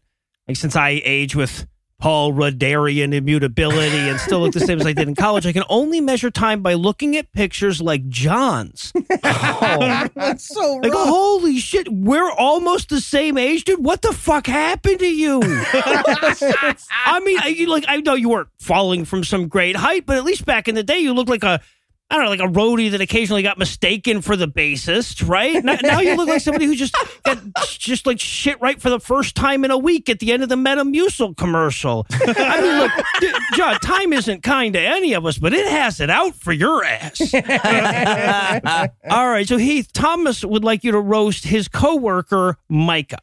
like 0.48 0.56
since 0.56 0.78
I 0.78 1.02
age 1.04 1.36
with 1.36 1.68
Paul 2.00 2.34
Ruddarian 2.34 3.12
immutability 3.14 3.98
and 3.98 4.20
still 4.20 4.42
look 4.42 4.54
the 4.54 4.60
same 4.60 4.80
as 4.80 4.86
I 4.86 4.94
did 4.94 5.08
in 5.08 5.16
college, 5.16 5.48
I 5.48 5.52
can 5.52 5.64
only 5.68 6.00
measure 6.00 6.30
time 6.30 6.62
by 6.62 6.76
looking 6.76 7.18
at 7.18 7.32
pictures 7.34 7.82
like 7.82 8.08
John's. 8.08 8.94
Oh, 8.96 10.08
that's 10.16 10.48
so 10.48 10.76
Like, 10.84 10.94
holy 10.94 11.58
shit, 11.58 11.92
we're 11.92 12.30
almost 12.32 12.90
the 12.90 13.02
same 13.02 13.38
age, 13.38 13.64
dude. 13.64 13.84
What 13.84 14.04
the 14.04 14.14
fuck 14.14 14.46
happened 14.46 15.00
to 15.00 15.08
you? 15.08 15.40
I 15.44 17.22
mean, 17.26 17.40
I, 17.42 17.66
like 17.68 17.86
I 17.88 17.98
know 17.98 18.14
you 18.14 18.30
weren't 18.30 18.50
falling 18.60 19.04
from 19.04 19.24
some 19.24 19.48
great 19.48 19.76
height, 19.76 20.06
but 20.06 20.18
at 20.18 20.24
least 20.24 20.46
back 20.46 20.68
in 20.68 20.76
the 20.76 20.84
day, 20.84 21.00
you 21.00 21.14
looked 21.14 21.30
like 21.30 21.44
a. 21.44 21.62
I 22.10 22.16
don't 22.16 22.24
know, 22.24 22.30
like 22.30 22.40
a 22.40 22.44
roadie 22.44 22.92
that 22.92 23.02
occasionally 23.02 23.44
got 23.44 23.58
mistaken 23.58 24.22
for 24.22 24.38
the 24.38 24.48
bassist, 24.48 25.28
right? 25.28 25.62
Now, 25.62 25.78
now 25.84 26.00
you 26.00 26.16
look 26.16 26.30
like 26.30 26.40
somebody 26.40 26.66
who 26.66 26.74
just 26.74 26.96
got 27.24 27.38
just 27.66 28.06
like 28.06 28.18
shit 28.18 28.62
right 28.62 28.82
for 28.82 28.90
the 28.90 29.00
first 29.00 29.36
time 29.36 29.66
in 29.66 29.72
a 29.72 29.78
week 29.78 30.08
at 30.08 30.20
the 30.20 30.32
end 30.32 30.42
of 30.42 30.48
the 30.48 30.56
Metamucil 30.56 31.36
commercial. 31.36 32.08
I 32.12 32.62
mean, 32.62 32.78
look, 32.80 32.92
d- 33.20 33.34
John, 33.56 33.78
time 33.82 34.14
isn't 34.14 34.42
kind 34.42 34.74
to 34.76 34.80
any 34.80 35.14
of 35.14 35.26
us, 35.26 35.38
but 35.38 35.52
it 35.54 35.68
has 35.68 36.00
it 36.00 36.10
out 36.10 36.34
for 36.36 36.54
your 36.54 36.86
ass. 36.86 37.20
All 39.10 39.28
right, 39.30 39.46
so 39.46 39.58
Heath 39.58 39.92
Thomas 39.92 40.46
would 40.46 40.64
like 40.64 40.86
you 40.86 40.94
to 40.94 41.02
roast 41.02 41.44
his 41.44 41.68
coworker 41.68 42.58
Micah. 42.70 43.20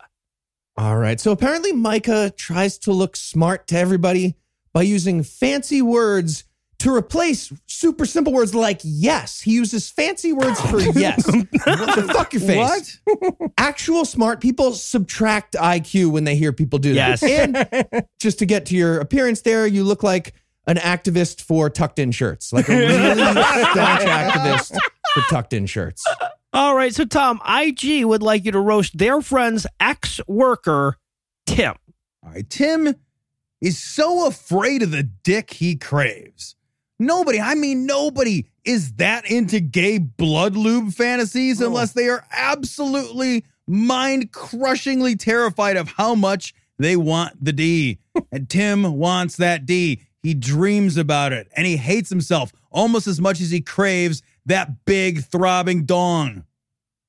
All 0.77 0.97
right. 0.97 1.21
So 1.21 1.31
apparently, 1.31 1.73
Micah 1.73 2.33
tries 2.37 2.79
to 2.79 2.93
look 2.93 3.17
smart 3.17 3.69
to 3.69 3.79
everybody 3.79 4.35
by 4.73 4.83
using 4.83 5.23
fancy 5.23 5.81
words 5.81 6.45
to 6.85 6.95
replace 6.95 7.51
super 7.67 8.05
simple 8.05 8.31
words 8.31 8.55
like 8.55 8.79
yes. 8.85 9.41
He 9.41 9.53
uses 9.53 9.89
fancy 9.89 10.35
words 10.35 10.61
for 10.61 10.81
yes. 10.99 11.25
so 11.25 11.43
fuck 12.09 12.35
your 12.35 12.43
face. 12.43 13.01
What? 13.05 13.53
Actual 13.57 14.05
smart 14.05 14.43
people 14.43 14.73
subtract 14.73 15.55
IQ 15.55 16.13
when 16.13 16.25
they 16.25 16.37
hear 16.37 16.53
people 16.53 16.79
do 16.79 16.93
that. 16.93 17.23
Yes. 17.23 17.23
And 17.23 18.05
just 18.21 18.39
to 18.41 18.47
get 18.47 18.67
to 18.67 18.77
your 18.77 19.01
appearance 19.01 19.41
there, 19.41 19.67
you 19.67 19.83
look 19.83 20.03
like 20.03 20.35
an 20.67 20.77
activist 20.77 21.41
for 21.41 21.71
tucked 21.71 21.99
in 21.99 22.11
shirts, 22.11 22.53
like 22.53 22.69
a 22.69 22.77
really 22.77 23.15
staunch 23.15 24.03
activist 24.03 24.77
for 25.15 25.23
tucked 25.31 25.55
in 25.55 25.65
shirts. 25.65 26.05
All 26.53 26.77
right, 26.77 26.95
so 26.95 27.07
Tom, 27.07 27.41
IG 27.49 28.05
would 28.05 28.23
like 28.23 28.45
you 28.45 28.53
to 28.53 28.61
roast 28.61 28.99
their 28.99 29.23
friend's 29.23 29.67
ex 29.81 30.21
worker, 30.29 30.99
Tim. 31.47 31.77
All 32.23 32.31
right, 32.31 32.49
Tim 32.49 32.95
is 33.63 33.83
so 33.83 34.27
afraid 34.27 34.83
of 34.83 34.91
the 34.91 35.03
dick 35.03 35.55
he 35.55 35.77
craves. 35.77 36.57
Nobody, 36.99 37.41
I 37.41 37.55
mean, 37.55 37.87
nobody 37.87 38.47
is 38.65 38.95
that 38.95 39.29
into 39.31 39.61
gay 39.61 39.99
blood 39.99 40.57
lube 40.57 40.93
fantasies 40.93 41.61
unless 41.61 41.93
they 41.93 42.09
are 42.09 42.25
absolutely 42.33 43.45
mind 43.67 44.33
crushingly 44.33 45.17
terrified 45.17 45.77
of 45.77 45.89
how 45.89 46.15
much 46.15 46.55
They 46.79 46.97
want 46.97 47.45
the 47.45 47.53
D. 47.53 47.99
And 48.33 48.49
Tim 48.49 48.97
wants 48.97 49.37
that 49.37 49.67
D. 49.67 50.01
He 50.23 50.35
dreams 50.35 50.97
about 50.97 51.33
it 51.33 51.49
and 51.57 51.67
he 51.67 51.77
hates 51.77 52.11
himself 52.11 52.53
almost 52.71 53.07
as 53.07 53.21
much 53.21 53.41
as 53.41 53.51
he 53.51 53.61
craves 53.61 54.23
that 54.47 54.85
big 54.85 55.25
throbbing 55.25 55.85
dong. 55.85 56.45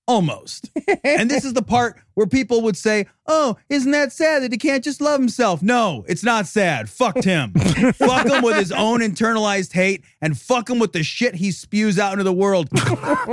Almost. 0.07 0.69
and 1.03 1.31
this 1.31 1.43
is 1.43 1.53
the 1.53 1.63
part 1.63 1.97
where 2.13 2.27
people 2.27 2.61
would 2.61 2.77
say, 2.77 3.07
Oh, 3.25 3.57
isn't 3.69 3.91
that 3.91 4.11
sad 4.11 4.43
that 4.43 4.51
he 4.51 4.57
can't 4.57 4.83
just 4.83 5.01
love 5.01 5.19
himself? 5.19 5.63
No, 5.63 6.05
it's 6.07 6.23
not 6.23 6.45
sad. 6.45 6.89
Fuck 6.89 7.15
Tim. 7.21 7.53
fuck 7.93 8.27
him 8.27 8.43
with 8.43 8.55
his 8.57 8.71
own 8.71 8.99
internalized 8.99 9.73
hate 9.73 10.03
and 10.21 10.37
fuck 10.37 10.69
him 10.69 10.77
with 10.77 10.93
the 10.93 11.01
shit 11.01 11.35
he 11.35 11.51
spews 11.51 11.97
out 11.97 12.13
into 12.13 12.23
the 12.23 12.33
world. 12.33 12.69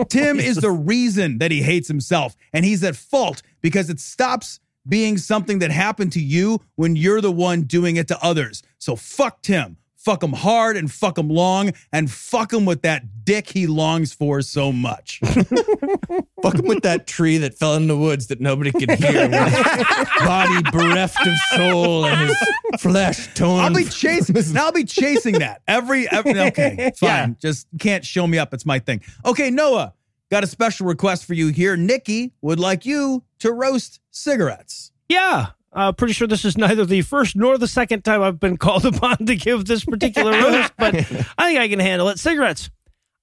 Tim 0.09 0.41
is 0.41 0.57
the 0.57 0.71
reason 0.71 1.39
that 1.39 1.51
he 1.51 1.63
hates 1.63 1.89
himself, 1.89 2.37
and 2.55 2.65
he's 2.65 2.83
at 2.83 2.97
fault 2.97 3.43
because 3.61 3.91
it 3.91 4.01
stops 4.01 4.59
being 4.89 5.19
something 5.19 5.59
that 5.61 5.71
happened 5.71 6.13
to 6.13 6.21
you 6.21 6.61
when 6.77 6.97
you're 6.97 7.21
the 7.21 7.31
one 7.31 7.63
doing 7.63 7.97
it 7.97 8.09
to 8.09 8.25
others. 8.25 8.63
So 8.79 8.97
fuck 8.97 9.43
Tim. 9.43 9.77
Fuck 10.05 10.21
him 10.23 10.33
hard 10.33 10.77
and 10.77 10.91
fuck 10.91 11.17
him 11.17 11.29
long 11.29 11.71
and 11.93 12.11
fuck 12.11 12.53
him 12.53 12.65
with 12.65 12.83
that 12.83 13.25
dick 13.25 13.49
he 13.49 13.69
longs 13.69 14.13
for 14.13 14.43
so 14.43 14.73
much. 14.73 15.21
Fuck 16.43 16.55
him 16.55 16.67
with 16.67 16.83
that 16.83 17.07
tree 17.07 17.39
that 17.39 17.55
fell 17.55 17.75
in 17.75 17.87
the 17.87 17.97
woods 17.97 18.27
that 18.27 18.41
nobody 18.41 18.73
could 18.73 18.91
hear. 18.91 19.29
With 19.29 20.09
body 20.19 20.61
bereft 20.73 21.25
of 21.25 21.35
soul 21.55 22.07
and 22.07 22.29
his 22.29 22.81
flesh 22.81 23.33
torn. 23.35 23.61
I'll 23.61 23.73
be 23.73 23.85
chasing. 23.85 24.59
I'll 24.59 24.73
be 24.73 24.83
chasing 24.83 25.39
that 25.39 25.63
every. 25.69 26.11
every 26.11 26.37
okay, 26.41 26.91
fine. 26.97 27.37
Just 27.41 27.69
can't 27.79 28.05
show 28.05 28.27
me 28.27 28.39
up. 28.39 28.53
It's 28.53 28.67
my 28.67 28.81
thing. 28.81 29.03
Okay, 29.25 29.51
Noah, 29.51 29.95
got 30.33 30.43
a 30.43 30.49
special 30.49 30.85
request 30.87 31.27
for 31.27 31.35
you 31.35 31.49
here. 31.49 31.77
Nikki 31.77 32.33
would 32.41 32.59
like 32.59 32.85
you 32.85 33.23
to 33.39 33.53
roast 33.53 34.01
cigarettes. 34.11 34.91
Yeah. 35.09 35.51
Uh, 35.73 35.93
pretty 35.93 36.13
sure 36.13 36.29
this 36.29 36.45
is 36.45 36.59
neither 36.59 36.85
the 36.85 37.03
first 37.03 37.35
nor 37.35 37.57
the 37.57 37.67
second 37.67 38.05
time 38.05 38.23
I've 38.23 38.39
been 38.39 38.57
called 38.57 38.85
upon 38.95 39.17
to 39.27 39.37
give 39.37 39.65
this 39.65 39.85
particular 39.85 40.33
roast, 40.33 40.73
but 40.79 40.95
I 41.39 41.47
think 41.49 41.61
I 41.61 41.69
can 41.69 41.79
handle 41.79 42.09
it. 42.09 42.19
Cigarettes. 42.19 42.71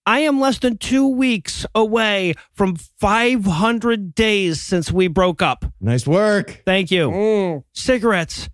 I 0.06 0.22
am 0.22 0.40
less 0.40 0.58
than 0.58 0.78
two 0.78 1.08
weeks 1.08 1.68
away 1.76 2.34
from 2.54 2.76
500 2.76 4.16
days 4.16 4.60
since 4.60 4.92
we 4.92 5.08
broke 5.08 5.42
up. 5.42 5.66
Nice 5.80 6.08
work. 6.08 6.64
Thank 6.66 6.90
you. 6.90 7.64
Cigarettes. 7.74 8.50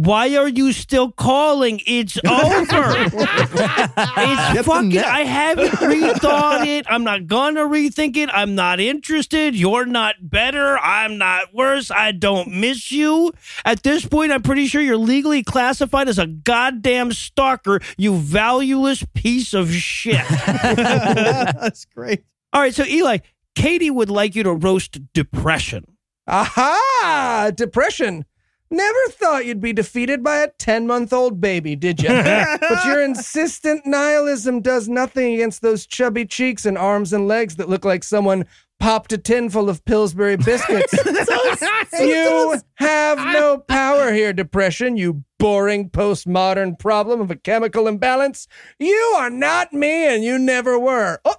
Why 0.00 0.36
are 0.36 0.46
you 0.46 0.72
still 0.72 1.10
calling? 1.10 1.80
It's 1.84 2.16
over. 2.24 2.92
it's 3.02 3.12
the 3.12 4.62
fucking. 4.64 4.96
I 4.96 5.24
haven't 5.24 5.70
rethought 5.72 6.64
it. 6.66 6.86
I'm 6.88 7.02
not 7.02 7.26
gonna 7.26 7.62
rethink 7.62 8.16
it. 8.16 8.30
I'm 8.32 8.54
not 8.54 8.78
interested. 8.78 9.56
You're 9.56 9.86
not 9.86 10.14
better. 10.20 10.78
I'm 10.78 11.18
not 11.18 11.52
worse. 11.52 11.90
I 11.90 12.12
don't 12.12 12.60
miss 12.60 12.92
you. 12.92 13.32
At 13.64 13.82
this 13.82 14.06
point, 14.06 14.30
I'm 14.30 14.42
pretty 14.42 14.68
sure 14.68 14.80
you're 14.80 14.96
legally 14.96 15.42
classified 15.42 16.08
as 16.08 16.20
a 16.20 16.28
goddamn 16.28 17.10
stalker. 17.10 17.80
You 17.96 18.18
valueless 18.18 19.04
piece 19.14 19.52
of 19.52 19.72
shit. 19.72 20.24
That's 20.28 21.86
great. 21.86 22.22
All 22.52 22.60
right, 22.60 22.72
so 22.72 22.84
Eli, 22.84 23.18
Katie 23.56 23.90
would 23.90 24.10
like 24.10 24.36
you 24.36 24.44
to 24.44 24.52
roast 24.52 25.12
depression. 25.12 25.96
Aha! 26.28 27.50
Depression. 27.52 28.26
Never 28.70 28.98
thought 29.08 29.46
you'd 29.46 29.60
be 29.60 29.72
defeated 29.72 30.22
by 30.22 30.38
a 30.38 30.48
10 30.48 30.86
month 30.86 31.12
old 31.12 31.40
baby, 31.40 31.74
did 31.74 32.02
you? 32.02 32.08
but 32.60 32.84
your 32.84 33.02
insistent 33.02 33.86
nihilism 33.86 34.60
does 34.60 34.88
nothing 34.88 35.34
against 35.34 35.62
those 35.62 35.86
chubby 35.86 36.26
cheeks 36.26 36.66
and 36.66 36.76
arms 36.76 37.12
and 37.12 37.26
legs 37.26 37.56
that 37.56 37.68
look 37.68 37.84
like 37.84 38.04
someone 38.04 38.44
popped 38.78 39.12
a 39.12 39.18
tin 39.18 39.50
full 39.50 39.68
of 39.68 39.84
Pillsbury 39.84 40.36
biscuits. 40.36 40.92
you 41.98 42.60
have 42.74 43.18
no 43.18 43.58
power 43.58 44.12
here, 44.12 44.32
depression, 44.32 44.96
you 44.96 45.24
boring 45.38 45.90
postmodern 45.90 46.78
problem 46.78 47.20
of 47.20 47.30
a 47.30 47.36
chemical 47.36 47.88
imbalance. 47.88 48.46
You 48.78 49.14
are 49.16 49.30
not 49.30 49.72
me 49.72 50.14
and 50.14 50.22
you 50.22 50.38
never 50.38 50.78
were. 50.78 51.20
Oh, 51.24 51.36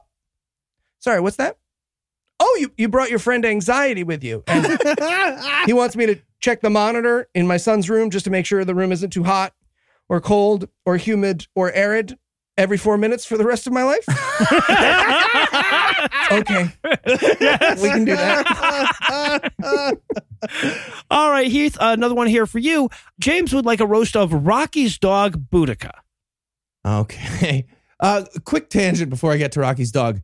sorry, 1.00 1.22
what's 1.22 1.38
that? 1.38 1.58
Oh, 2.42 2.58
you, 2.60 2.72
you 2.78 2.88
brought 2.88 3.10
your 3.10 3.20
friend 3.20 3.46
anxiety 3.46 4.04
with 4.04 4.24
you. 4.24 4.44
And 4.48 4.66
he 5.66 5.74
wants 5.74 5.96
me 5.96 6.06
to 6.08 6.22
check 6.40 6.62
the 6.62 6.70
monitor 6.70 7.28
in 7.34 7.48
my 7.48 7.58
son's 7.58 7.90
room 7.90 8.10
just 8.10 8.26
to 8.26 8.32
make 8.32 8.46
sure 8.46 8.64
the 8.66 8.76
room 8.76 8.92
isn't 8.92 9.12
too 9.12 9.24
hot 9.24 9.54
or 10.08 10.22
cold 10.22 10.68
or 10.86 10.98
humid 10.98 11.48
or 11.56 11.72
arid 11.72 12.18
every 12.58 12.78
four 12.78 12.98
minutes 12.98 13.26
for 13.26 13.38
the 13.38 13.46
rest 13.46 13.66
of 13.68 13.74
my 13.74 13.84
life. 13.84 14.06
okay. 16.32 16.72
We 17.82 17.90
can 17.90 18.06
do 18.06 18.16
that. 18.16 19.52
All 21.10 21.32
right, 21.32 21.48
Heath, 21.48 21.78
uh, 21.80 21.94
another 21.98 22.16
one 22.16 22.28
here 22.28 22.46
for 22.46 22.60
you. 22.60 22.90
James 23.20 23.54
would 23.54 23.66
like 23.66 23.80
a 23.80 23.88
roast 23.88 24.16
of 24.18 24.34
Rocky's 24.34 24.98
dog, 24.98 25.50
Boudica. 25.50 25.92
Okay. 26.86 27.66
Uh, 28.02 28.24
quick 28.46 28.70
tangent 28.70 29.10
before 29.10 29.34
I 29.34 29.36
get 29.36 29.52
to 29.52 29.60
Rocky's 29.60 29.92
dog. 29.92 30.22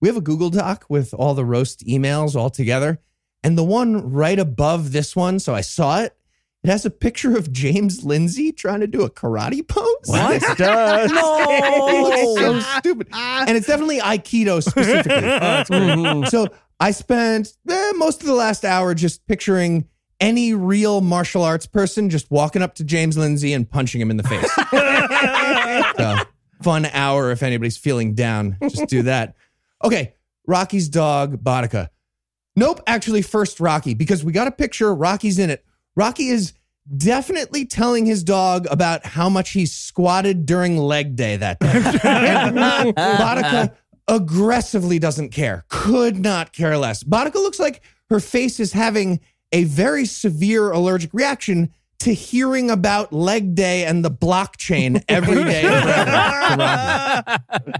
We 0.00 0.08
have 0.08 0.16
a 0.16 0.22
Google 0.22 0.48
Doc 0.48 0.86
with 0.88 1.12
all 1.12 1.34
the 1.34 1.44
roast 1.44 1.86
emails 1.86 2.34
all 2.34 2.48
together. 2.48 2.98
And 3.44 3.56
the 3.58 3.62
one 3.62 4.10
right 4.12 4.38
above 4.38 4.92
this 4.92 5.14
one, 5.14 5.38
so 5.38 5.54
I 5.54 5.60
saw 5.60 6.00
it, 6.00 6.16
it 6.64 6.70
has 6.70 6.86
a 6.86 6.90
picture 6.90 7.36
of 7.36 7.52
James 7.52 8.04
Lindsay 8.04 8.50
trying 8.50 8.80
to 8.80 8.86
do 8.86 9.02
a 9.02 9.10
karate 9.10 9.66
pose. 9.68 9.86
What? 10.06 10.42
It 10.42 10.56
does. 10.56 11.10
It 11.12 12.34
looks 12.34 12.40
so 12.40 12.78
stupid. 12.78 13.08
And 13.12 13.50
it's 13.56 13.66
definitely 13.66 14.00
Aikido 14.00 14.62
specifically. 14.62 16.26
So 16.30 16.48
I 16.80 16.90
spent 16.90 17.52
eh, 17.68 17.92
most 17.96 18.22
of 18.22 18.26
the 18.26 18.34
last 18.34 18.64
hour 18.64 18.94
just 18.94 19.26
picturing 19.26 19.86
any 20.20 20.54
real 20.54 21.02
martial 21.02 21.42
arts 21.42 21.66
person 21.66 22.08
just 22.08 22.30
walking 22.30 22.62
up 22.62 22.74
to 22.76 22.84
James 22.84 23.18
Lindsay 23.18 23.52
and 23.52 23.70
punching 23.70 24.00
him 24.00 24.10
in 24.10 24.16
the 24.16 24.22
face. 24.22 24.50
So, 25.96 26.16
fun 26.62 26.86
hour 26.86 27.30
if 27.30 27.42
anybody's 27.42 27.76
feeling 27.76 28.14
down. 28.14 28.56
Just 28.62 28.88
do 28.88 29.02
that. 29.02 29.36
Okay, 29.84 30.14
Rocky's 30.46 30.88
dog, 30.88 31.42
Bodika. 31.42 31.90
Nope, 32.56 32.80
actually, 32.86 33.22
first 33.22 33.60
Rocky, 33.60 33.94
because 33.94 34.24
we 34.24 34.32
got 34.32 34.46
a 34.46 34.52
picture. 34.52 34.94
Rocky's 34.94 35.38
in 35.38 35.50
it. 35.50 35.64
Rocky 35.96 36.28
is 36.28 36.52
definitely 36.96 37.64
telling 37.64 38.06
his 38.06 38.22
dog 38.22 38.66
about 38.70 39.04
how 39.06 39.28
much 39.28 39.50
he 39.50 39.66
squatted 39.66 40.46
during 40.46 40.76
leg 40.76 41.16
day 41.16 41.36
that 41.36 41.58
day. 41.58 41.72
And 42.04 42.58
aggressively 44.06 44.98
doesn't 44.98 45.30
care, 45.30 45.64
could 45.68 46.18
not 46.18 46.52
care 46.52 46.76
less. 46.76 47.02
Bodika 47.02 47.36
looks 47.36 47.58
like 47.58 47.82
her 48.10 48.20
face 48.20 48.60
is 48.60 48.72
having 48.72 49.20
a 49.52 49.64
very 49.64 50.04
severe 50.04 50.70
allergic 50.70 51.12
reaction 51.14 51.72
to 52.00 52.12
hearing 52.12 52.70
about 52.70 53.12
leg 53.12 53.54
day 53.54 53.84
and 53.86 54.04
the 54.04 54.10
blockchain 54.10 55.02
every 55.08 55.42
day. 55.42 55.62
forever 55.82 56.04
to 56.04 57.44
Rocky. 57.64 57.72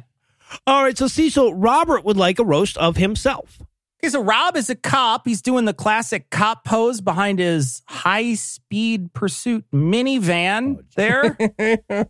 All 0.67 0.83
right, 0.83 0.97
so 0.97 1.09
Cecil, 1.09 1.55
Robert 1.55 2.05
would 2.05 2.17
like 2.17 2.39
a 2.39 2.45
roast 2.45 2.79
of 2.79 2.97
himself. 2.97 3.59
Okay, 4.05 4.11
so 4.11 4.23
Rob 4.23 4.55
is 4.59 4.69
a 4.69 4.75
cop. 4.75 5.27
He's 5.27 5.41
doing 5.41 5.65
the 5.65 5.73
classic 5.73 6.29
cop 6.29 6.67
pose 6.67 7.01
behind 7.01 7.39
his 7.39 7.81
high 7.87 8.35
speed 8.35 9.15
pursuit 9.15 9.65
minivan 9.73 10.77
oh, 10.77 10.83
there. 10.95 11.39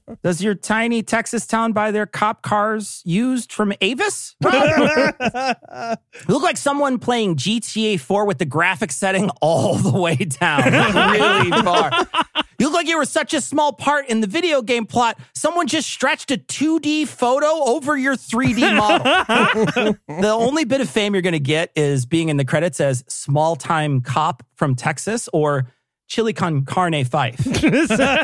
Does 0.25 0.43
your 0.43 0.57
tiny 0.57 1.05
Texas 1.05 1.47
town 1.47 1.73
buy 1.73 1.93
their 1.93 2.07
cop 2.07 2.43
cars 2.43 3.01
used 3.05 3.53
from 3.53 3.73
Avis? 3.81 4.35
Look 4.43 4.53
like 6.43 6.57
someone 6.57 6.99
playing 6.99 7.37
GTA 7.37 8.01
4 8.01 8.27
with 8.27 8.39
the 8.39 8.45
graphic 8.45 8.91
setting 8.91 9.31
all 9.41 9.77
the 9.77 9.97
way 9.97 10.17
down, 10.17 10.65
really 10.65 11.63
far. 11.63 11.93
You 12.59 12.67
look 12.67 12.75
like 12.75 12.89
you 12.89 12.99
were 12.99 13.05
such 13.05 13.35
a 13.35 13.41
small 13.41 13.73
part 13.73 14.09
in 14.09 14.21
the 14.21 14.27
video 14.27 14.63
game 14.63 14.87
plot. 14.87 15.19
Someone 15.35 15.67
just 15.67 15.89
stretched 15.89 16.31
a 16.31 16.37
2D 16.37 17.07
photo 17.09 17.47
over 17.47 17.97
your 17.97 18.17
3D 18.17 18.77
model. 18.77 19.97
the 20.21 20.29
only 20.31 20.65
bit 20.65 20.81
of 20.81 20.89
fame 20.89 21.15
you're 21.15 21.23
going 21.23 21.33
to 21.33 21.39
get 21.41 21.71
is 21.77 22.07
being 22.07 22.29
in 22.29 22.37
the 22.37 22.45
credits 22.45 22.81
as 22.81 23.05
small 23.09 23.57
time 23.57 24.01
cop 24.01 24.43
from 24.57 24.75
Texas 24.75 25.29
or 25.33 25.71
Chili 26.07 26.33
con 26.33 26.65
carne 26.65 27.05
Fife. 27.05 27.37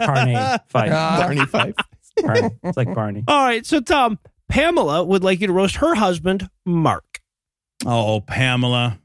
carne 0.05 0.61
Fife. 0.69 0.91
Ah. 0.93 1.17
Barney 1.21 1.47
Fife. 1.47 1.75
Barney. 2.23 2.51
It's 2.63 2.77
like 2.77 2.95
Barney. 2.95 3.25
All 3.27 3.45
right, 3.45 3.65
so 3.65 3.81
Tom, 3.81 4.19
Pamela 4.49 5.03
would 5.05 5.25
like 5.25 5.41
you 5.41 5.47
to 5.47 5.53
roast 5.53 5.77
her 5.77 5.95
husband, 5.95 6.49
Mark. 6.67 7.21
Oh, 7.87 8.21
Pamela. 8.21 8.99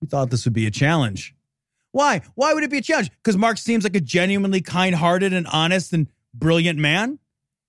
We 0.00 0.08
thought 0.08 0.30
this 0.30 0.44
would 0.44 0.52
be 0.54 0.66
a 0.66 0.70
challenge. 0.70 1.34
Why? 1.94 2.22
Why 2.34 2.52
would 2.52 2.64
it 2.64 2.70
be 2.70 2.78
a 2.78 2.82
challenge? 2.82 3.12
Because 3.12 3.36
Mark 3.36 3.56
seems 3.56 3.84
like 3.84 3.94
a 3.94 4.00
genuinely 4.00 4.60
kind 4.60 4.96
hearted 4.96 5.32
and 5.32 5.46
honest 5.46 5.92
and 5.92 6.08
brilliant 6.34 6.76
man? 6.76 7.20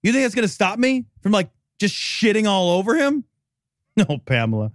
You 0.02 0.12
think 0.12 0.24
that's 0.24 0.34
going 0.34 0.48
to 0.48 0.52
stop 0.52 0.80
me 0.80 1.06
from 1.22 1.32
like 1.32 1.52
just 1.80 1.94
shitting 1.94 2.48
all 2.48 2.72
over 2.72 2.96
him? 2.96 3.24
No, 3.98 4.18
Pamela. 4.26 4.74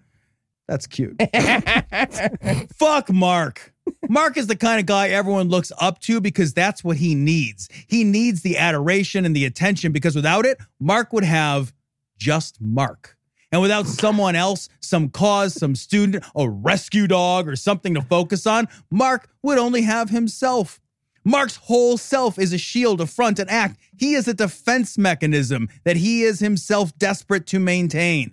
That's 0.67 0.87
cute. 0.87 1.21
Fuck 2.75 3.13
Mark. 3.13 3.75
Mark 4.09 4.39
is 4.39 4.47
the 4.47 4.57
kind 4.57 4.81
of 4.81 4.87
guy 4.87 5.09
everyone 5.09 5.51
looks 5.51 5.71
up 5.79 5.99
to 5.99 6.23
because 6.23 6.55
that's 6.55 6.83
what 6.83 6.97
he 6.97 7.15
needs. 7.15 7.69
He 7.87 8.03
needs 8.03 8.41
the 8.41 8.57
adoration 8.57 9.27
and 9.27 9.37
the 9.37 9.45
attention 9.45 9.93
because 9.93 10.17
without 10.17 10.47
it, 10.47 10.57
Mark 10.79 11.13
would 11.13 11.25
have 11.25 11.75
just 12.17 12.63
Mark. 12.63 13.19
And 13.53 13.61
without 13.61 13.87
someone 13.87 14.37
else, 14.37 14.69
some 14.81 15.09
cause, 15.09 15.55
some 15.55 15.75
student, 15.75 16.25
a 16.37 16.49
rescue 16.49 17.07
dog, 17.07 17.49
or 17.49 17.57
something 17.57 17.95
to 17.95 18.03
focus 18.03 18.47
on, 18.47 18.69
Mark 18.91 19.29
would 19.43 19.59
only 19.59 19.83
have 19.83 20.11
himself. 20.11 20.81
Mark's 21.25 21.57
whole 21.57 21.99
self 21.99 22.39
is 22.39 22.53
a 22.53 22.59
shield, 22.59 23.01
a 23.01 23.07
front, 23.07 23.39
an 23.39 23.49
act. 23.49 23.79
He 23.97 24.15
is 24.15 24.29
a 24.29 24.35
defense 24.35 24.97
mechanism 24.97 25.69
that 25.85 25.97
he 25.97 26.23
is 26.23 26.41
himself 26.41 26.97
desperate 26.97 27.47
to 27.49 27.59
maintain. 27.59 28.33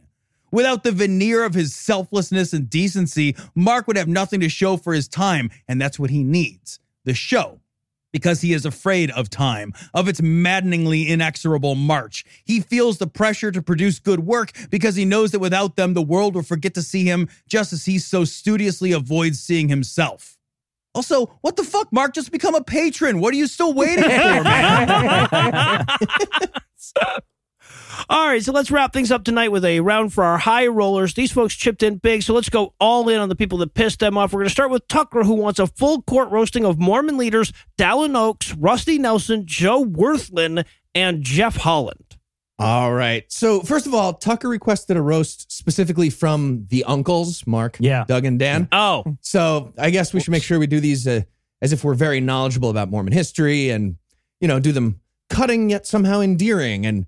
Without 0.51 0.83
the 0.83 0.93
veneer 0.93 1.43
of 1.43 1.53
his 1.53 1.75
selflessness 1.75 2.53
and 2.53 2.69
decency, 2.69 3.35
Mark 3.53 3.87
would 3.87 3.97
have 3.97 4.07
nothing 4.07 4.39
to 4.39 4.49
show 4.49 4.77
for 4.77 4.93
his 4.93 5.07
time, 5.07 5.49
and 5.67 5.81
that's 5.81 5.99
what 5.99 6.09
he 6.09 6.23
needs 6.23 6.79
the 7.03 7.13
show. 7.13 7.59
Because 8.17 8.41
he 8.41 8.51
is 8.51 8.65
afraid 8.65 9.11
of 9.11 9.29
time, 9.29 9.75
of 9.93 10.07
its 10.07 10.23
maddeningly 10.23 11.07
inexorable 11.07 11.75
march. 11.75 12.25
He 12.43 12.59
feels 12.59 12.97
the 12.97 13.05
pressure 13.05 13.51
to 13.51 13.61
produce 13.61 13.99
good 13.99 14.21
work 14.21 14.53
because 14.71 14.95
he 14.95 15.05
knows 15.05 15.29
that 15.33 15.39
without 15.39 15.75
them, 15.75 15.93
the 15.93 16.01
world 16.01 16.33
will 16.33 16.41
forget 16.41 16.73
to 16.73 16.81
see 16.81 17.03
him 17.03 17.29
just 17.47 17.73
as 17.73 17.85
he 17.85 17.99
so 17.99 18.25
studiously 18.25 18.91
avoids 18.91 19.39
seeing 19.39 19.69
himself. 19.69 20.35
Also, 20.95 21.27
what 21.41 21.57
the 21.57 21.63
fuck, 21.63 21.93
Mark? 21.93 22.15
Just 22.15 22.31
become 22.31 22.55
a 22.55 22.63
patron. 22.63 23.19
What 23.19 23.35
are 23.35 23.37
you 23.37 23.45
still 23.45 23.75
waiting 23.75 24.03
for, 24.03 24.09
man? 24.09 25.85
All 28.09 28.25
right, 28.27 28.41
so 28.41 28.53
let's 28.53 28.71
wrap 28.71 28.93
things 28.93 29.11
up 29.11 29.25
tonight 29.25 29.49
with 29.51 29.65
a 29.65 29.81
round 29.81 30.13
for 30.13 30.23
our 30.23 30.37
high 30.37 30.67
rollers. 30.67 31.13
These 31.13 31.33
folks 31.33 31.53
chipped 31.55 31.83
in 31.83 31.97
big, 31.97 32.23
so 32.23 32.33
let's 32.33 32.47
go 32.47 32.73
all 32.79 33.09
in 33.09 33.19
on 33.19 33.27
the 33.27 33.35
people 33.35 33.57
that 33.57 33.73
pissed 33.73 33.99
them 33.99 34.17
off. 34.17 34.31
We're 34.31 34.39
going 34.39 34.47
to 34.47 34.51
start 34.51 34.71
with 34.71 34.87
Tucker, 34.87 35.23
who 35.23 35.33
wants 35.33 35.59
a 35.59 35.67
full 35.67 36.01
court 36.03 36.29
roasting 36.31 36.63
of 36.63 36.79
Mormon 36.79 37.17
leaders 37.17 37.51
Dallin 37.77 38.15
Oaks, 38.15 38.53
Rusty 38.53 38.97
Nelson, 38.97 39.45
Joe 39.45 39.83
Wirthlin, 39.83 40.63
and 40.95 41.21
Jeff 41.21 41.57
Holland. 41.57 42.15
All 42.59 42.93
right. 42.93 43.25
So 43.29 43.59
first 43.59 43.85
of 43.85 43.93
all, 43.93 44.13
Tucker 44.13 44.47
requested 44.47 44.95
a 44.95 45.01
roast 45.01 45.51
specifically 45.51 46.09
from 46.09 46.65
the 46.69 46.85
uncles, 46.85 47.45
Mark, 47.45 47.75
Yeah. 47.79 48.05
Doug, 48.07 48.23
and 48.23 48.39
Dan. 48.39 48.69
Oh, 48.71 49.03
So 49.19 49.73
I 49.77 49.89
guess 49.89 50.13
we 50.13 50.21
should 50.21 50.31
make 50.31 50.43
sure 50.43 50.57
we 50.59 50.65
do 50.67 50.79
these 50.79 51.05
uh, 51.05 51.21
as 51.61 51.73
if 51.73 51.83
we're 51.83 51.93
very 51.93 52.21
knowledgeable 52.21 52.69
about 52.69 52.89
Mormon 52.89 53.11
history, 53.11 53.69
and 53.69 53.97
you 54.39 54.47
know, 54.47 54.59
do 54.61 54.71
them 54.71 55.01
cutting 55.29 55.69
yet 55.69 55.85
somehow 55.85 56.21
endearing 56.21 56.85
and 56.85 57.05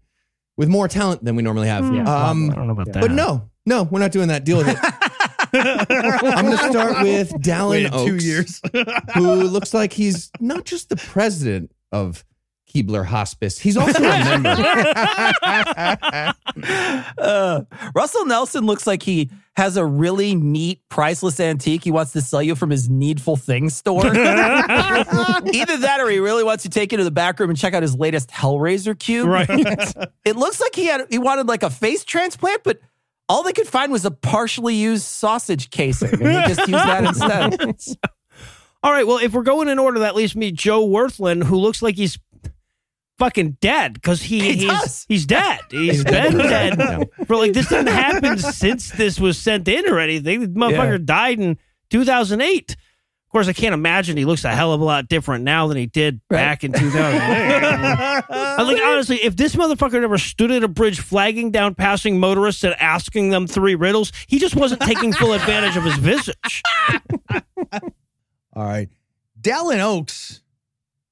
with 0.59 0.67
more 0.67 0.89
talent 0.89 1.23
than 1.23 1.37
we 1.37 1.41
normally 1.41 1.69
have. 1.69 1.85
Yeah. 1.95 2.01
Um, 2.03 2.51
I 2.51 2.55
don't 2.55 2.67
know 2.67 2.73
about 2.73 2.91
that. 2.91 2.99
but 2.99 3.11
no, 3.11 3.49
no, 3.65 3.83
we're 3.83 4.01
not 4.01 4.11
doing 4.11 4.27
that. 4.27 4.43
Deal 4.43 4.57
with 4.57 4.67
it. 4.67 4.77
I'm 5.53 6.45
going 6.45 6.57
to 6.57 6.69
start 6.69 7.01
with 7.01 7.31
Dallin 7.41 7.69
Waited 7.69 7.93
Oaks, 7.93 8.03
two 8.05 8.17
years. 8.17 8.61
who 9.15 9.35
looks 9.35 9.73
like 9.73 9.93
he's 9.93 10.29
not 10.41 10.65
just 10.65 10.89
the 10.89 10.97
president 10.97 11.71
of 11.93 12.25
Keebler 12.69 13.05
Hospice, 13.05 13.57
he's 13.59 13.75
also 13.77 14.03
a 14.03 14.39
member. 14.39 14.55
Uh, 17.17 17.61
Russell 17.95 18.25
Nelson 18.25 18.65
looks 18.65 18.85
like 18.87 19.03
he 19.03 19.29
has 19.55 19.77
a 19.77 19.85
really 19.85 20.35
neat, 20.35 20.81
priceless 20.89 21.39
antique 21.39 21.83
he 21.83 21.91
wants 21.91 22.11
to 22.13 22.21
sell 22.21 22.41
you 22.41 22.55
from 22.55 22.69
his 22.69 22.89
Needful 22.89 23.35
Things 23.37 23.75
store. 23.75 24.05
Either 24.07 24.17
that 25.77 25.97
or 25.99 26.09
he 26.09 26.19
really 26.19 26.43
wants 26.43 26.63
to 26.63 26.69
take 26.69 26.91
you 26.91 26.97
to 26.97 27.03
the 27.03 27.11
back 27.11 27.39
room 27.39 27.49
and 27.49 27.57
check 27.57 27.73
out 27.73 27.81
his 27.81 27.95
latest 27.95 28.29
Hellraiser 28.29 28.97
cube. 28.97 29.27
right. 29.27 29.47
It 30.25 30.35
looks 30.35 30.59
like 30.59 30.75
he 30.75 30.85
had 30.85 31.07
he 31.09 31.17
wanted 31.17 31.47
like 31.47 31.63
a 31.63 31.69
face 31.69 32.03
transplant, 32.03 32.63
but 32.63 32.79
all 33.27 33.43
they 33.43 33.53
could 33.53 33.67
find 33.67 33.91
was 33.91 34.05
a 34.05 34.11
partially 34.11 34.75
used 34.75 35.03
sausage 35.03 35.69
casing. 35.69 36.13
And 36.13 36.21
he 36.21 36.53
just 36.53 36.59
used 36.67 36.73
that 36.73 37.61
instead. 37.61 37.97
All 38.81 38.91
right, 38.91 39.05
well, 39.05 39.17
if 39.17 39.33
we're 39.33 39.43
going 39.43 39.67
in 39.67 39.77
order, 39.77 39.99
that 39.99 40.15
leaves 40.15 40.35
me 40.35 40.51
Joe 40.51 40.87
Wirthlin, 40.87 41.43
who 41.43 41.57
looks 41.57 41.81
like 41.81 41.95
he's 41.95 42.17
fucking 43.19 43.57
dead 43.61 43.93
because 43.93 44.21
he, 44.23 44.39
He 44.39 44.53
he's, 44.53 44.65
does. 44.65 45.05
he's 45.07 45.25
dead. 45.25 45.59
He's 45.69 46.03
been 46.03 46.37
dead 46.37 47.09
for 47.27 47.35
like 47.35 47.53
this 47.53 47.67
didn't 47.69 47.87
happen 47.87 48.39
since 48.39 48.89
this 48.91 49.19
was 49.19 49.37
sent 49.37 49.67
in 49.67 49.87
or 49.87 49.99
anything. 49.99 50.39
The 50.41 50.47
motherfucker 50.47 51.03
died 51.05 51.39
in 51.39 51.57
2008. 51.91 52.71
Of 52.71 53.31
course, 53.31 53.47
I 53.47 53.53
can't 53.53 53.75
imagine 53.75 54.17
he 54.17 54.25
looks 54.25 54.43
a 54.43 54.55
hell 54.55 54.73
of 54.73 54.81
a 54.81 54.83
lot 54.83 55.07
different 55.07 55.43
now 55.43 55.67
than 55.67 55.77
he 55.77 55.85
did 55.85 56.19
back 56.29 56.63
in 56.63 56.71
2008. 56.73 57.03
I 57.07 58.61
like 58.63 58.81
honestly, 58.81 59.17
if 59.17 59.35
this 59.35 59.55
motherfucker 59.55 60.01
never 60.01 60.17
stood 60.17 60.49
at 60.51 60.63
a 60.63 60.67
bridge 60.67 60.99
flagging 60.99 61.51
down 61.51 61.75
passing 61.75 62.19
motorists 62.19 62.63
and 62.63 62.73
asking 62.79 63.29
them 63.29 63.45
three 63.45 63.75
riddles, 63.75 64.11
he 64.25 64.39
just 64.39 64.55
wasn't 64.55 64.81
taking 64.81 65.13
full 65.13 65.33
advantage 65.33 65.77
of 65.77 65.83
his 65.83 65.97
visage. 65.97 66.63
All 68.53 68.63
right. 68.65 68.89
Dallin 69.39 69.79
Oaks. 69.79 70.41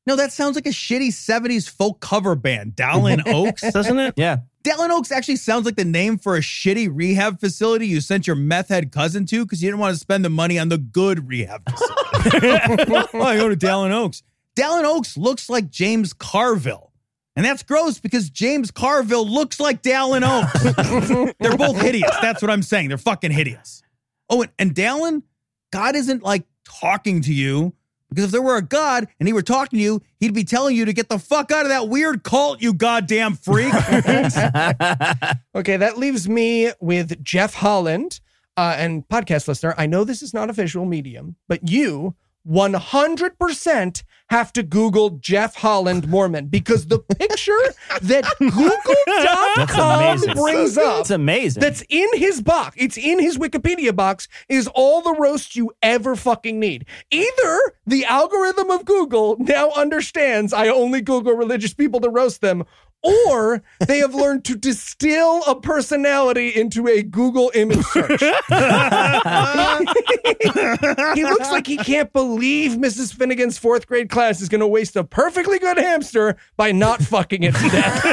No, 0.07 0.15
that 0.15 0.31
sounds 0.31 0.55
like 0.55 0.65
a 0.65 0.69
shitty 0.69 1.09
70s 1.09 1.69
folk 1.69 1.99
cover 1.99 2.33
band. 2.33 2.77
Dallin 2.77 3.21
Oaks. 3.27 3.61
Doesn't 3.73 3.99
it? 3.99 4.13
Yeah. 4.15 4.37
Dallin 4.63 4.89
Oaks 4.89 5.11
actually 5.11 5.35
sounds 5.35 5.65
like 5.65 5.75
the 5.75 5.83
name 5.83 6.17
for 6.17 6.37
a 6.37 6.39
shitty 6.39 6.89
rehab 6.89 7.41
facility 7.41 7.87
you 7.87 7.99
sent 7.99 8.25
your 8.25 8.37
meth 8.37 8.69
head 8.69 8.93
cousin 8.93 9.25
to 9.25 9.43
because 9.43 9.61
you 9.61 9.69
didn't 9.69 9.81
want 9.81 9.93
to 9.93 9.99
spend 9.99 10.23
the 10.23 10.29
money 10.29 10.57
on 10.57 10.69
the 10.69 10.77
good 10.77 11.27
rehab 11.27 11.61
facility. 11.69 12.91
oh, 13.13 13.21
I 13.21 13.35
go 13.35 13.49
to 13.49 13.57
Dallin 13.57 13.91
Oaks. 13.91 14.23
Dallin 14.55 14.85
Oaks 14.85 15.17
looks 15.17 15.49
like 15.49 15.69
James 15.69 16.13
Carville. 16.13 16.93
And 17.35 17.45
that's 17.45 17.61
gross 17.61 17.99
because 17.99 18.29
James 18.29 18.71
Carville 18.71 19.27
looks 19.27 19.59
like 19.59 19.83
Dallin 19.83 20.23
Oaks. 20.23 21.33
They're 21.39 21.57
both 21.57 21.79
hideous. 21.81 22.15
That's 22.21 22.41
what 22.41 22.49
I'm 22.49 22.63
saying. 22.63 22.87
They're 22.87 22.97
fucking 22.97 23.31
hideous. 23.31 23.83
Oh, 24.29 24.41
and, 24.41 24.51
and 24.57 24.73
Dallin, 24.73 25.23
God 25.71 25.95
isn't 25.95 26.23
like 26.23 26.45
talking 26.63 27.21
to 27.23 27.33
you 27.33 27.73
because 28.09 28.25
if 28.25 28.31
there 28.31 28.41
were 28.41 28.57
a 28.57 28.61
God 28.61 29.07
and 29.19 29.27
he 29.27 29.33
were 29.33 29.41
talking 29.41 29.77
to 29.77 29.83
you, 29.83 30.01
he'd 30.19 30.33
be 30.33 30.43
telling 30.43 30.75
you 30.75 30.85
to 30.85 30.93
get 30.93 31.09
the 31.09 31.19
fuck 31.19 31.51
out 31.51 31.65
of 31.65 31.69
that 31.69 31.89
weird 31.89 32.23
cult, 32.23 32.61
you 32.61 32.73
goddamn 32.73 33.35
freak. 33.35 33.73
Okay, 35.55 35.77
that 35.77 35.97
leaves 35.97 36.29
me 36.29 36.71
with 36.79 37.23
Jeff 37.23 37.55
Holland. 37.55 38.19
Uh, 38.55 38.75
and 38.77 39.07
podcast 39.07 39.47
listener, 39.47 39.73
I 39.77 39.85
know 39.87 40.03
this 40.03 40.21
is 40.21 40.33
not 40.33 40.49
a 40.49 40.53
visual 40.53 40.85
medium, 40.85 41.35
but 41.47 41.67
you 41.69 42.15
100% 42.47 44.03
have 44.29 44.51
to 44.53 44.63
Google 44.63 45.11
Jeff 45.11 45.55
Holland 45.55 46.07
Mormon 46.07 46.47
because 46.47 46.87
the 46.87 46.99
picture 46.99 47.57
that 48.01 48.25
Google.com 48.39 50.35
brings 50.35 50.77
up 50.77 51.01
It's 51.01 51.09
amazing. 51.11 51.61
that's 51.61 51.83
in 51.89 52.07
his 52.13 52.41
box, 52.41 52.75
it's 52.79 52.97
in 52.97 53.19
his 53.19 53.37
Wikipedia 53.37 53.95
box, 53.95 54.27
is 54.49 54.67
all 54.73 55.01
the 55.01 55.13
roast 55.13 55.55
you 55.55 55.71
ever 55.81 56.15
fucking 56.15 56.59
need. 56.59 56.85
Either 57.11 57.59
the 57.85 58.05
algorithm 58.05 58.69
of 58.71 58.85
Google 58.85 59.37
now 59.39 59.71
understands 59.71 60.53
I 60.53 60.67
only 60.67 61.01
Google 61.01 61.33
religious 61.33 61.73
people 61.73 61.99
to 62.01 62.09
roast 62.09 62.41
them, 62.41 62.65
or 63.03 63.61
they 63.79 63.99
have 63.99 64.15
learned 64.15 64.43
to 64.45 64.55
distill 64.55 65.43
a 65.45 65.59
personality 65.59 66.49
into 66.49 66.87
a 66.87 67.03
Google 67.03 67.51
image 67.53 67.83
search. 67.85 68.21
he 71.15 71.23
looks 71.23 71.51
like 71.51 71.67
he 71.67 71.77
can't 71.77 72.11
believe 72.11 72.71
Mrs. 72.73 73.13
Finnegan's 73.13 73.57
fourth 73.57 73.87
grade 73.87 74.09
class 74.09 74.41
is 74.41 74.49
going 74.49 74.61
to 74.61 74.67
waste 74.67 74.95
a 74.95 75.03
perfectly 75.03 75.59
good 75.59 75.77
hamster 75.77 76.35
by 76.57 76.71
not 76.71 77.01
fucking 77.01 77.43
it 77.43 77.55
to 77.55 77.69
death. 77.69 78.03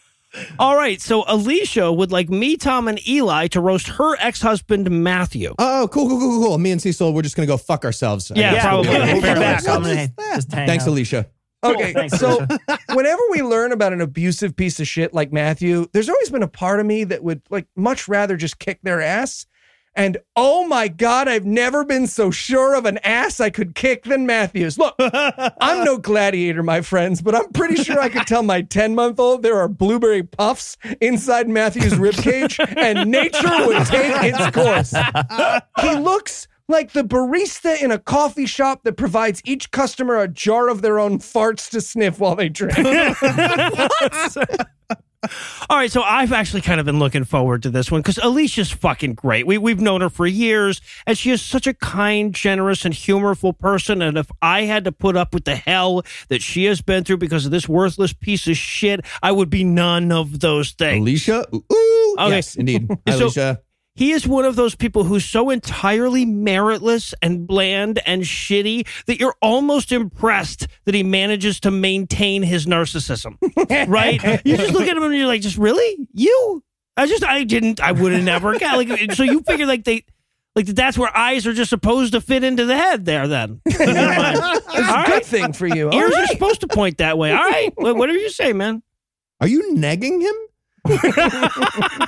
All 0.59 0.75
right, 0.75 0.99
so 0.99 1.23
Alicia 1.27 1.91
would 1.93 2.11
like 2.11 2.29
me, 2.29 2.57
Tom, 2.57 2.89
and 2.89 2.99
Eli 3.07 3.47
to 3.47 3.61
roast 3.61 3.87
her 3.87 4.17
ex-husband 4.19 4.91
Matthew. 4.91 5.55
Oh, 5.57 5.87
cool, 5.91 6.09
cool, 6.09 6.19
cool, 6.19 6.43
cool. 6.43 6.57
Me 6.57 6.71
and 6.71 6.81
Cecil, 6.81 7.13
we're 7.13 7.21
just 7.21 7.37
going 7.37 7.47
to 7.47 7.51
go 7.51 7.55
fuck 7.57 7.85
ourselves. 7.85 8.31
I 8.31 8.35
Yeah, 8.35 8.61
probably. 8.61 8.91
Yeah, 8.91 9.05
we'll 9.13 9.15
be 9.15 9.21
back. 9.21 9.63
enough. 9.63 10.09
Just 10.35 10.49
Thanks, 10.49 10.83
out. 10.83 10.89
Alicia. 10.89 11.27
Okay, 11.71 11.93
Thanks, 11.93 12.17
so 12.19 12.45
whenever 12.93 13.21
we 13.31 13.41
learn 13.41 13.71
about 13.71 13.93
an 13.93 14.01
abusive 14.01 14.55
piece 14.55 14.79
of 14.79 14.87
shit 14.87 15.13
like 15.13 15.31
Matthew, 15.31 15.87
there's 15.93 16.09
always 16.09 16.29
been 16.29 16.43
a 16.43 16.47
part 16.47 16.79
of 16.79 16.85
me 16.85 17.03
that 17.05 17.23
would 17.23 17.41
like 17.49 17.67
much 17.75 18.07
rather 18.07 18.37
just 18.37 18.59
kick 18.59 18.79
their 18.83 19.01
ass. 19.01 19.45
And 19.97 20.17
oh 20.35 20.67
my 20.67 20.89
God, 20.89 21.29
I've 21.29 21.45
never 21.45 21.85
been 21.85 22.05
so 22.07 22.29
sure 22.29 22.75
of 22.75 22.85
an 22.85 22.97
ass 22.97 23.39
I 23.39 23.49
could 23.49 23.75
kick 23.75 24.03
than 24.03 24.25
Matthew's. 24.25 24.77
Look, 24.77 24.93
I'm 24.99 25.85
no 25.85 25.97
gladiator, 25.97 26.63
my 26.63 26.81
friends, 26.81 27.21
but 27.21 27.33
I'm 27.33 27.49
pretty 27.53 27.81
sure 27.81 27.97
I 27.99 28.09
could 28.09 28.27
tell 28.27 28.43
my 28.43 28.61
10 28.61 28.93
month 28.93 29.21
old 29.21 29.41
there 29.41 29.57
are 29.57 29.69
blueberry 29.69 30.23
puffs 30.23 30.75
inside 30.99 31.47
Matthew's 31.47 31.93
ribcage 31.93 32.59
and 32.77 33.09
nature 33.09 33.47
would 33.67 33.85
take 33.85 34.33
its 34.33 34.51
course. 34.51 34.93
He 35.81 35.95
looks 35.95 36.47
like 36.67 36.93
the 36.93 37.03
barista 37.03 37.81
in 37.81 37.91
a 37.91 37.99
coffee 37.99 38.45
shop 38.45 38.81
that 38.83 38.97
provides 38.97 39.41
each 39.45 39.71
customer 39.71 40.17
a 40.19 40.27
jar 40.27 40.69
of 40.69 40.81
their 40.81 40.99
own 40.99 41.19
farts 41.19 41.69
to 41.71 41.81
sniff 41.81 42.19
while 42.19 42.35
they 42.35 42.49
drink. 42.49 42.77
All 45.71 45.77
right, 45.77 45.91
so 45.91 46.03
I've 46.03 46.31
actually 46.31 46.61
kind 46.61 46.79
of 46.79 46.85
been 46.85 46.99
looking 46.99 47.23
forward 47.23 47.63
to 47.63 47.71
this 47.71 47.89
one 47.89 48.01
because 48.01 48.19
Alicia's 48.19 48.69
fucking 48.71 49.15
great. 49.15 49.47
We 49.47 49.57
we've 49.57 49.81
known 49.81 50.01
her 50.01 50.09
for 50.11 50.27
years, 50.27 50.81
and 51.07 51.17
she 51.17 51.31
is 51.31 51.41
such 51.41 51.65
a 51.65 51.73
kind, 51.73 52.31
generous, 52.31 52.85
and 52.85 52.93
humorful 52.93 53.53
person. 53.53 54.03
And 54.03 54.19
if 54.19 54.29
I 54.43 54.63
had 54.63 54.83
to 54.83 54.91
put 54.91 55.17
up 55.17 55.33
with 55.33 55.45
the 55.45 55.55
hell 55.55 56.03
that 56.29 56.43
she 56.43 56.65
has 56.65 56.79
been 56.81 57.03
through 57.03 57.17
because 57.17 57.43
of 57.45 57.51
this 57.51 57.67
worthless 57.67 58.13
piece 58.13 58.47
of 58.47 58.55
shit, 58.55 58.99
I 59.23 59.31
would 59.31 59.49
be 59.49 59.63
none 59.63 60.11
of 60.11 60.41
those 60.41 60.73
things. 60.73 61.01
Alicia? 61.01 61.47
Ooh, 61.55 61.63
ooh. 61.73 62.15
Okay. 62.19 62.29
Yes, 62.35 62.55
indeed. 62.55 62.87
Hi, 63.07 63.13
So- 63.17 63.23
Alicia. 63.25 63.61
He 63.95 64.11
is 64.11 64.27
one 64.27 64.43
of 64.43 64.57
those 64.57 64.75
people 64.75 65.05
who's 65.05 65.23
so 65.23 65.49
entirely 65.49 66.25
meritless 66.25 67.13
and 67.21 67.47
bland 67.47 68.01
and 68.05 68.23
shitty 68.23 68.85
that 69.05 69.19
you're 69.21 69.35
almost 69.41 69.93
impressed 69.93 70.67
that 70.83 70.93
he 70.93 71.01
manages 71.01 71.61
to 71.61 71.71
maintain 71.71 72.43
his 72.43 72.65
narcissism. 72.65 73.37
right? 73.89 74.21
You 74.45 74.57
just 74.57 74.73
look 74.73 74.87
at 74.87 74.97
him 74.97 75.03
and 75.03 75.15
you're 75.15 75.27
like, 75.27 75.39
just 75.41 75.57
really? 75.57 76.09
You? 76.11 76.61
I 76.97 77.07
just 77.07 77.23
I 77.23 77.45
didn't 77.45 77.79
I 77.79 77.93
would 77.93 78.11
have 78.11 78.23
never 78.23 78.57
got 78.59 78.75
like 78.77 79.13
so 79.13 79.23
you 79.23 79.41
figure 79.41 79.65
like 79.65 79.85
they 79.85 80.03
Like 80.57 80.65
that's 80.65 80.97
where 80.97 81.15
eyes 81.15 81.47
are 81.47 81.53
just 81.53 81.69
supposed 81.69 82.11
to 82.13 82.21
fit 82.21 82.43
into 82.43 82.65
the 82.65 82.75
head 82.75 83.05
there 83.05 83.27
then. 83.29 83.61
It's 84.77 84.89
a 84.89 85.03
good 85.09 85.25
thing 85.25 85.53
for 85.53 85.67
you. 85.67 85.89
All 85.89 85.97
Ears 85.97 86.13
are 86.13 86.27
supposed 86.27 86.59
to 86.61 86.67
point 86.67 86.97
that 86.97 87.17
way. 87.17 87.31
All 87.31 87.37
right. 87.43 87.71
Wha- 87.77 87.93
Whatever 87.93 88.17
you 88.19 88.29
say, 88.29 88.51
man. 88.51 88.83
Are 89.39 89.47
you 89.47 89.73
negging 89.73 90.21
him? 90.21 90.35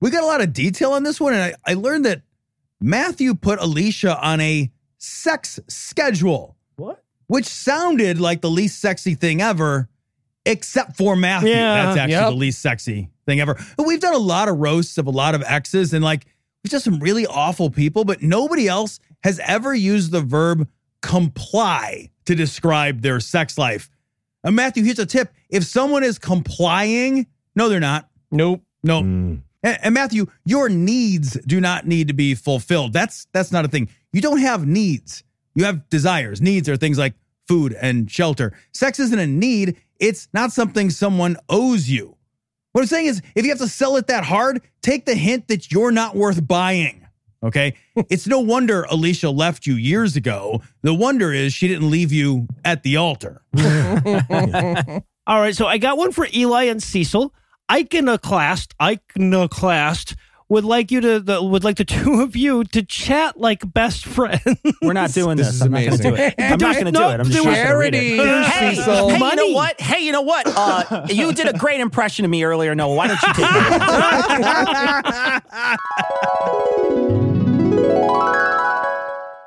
We 0.00 0.10
got 0.10 0.22
a 0.22 0.26
lot 0.26 0.40
of 0.40 0.52
detail 0.52 0.92
on 0.92 1.02
this 1.02 1.20
one, 1.20 1.34
and 1.34 1.42
I, 1.42 1.54
I 1.66 1.74
learned 1.74 2.04
that 2.06 2.22
Matthew 2.80 3.34
put 3.34 3.60
Alicia 3.60 4.18
on 4.18 4.40
a 4.40 4.70
sex 4.98 5.60
schedule. 5.68 6.56
What? 6.76 7.02
Which 7.26 7.46
sounded 7.46 8.18
like 8.20 8.40
the 8.40 8.50
least 8.50 8.80
sexy 8.80 9.14
thing 9.14 9.40
ever, 9.42 9.88
except 10.46 10.96
for 10.96 11.16
Matthew. 11.16 11.50
Yeah. 11.50 11.84
That's 11.86 11.98
actually 11.98 12.12
Yep. 12.14 12.30
the 12.30 12.36
least 12.36 12.62
sexy 12.62 13.10
thing 13.26 13.40
ever. 13.40 13.58
But 13.76 13.86
we've 13.86 14.00
done 14.00 14.14
a 14.14 14.18
lot 14.18 14.48
of 14.48 14.58
roasts 14.58 14.96
of 14.98 15.06
a 15.06 15.10
lot 15.10 15.34
of 15.34 15.42
exes, 15.46 15.92
and 15.92 16.02
like 16.04 16.26
we've 16.64 16.70
done 16.70 16.80
some 16.80 16.98
really 16.98 17.26
awful 17.26 17.70
people, 17.70 18.04
but 18.04 18.22
nobody 18.22 18.68
else 18.68 18.98
has 19.22 19.38
ever 19.40 19.74
used 19.74 20.12
the 20.12 20.22
verb 20.22 20.66
comply 21.02 22.10
to 22.24 22.34
describe 22.34 23.02
their 23.02 23.20
sex 23.20 23.58
life. 23.58 23.90
And 24.42 24.56
Matthew, 24.56 24.84
here's 24.84 24.98
a 24.98 25.04
tip. 25.06 25.32
If 25.50 25.64
someone 25.64 26.02
is 26.02 26.18
complying, 26.18 27.26
no, 27.54 27.68
they're 27.68 27.80
not. 27.80 28.08
Nope. 28.30 28.62
No. 28.82 29.02
Mm. 29.02 29.42
And, 29.62 29.78
and 29.82 29.94
Matthew, 29.94 30.26
your 30.44 30.68
needs 30.68 31.38
do 31.46 31.60
not 31.60 31.86
need 31.86 32.08
to 32.08 32.14
be 32.14 32.34
fulfilled. 32.34 32.92
That's 32.92 33.26
that's 33.32 33.52
not 33.52 33.64
a 33.64 33.68
thing. 33.68 33.88
You 34.12 34.20
don't 34.20 34.40
have 34.40 34.66
needs. 34.66 35.22
You 35.54 35.64
have 35.64 35.88
desires. 35.90 36.40
Needs 36.40 36.68
are 36.68 36.76
things 36.76 36.98
like 36.98 37.14
food 37.48 37.76
and 37.80 38.10
shelter. 38.10 38.52
Sex 38.72 39.00
isn't 39.00 39.18
a 39.18 39.26
need. 39.26 39.76
It's 39.98 40.28
not 40.32 40.52
something 40.52 40.90
someone 40.90 41.36
owes 41.48 41.88
you. 41.88 42.16
What 42.72 42.82
I'm 42.82 42.86
saying 42.86 43.06
is, 43.06 43.22
if 43.34 43.44
you 43.44 43.50
have 43.50 43.58
to 43.58 43.68
sell 43.68 43.96
it 43.96 44.06
that 44.06 44.24
hard, 44.24 44.62
take 44.80 45.04
the 45.04 45.14
hint 45.14 45.48
that 45.48 45.72
you're 45.72 45.90
not 45.90 46.14
worth 46.14 46.46
buying. 46.46 47.06
Okay. 47.42 47.74
it's 48.08 48.26
no 48.26 48.40
wonder 48.40 48.84
Alicia 48.84 49.30
left 49.30 49.66
you 49.66 49.74
years 49.74 50.16
ago. 50.16 50.62
The 50.82 50.94
wonder 50.94 51.32
is 51.32 51.52
she 51.52 51.68
didn't 51.68 51.90
leave 51.90 52.12
you 52.12 52.46
at 52.64 52.82
the 52.82 52.96
altar. 52.96 53.42
All 55.26 55.40
right, 55.40 55.54
so 55.54 55.66
I 55.66 55.78
got 55.78 55.96
one 55.96 56.12
for 56.12 56.26
Eli 56.34 56.64
and 56.64 56.82
Cecil. 56.82 57.32
Iconoclast, 57.70 58.74
iconoclast 58.80 60.16
would 60.48 60.64
like 60.64 60.90
you 60.90 61.00
to 61.00 61.20
the, 61.20 61.40
would 61.40 61.62
like 61.62 61.76
the 61.76 61.84
two 61.86 62.20
of 62.22 62.34
you 62.34 62.64
to 62.64 62.82
chat 62.82 63.38
like 63.38 63.72
best 63.72 64.04
friends. 64.04 64.42
We're 64.82 64.92
not 64.92 65.12
doing 65.12 65.36
This 65.36 65.46
this. 65.46 65.54
is 65.56 65.62
I'm 65.62 65.70
not 65.70 65.84
going 65.84 65.96
to 65.96 66.02
do 66.02 66.14
it. 66.16 66.34
I'm 66.38 66.58
not 66.58 66.74
going 66.74 66.86
to 66.86 66.92
do 66.92 67.02
it. 67.02 67.20
I'm 67.20 67.26
just 67.26 67.36
not 67.36 67.44
going 67.44 67.54
Charity. 67.54 68.18
it. 68.18 68.44
Hey, 68.46 68.74
Cecil. 68.74 69.10
hey, 69.10 69.18
you 69.30 69.36
know 69.36 69.48
what? 69.54 69.80
Hey, 69.80 70.00
you 70.04 70.10
know 70.10 70.22
what? 70.22 70.46
Uh, 70.48 71.06
you 71.10 71.32
did 71.32 71.46
a 71.46 71.56
great 71.56 71.80
impression 71.80 72.24
of 72.24 72.30
me 72.32 72.42
earlier, 72.42 72.74
Noah. 72.74 72.96
Why 72.96 73.06
don't 73.06 73.22
you 73.22 73.32
take 73.34 73.46
it? 73.48 73.80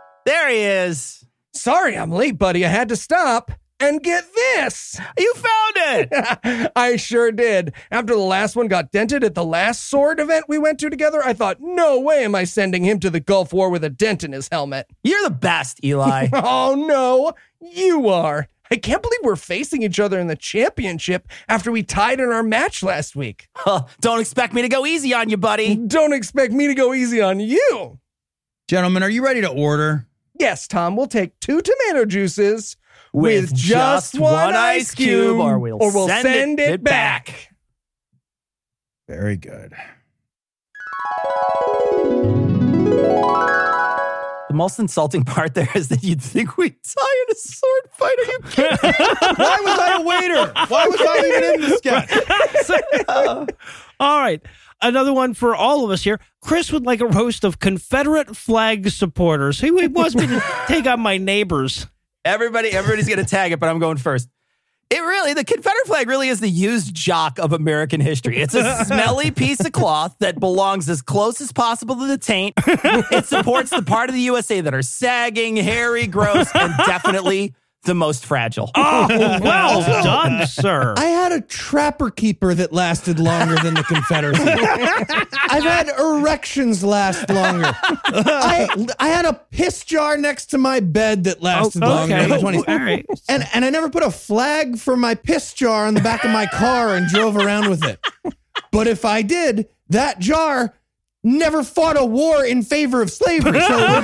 there 0.26 0.50
he 0.50 0.60
is. 0.60 1.26
Sorry, 1.54 1.98
I'm 1.98 2.12
late, 2.12 2.38
buddy. 2.38 2.66
I 2.66 2.70
had 2.70 2.90
to 2.90 2.96
stop 2.96 3.52
and 3.84 4.02
get 4.02 4.34
this. 4.34 5.00
You 5.18 5.34
found 5.34 5.74
it. 5.76 6.72
I 6.76 6.96
sure 6.96 7.32
did. 7.32 7.74
After 7.92 8.14
the 8.14 8.20
last 8.20 8.56
one 8.56 8.68
got 8.68 8.92
dented 8.92 9.24
at 9.24 9.36
the 9.36 9.44
last 9.46 9.90
sword 9.90 10.20
event 10.20 10.46
we 10.48 10.58
went 10.58 10.80
to 10.80 10.90
together, 10.90 11.22
I 11.24 11.34
thought, 11.34 11.58
no 11.60 12.00
way 12.00 12.24
am 12.24 12.36
I 12.36 12.46
sending 12.46 12.84
him 12.84 13.00
to 13.02 13.10
the 13.10 13.20
Gulf 13.20 13.52
War 13.54 13.70
with 13.70 13.84
a 13.84 13.90
dent 13.90 14.24
in 14.24 14.32
his 14.32 14.48
helmet. 14.52 14.88
You're 15.04 15.24
the 15.24 15.30
best, 15.30 15.84
Eli. 15.84 16.28
Oh 16.46 16.76
no, 16.76 17.34
you 17.60 18.08
are. 18.10 18.48
I 18.72 18.76
can't 18.78 19.02
believe 19.02 19.20
we're 19.24 19.36
facing 19.36 19.84
each 19.84 20.00
other 20.00 20.20
in 20.20 20.28
the 20.28 20.36
championship 20.36 21.28
after 21.48 21.72
we 21.72 21.84
tied 21.84 22.20
in 22.20 22.32
our 22.32 22.44
match 22.44 22.82
last 22.84 23.16
week. 23.16 23.48
Huh, 23.56 23.84
Don't 24.02 24.20
expect 24.20 24.54
me 24.54 24.62
to 24.62 24.70
go 24.70 24.86
easy 24.86 25.14
on 25.14 25.30
you, 25.30 25.38
buddy. 25.38 25.76
Don't 25.76 26.14
expect 26.14 26.54
me 26.54 26.68
to 26.68 26.74
go 26.74 26.94
easy 26.94 27.22
on 27.22 27.40
you. 27.40 28.00
Gentlemen, 28.68 29.04
are 29.04 29.10
you 29.10 29.24
ready 29.24 29.42
to 29.42 29.50
order? 29.50 30.08
Yes, 30.40 30.68
Tom, 30.68 30.96
we'll 30.96 31.08
take 31.08 31.40
two 31.40 31.62
tomato 31.62 32.06
juices 32.06 32.76
with, 33.14 33.54
just, 33.54 34.20
one 34.20 34.56
ice 34.56 34.94
cube, 34.94 35.40
or 35.40 35.60
we'll 35.60 36.08
send, 36.08 36.60
it, 36.60 36.84
back. 36.84 37.50
Very 39.08 39.38
good. 39.38 39.74
The 44.54 44.58
most 44.58 44.78
insulting 44.78 45.24
part 45.26 45.56
there 45.56 45.70
is 45.74 45.88
that 45.88 46.04
you'd 46.04 46.22
think 46.22 46.58
we'd 46.58 46.76
tie 46.84 47.24
in 47.28 47.32
a 47.32 47.36
sword 47.36 47.90
fight. 47.92 48.18
Are 48.20 48.32
you 48.32 48.40
kidding? 48.52 48.78
Why 49.36 49.58
was 49.64 49.80
I 49.80 49.98
a 50.00 50.02
waiter? 50.02 50.54
Why 50.68 50.88
was 50.88 51.02
I 51.02 51.28
even 51.28 51.56
in 51.56 51.62
this 51.62 51.78
sketch? 51.80 52.12
Uh, 53.08 53.46
all 54.00 54.20
right. 54.20 54.42
Another 54.82 55.14
one 55.14 55.34
for 55.34 55.56
all 55.56 55.84
of 55.84 55.92
us 55.92 56.04
here. 56.04 56.20
Chris 56.42 56.72
would 56.72 56.86
like 56.86 57.02
a 57.02 57.08
roast 57.08 57.44
of 57.44 57.60
Confederate 57.60 58.36
flag 58.36 58.90
supporters. 58.90 59.60
He 59.60 59.68
he 59.68 59.88
wants 59.88 60.16
me 60.16 60.28
to 60.28 60.44
take 60.68 60.86
on 60.88 61.02
my 61.02 61.18
neighbors. 61.18 61.88
Everybody, 62.26 62.70
everybody's 62.70 63.10
gonna 63.10 63.26
tag 63.26 63.52
it, 63.52 63.60
but 63.60 63.70
I'm 63.70 63.80
going 63.80 63.98
first. 63.98 64.30
It 64.90 65.00
really, 65.00 65.34
the 65.34 65.44
Confederate 65.44 65.88
flag 65.88 66.08
really 66.08 66.30
is 66.30 66.40
the 66.40 66.50
used 66.50 66.94
jock 66.94 67.40
of 67.40 67.52
American 67.52 68.00
history. 68.00 68.38
It's 68.38 68.54
a 68.54 68.86
smelly 68.86 69.32
piece 69.44 69.60
of 69.60 69.72
cloth 69.72 70.16
that 70.20 70.40
belongs 70.40 70.88
as 70.88 71.02
close 71.02 71.42
as 71.42 71.52
possible 71.52 71.96
to 71.96 72.06
the 72.06 72.18
taint. 72.18 72.54
It 72.68 73.26
supports 73.26 73.72
the 73.72 73.82
part 73.82 74.10
of 74.10 74.16
the 74.16 74.22
USA 74.22 74.62
that 74.62 74.74
are 74.74 74.84
sagging, 74.84 75.56
hairy, 75.56 76.06
gross, 76.06 76.48
and 76.54 76.74
definitely 76.86 77.56
the 77.84 77.94
most 77.94 78.26
fragile. 78.26 78.72
Oh, 78.76 79.08
well 79.10 79.82
done, 80.04 80.48
sir. 80.48 80.94
I 80.98 81.06
had 81.06 81.32
a 81.32 81.42
trapper 81.42 82.10
keeper 82.10 82.54
that 82.54 82.74
lasted 82.74 83.20
longer 83.20 83.56
than 83.56 83.74
the 83.74 83.84
Confederacy. 83.84 84.44
I've 85.50 85.64
had 85.64 85.90
erections 86.00 86.84
last 86.84 87.30
longer. 87.30 87.72
I, 87.84 88.88
I 89.00 89.10
had 89.10 89.26
a 89.26 89.34
piss 89.52 89.84
jar 89.84 90.18
next 90.18 90.48
to 90.48 90.58
my 90.58 90.80
bed 90.80 91.26
that 91.26 91.42
lasted 91.42 91.84
oh, 91.84 91.88
longer 91.88 92.16
in 92.16 92.30
the 92.30 92.38
20s. 92.38 92.64
All 92.68 92.80
right. 92.80 93.06
And, 93.28 93.46
and 93.54 93.66
I 93.66 93.70
never 93.70 93.90
put 93.90 94.04
a 94.04 94.12
flag 94.12 94.78
for 94.78 94.96
my 94.96 95.16
piss 95.16 95.54
jar 95.54 95.86
on 95.86 95.94
the 95.94 96.02
back 96.02 96.24
of 96.24 96.32
my 96.32 96.46
car 96.46 96.96
and 96.96 97.08
drove 97.08 97.36
around 97.36 97.70
with 97.70 97.84
it. 97.84 98.00
But 98.72 98.88
if 98.88 99.06
I 99.06 99.22
did, 99.22 99.68
that 99.90 100.20
jar 100.20 100.74
never 101.24 101.64
fought 101.64 101.98
a 101.98 102.06
war 102.06 102.44
in 102.46 102.62
favor 102.64 103.02
of 103.02 103.10
slavery. 103.12 103.60
So 103.62 103.78
it 103.78 103.90
would've 103.90 104.04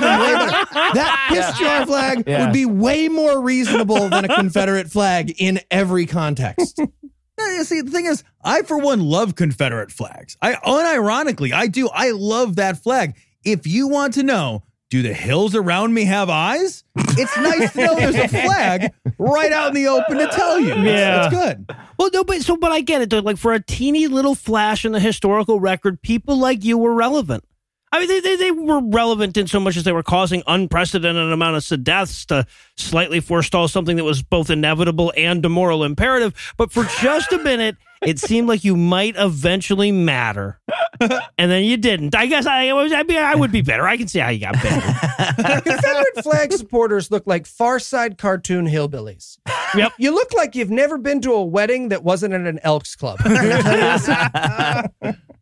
that 0.94 1.26
piss 1.32 1.58
jar 1.58 1.86
flag 1.86 2.24
Yeah. 2.26 2.44
would 2.44 2.52
be 2.52 2.66
way 2.66 3.08
more 3.08 3.40
reasonable 3.42 4.08
than 4.08 4.24
a 4.24 4.34
Confederate 4.34 4.90
flag 4.90 5.34
in 5.38 5.60
every 5.70 6.06
context. 6.06 6.78
See, 7.62 7.80
the 7.80 7.90
thing 7.90 8.04
is, 8.06 8.22
I 8.44 8.62
for 8.62 8.76
one 8.78 9.00
love 9.00 9.34
Confederate 9.34 9.90
flags. 9.90 10.36
I 10.42 10.54
unironically, 10.54 11.52
I 11.52 11.68
do. 11.68 11.88
I 11.88 12.10
love 12.10 12.56
that 12.56 12.82
flag. 12.82 13.16
If 13.44 13.66
you 13.66 13.88
want 13.88 14.14
to 14.14 14.22
know, 14.22 14.62
do 14.90 15.02
the 15.02 15.14
hills 15.14 15.54
around 15.54 15.94
me 15.94 16.04
have 16.04 16.28
eyes? 16.28 16.84
It's 16.96 17.36
nice 17.36 17.72
to 17.72 17.86
know 17.86 17.94
there's 17.94 18.16
a 18.16 18.28
flag 18.44 18.92
right 19.18 19.52
out 19.52 19.68
in 19.68 19.74
the 19.74 19.86
open 19.86 20.18
to 20.18 20.26
tell 20.26 20.58
you. 20.58 20.74
Yeah. 20.74 21.26
it's 21.26 21.34
good. 21.34 21.74
Well, 21.96 22.10
no, 22.12 22.24
but 22.24 22.42
so, 22.42 22.56
but 22.56 22.72
I 22.72 22.80
get 22.80 23.00
it. 23.00 23.10
Though. 23.10 23.20
Like 23.20 23.36
for 23.36 23.52
a 23.52 23.62
teeny 23.62 24.08
little 24.08 24.34
flash 24.34 24.84
in 24.84 24.92
the 24.92 25.00
historical 25.00 25.60
record, 25.60 26.02
people 26.02 26.36
like 26.36 26.64
you 26.64 26.76
were 26.76 26.92
relevant. 26.92 27.44
I 27.92 27.98
mean, 27.98 28.08
they, 28.08 28.20
they, 28.20 28.36
they 28.36 28.50
were 28.52 28.80
relevant 28.80 29.36
in 29.36 29.48
so 29.48 29.58
much 29.58 29.76
as 29.76 29.82
they 29.82 29.92
were 29.92 30.04
causing 30.04 30.42
unprecedented 30.46 31.32
amounts 31.32 31.72
of 31.72 31.82
deaths 31.82 32.24
to 32.26 32.46
slightly 32.76 33.20
forestall 33.20 33.66
something 33.66 33.96
that 33.96 34.04
was 34.04 34.22
both 34.22 34.48
inevitable 34.48 35.12
and 35.16 35.44
a 35.44 35.48
moral 35.48 35.82
imperative. 35.82 36.34
But 36.56 36.70
for 36.70 36.84
just 37.00 37.32
a 37.32 37.38
minute, 37.38 37.76
it 38.02 38.18
seemed 38.18 38.48
like 38.48 38.64
you 38.64 38.76
might 38.76 39.14
eventually 39.16 39.92
matter, 39.92 40.60
and 41.00 41.50
then 41.50 41.64
you 41.64 41.76
didn't. 41.76 42.14
I 42.14 42.26
guess 42.26 42.46
I, 42.46 42.72
was- 42.72 42.92
I, 42.92 43.02
mean, 43.02 43.18
I 43.18 43.34
would 43.34 43.52
be 43.52 43.62
better. 43.62 43.86
I 43.86 43.96
can 43.96 44.08
see 44.08 44.18
how 44.18 44.28
you 44.30 44.40
got 44.40 44.54
better. 44.54 45.60
Confederate 45.62 46.22
flag 46.22 46.52
supporters 46.52 47.10
look 47.10 47.26
like 47.26 47.46
Far 47.46 47.78
Side 47.78 48.18
cartoon 48.18 48.66
hillbillies. 48.66 49.38
Yep. 49.74 49.92
You 49.98 50.14
look 50.14 50.32
like 50.34 50.54
you've 50.54 50.70
never 50.70 50.98
been 50.98 51.20
to 51.22 51.32
a 51.32 51.44
wedding 51.44 51.88
that 51.90 52.02
wasn't 52.02 52.34
at 52.34 52.40
an 52.42 52.58
Elks 52.62 52.96
Club. 52.96 53.18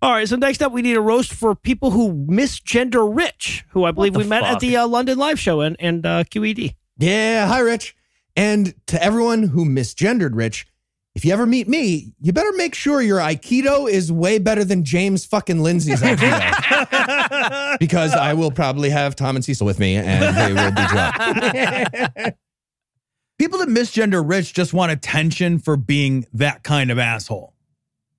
All 0.01 0.13
right, 0.13 0.29
so 0.29 0.37
next 0.37 0.63
up, 0.63 0.71
we 0.71 0.83
need 0.83 0.97
a 0.97 1.01
roast 1.01 1.33
for 1.33 1.57
people 1.57 1.91
who 1.91 2.13
misgender 2.13 3.09
Rich, 3.15 3.65
who 3.71 3.83
I 3.85 3.91
believe 3.91 4.13
the 4.13 4.21
we 4.21 4.27
met 4.27 4.45
at 4.45 4.61
the 4.61 4.77
uh, 4.77 4.87
London 4.87 5.19
Live 5.19 5.41
Show 5.41 5.61
and, 5.61 5.75
and 5.81 6.07
uh, 6.07 6.23
QED. 6.23 6.77
Yeah, 6.99 7.49
hi, 7.49 7.59
Rich. 7.59 7.97
And 8.37 8.75
to 8.87 9.03
everyone 9.03 9.43
who 9.43 9.65
misgendered 9.65 10.31
Rich, 10.35 10.68
if 11.19 11.25
you 11.25 11.33
ever 11.33 11.47
meet 11.47 11.67
me, 11.67 12.13
you 12.21 12.33
better 12.33 12.53
make 12.53 12.77
sure 12.77 13.03
your 13.03 13.19
Aikido 13.19 13.91
is 13.91 14.13
way 14.13 14.39
better 14.39 14.63
than 14.63 14.85
James 14.85 15.25
fucking 15.25 15.61
Lindsay's 15.61 16.01
Aikido. 16.01 17.77
because 17.81 18.13
I 18.13 18.35
will 18.35 18.53
probably 18.53 18.89
have 18.91 19.17
Tom 19.17 19.35
and 19.35 19.45
Cecil 19.45 19.67
with 19.67 19.81
me 19.81 19.97
and 19.97 20.37
they 20.37 20.53
will 20.53 20.71
be 20.71 20.87
dropped. 20.87 22.37
People 23.37 23.59
that 23.59 23.69
misgender 23.69 24.23
rich 24.25 24.55
just 24.55 24.73
want 24.73 24.93
attention 24.93 25.59
for 25.59 25.77
being 25.77 26.25
that 26.35 26.63
kind 26.63 26.89
of 26.89 27.01
asshole. 27.01 27.53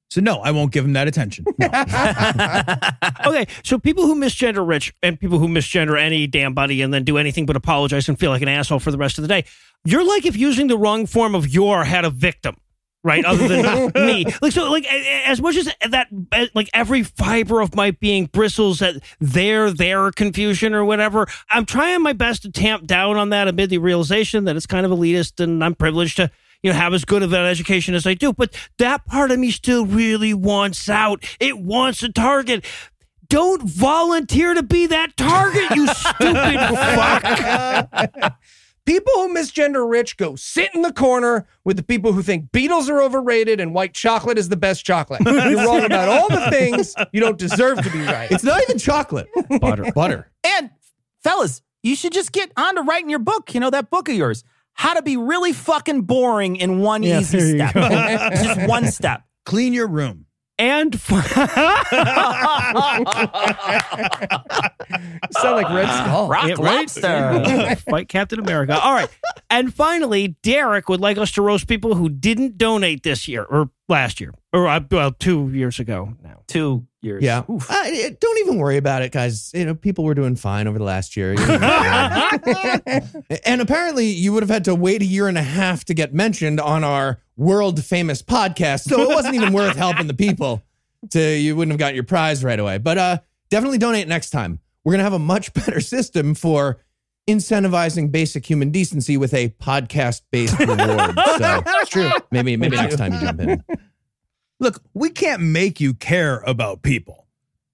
So 0.09 0.19
no, 0.19 0.41
I 0.41 0.51
won't 0.51 0.73
give 0.73 0.83
him 0.83 0.91
that 0.93 1.07
attention. 1.07 1.45
No. 1.57 1.69
Okay, 3.29 3.47
so 3.63 3.79
people 3.79 4.07
who 4.07 4.15
misgender 4.15 4.67
Rich 4.67 4.93
and 5.03 5.19
people 5.19 5.39
who 5.39 5.47
misgender 5.47 5.97
any 5.97 6.25
damn 6.25 6.53
buddy 6.53 6.81
and 6.81 6.93
then 6.93 7.03
do 7.03 7.17
anything 7.17 7.45
but 7.45 7.55
apologize 7.55 8.09
and 8.09 8.19
feel 8.19 8.31
like 8.31 8.41
an 8.41 8.47
asshole 8.47 8.79
for 8.79 8.91
the 8.91 8.97
rest 8.97 9.17
of 9.17 9.21
the 9.21 9.27
day, 9.27 9.45
you're 9.85 10.03
like 10.03 10.25
if 10.25 10.35
using 10.35 10.67
the 10.67 10.77
wrong 10.77 11.05
form 11.05 11.35
of 11.35 11.47
your 11.47 11.83
had 11.83 12.05
a 12.05 12.09
victim. 12.09 12.57
Right? 13.03 13.23
Other 13.23 13.47
than 13.47 13.91
me. 14.05 14.25
Like 14.41 14.51
so 14.51 14.69
like 14.71 14.85
as 15.25 15.41
much 15.41 15.55
as 15.55 15.69
that 15.89 16.07
uh, 16.31 16.45
like 16.53 16.69
every 16.73 17.03
fiber 17.03 17.61
of 17.61 17.75
my 17.75 17.91
being 17.91 18.25
bristles 18.25 18.81
at 18.81 18.95
their 19.19 19.71
their 19.71 20.11
confusion 20.11 20.73
or 20.73 20.83
whatever, 20.85 21.27
I'm 21.51 21.65
trying 21.65 22.01
my 22.01 22.13
best 22.13 22.43
to 22.43 22.51
tamp 22.51 22.87
down 22.87 23.17
on 23.17 23.29
that 23.29 23.47
amid 23.47 23.69
the 23.69 23.77
realization 23.77 24.45
that 24.45 24.55
it's 24.55 24.65
kind 24.65 24.85
of 24.85 24.91
elitist 24.91 25.41
and 25.41 25.63
I'm 25.63 25.75
privileged 25.75 26.17
to 26.17 26.31
you 26.61 26.71
know, 26.71 26.77
have 26.77 26.93
as 26.93 27.05
good 27.05 27.23
of 27.23 27.31
an 27.31 27.45
education 27.45 27.95
as 27.95 28.05
I 28.05 28.13
do, 28.15 28.33
but 28.33 28.53
that 28.79 29.05
part 29.05 29.31
of 29.31 29.39
me 29.39 29.49
still 29.49 29.85
really 29.85 30.33
wants 30.33 30.89
out. 30.89 31.23
It 31.39 31.57
wants 31.57 32.03
a 32.03 32.11
target. 32.11 32.65
Don't 33.29 33.61
volunteer 33.63 34.53
to 34.55 34.63
be 34.63 34.87
that 34.87 35.15
target, 35.15 35.69
you 35.75 35.87
stupid 35.93 36.59
fuck. 36.75 38.33
People 38.89 39.13
who 39.17 39.35
misgender 39.35 39.87
rich 39.87 40.17
go 40.17 40.35
sit 40.35 40.73
in 40.73 40.81
the 40.81 40.91
corner 40.91 41.45
with 41.63 41.77
the 41.77 41.83
people 41.83 42.11
who 42.11 42.23
think 42.23 42.51
Beatles 42.51 42.89
are 42.89 43.03
overrated 43.03 43.59
and 43.59 43.71
white 43.71 43.93
chocolate 43.93 44.39
is 44.39 44.49
the 44.49 44.57
best 44.57 44.83
chocolate. 44.83 45.21
You're 45.25 45.63
wrong 45.63 45.83
about 45.83 46.09
all 46.09 46.27
the 46.27 46.49
things 46.49 46.95
you 47.11 47.19
don't 47.19 47.37
deserve 47.37 47.83
to 47.83 47.89
be 47.91 48.01
right. 48.01 48.31
It's 48.31 48.43
not 48.43 48.63
even 48.63 48.79
chocolate. 48.79 49.27
Butter. 49.61 49.91
Butter. 49.93 50.31
And 50.43 50.71
fellas, 51.23 51.61
you 51.83 51.95
should 51.95 52.13
just 52.13 52.31
get 52.31 52.51
on 52.57 52.77
to 52.77 52.81
writing 52.81 53.11
your 53.11 53.19
book. 53.19 53.53
You 53.53 53.59
know, 53.59 53.69
that 53.69 53.91
book 53.91 54.09
of 54.09 54.15
yours. 54.15 54.43
How 54.73 54.95
to 54.95 55.03
be 55.03 55.17
really 55.17 55.53
fucking 55.53 56.01
boring 56.01 56.55
in 56.55 56.79
one 56.79 57.03
Yeah, 57.03 57.19
easy 57.19 57.57
step. 57.57 57.75
just 57.75 58.67
one 58.67 58.87
step. 58.87 59.21
Clean 59.45 59.71
your 59.71 59.87
room. 59.87 60.25
And 60.59 60.99
sound 60.99 61.23
like 65.55 65.69
Red 65.69 65.87
Skull. 65.87 66.27
Rock 66.27 66.47
Yeah, 66.49 66.55
right? 66.59 66.81
lobster. 66.81 67.75
Fight 67.89 68.09
Captain 68.09 68.39
America. 68.39 68.77
All 68.77 68.93
right. 68.93 69.07
And 69.49 69.73
finally, 69.73 70.35
Derek 70.43 70.89
would 70.89 70.99
like 70.99 71.17
us 71.17 71.31
to 71.31 71.41
roast 71.41 71.67
people 71.67 71.95
who 71.95 72.09
didn't 72.09 72.57
donate 72.57 73.03
this 73.03 73.25
year 73.27 73.43
or 73.43 73.69
last 73.87 74.19
year 74.19 74.33
or 74.53 74.67
uh, 74.67 74.81
well, 74.91 75.11
two 75.11 75.49
years 75.49 75.79
ago 75.79 76.13
now. 76.23 76.43
Two 76.47 76.85
years. 77.01 77.23
Yeah. 77.23 77.43
Oof. 77.49 77.69
Uh, 77.69 77.83
eh, 77.85 78.11
don't 78.19 78.39
even 78.39 78.57
worry 78.57 78.77
about 78.77 79.01
it, 79.01 79.11
guys. 79.11 79.51
You 79.53 79.65
know, 79.65 79.75
people 79.75 80.03
were 80.03 80.13
doing 80.13 80.35
fine 80.35 80.67
over 80.67 80.77
the 80.77 80.83
last 80.83 81.15
year. 81.15 81.33
You 81.33 81.47
know. 81.47 82.29
and 83.45 83.61
apparently, 83.61 84.07
you 84.07 84.33
would 84.33 84.43
have 84.43 84.49
had 84.49 84.65
to 84.65 84.75
wait 84.75 85.01
a 85.01 85.05
year 85.05 85.27
and 85.27 85.37
a 85.37 85.43
half 85.43 85.85
to 85.85 85.93
get 85.93 86.13
mentioned 86.13 86.59
on 86.59 86.83
our 86.83 87.19
world 87.39 87.83
famous 87.83 88.21
podcast. 88.21 88.81
So 88.81 89.01
it 89.01 89.07
wasn't 89.07 89.35
even 89.35 89.53
worth 89.53 89.75
helping 89.75 90.07
the 90.07 90.13
people. 90.13 90.61
To 91.11 91.19
you 91.21 91.55
wouldn't 91.55 91.71
have 91.71 91.79
gotten 91.79 91.95
your 91.95 92.03
prize 92.03 92.43
right 92.43 92.59
away. 92.59 92.77
But 92.77 92.97
uh, 92.97 93.17
definitely 93.49 93.77
donate 93.77 94.07
next 94.09 94.31
time. 94.31 94.59
We're 94.83 94.93
gonna 94.93 95.03
have 95.03 95.13
a 95.13 95.19
much 95.19 95.53
better 95.53 95.79
system 95.79 96.35
for 96.35 96.81
incentivizing 97.27 98.11
basic 98.11 98.45
human 98.45 98.69
decency 98.69 99.15
with 99.15 99.33
a 99.33 99.49
podcast 99.49 100.23
based 100.29 100.59
reward. 100.59 101.17
So 101.37 101.63
True. 101.85 102.11
maybe 102.31 102.57
maybe 102.57 102.75
next 102.75 102.97
time 102.97 103.13
you 103.13 103.21
jump 103.21 103.39
in. 103.39 103.63
Look, 104.59 104.83
we 104.93 105.09
can't 105.09 105.41
make 105.41 105.79
you 105.79 105.93
care 105.93 106.41
about 106.41 106.81
people. 106.81 107.27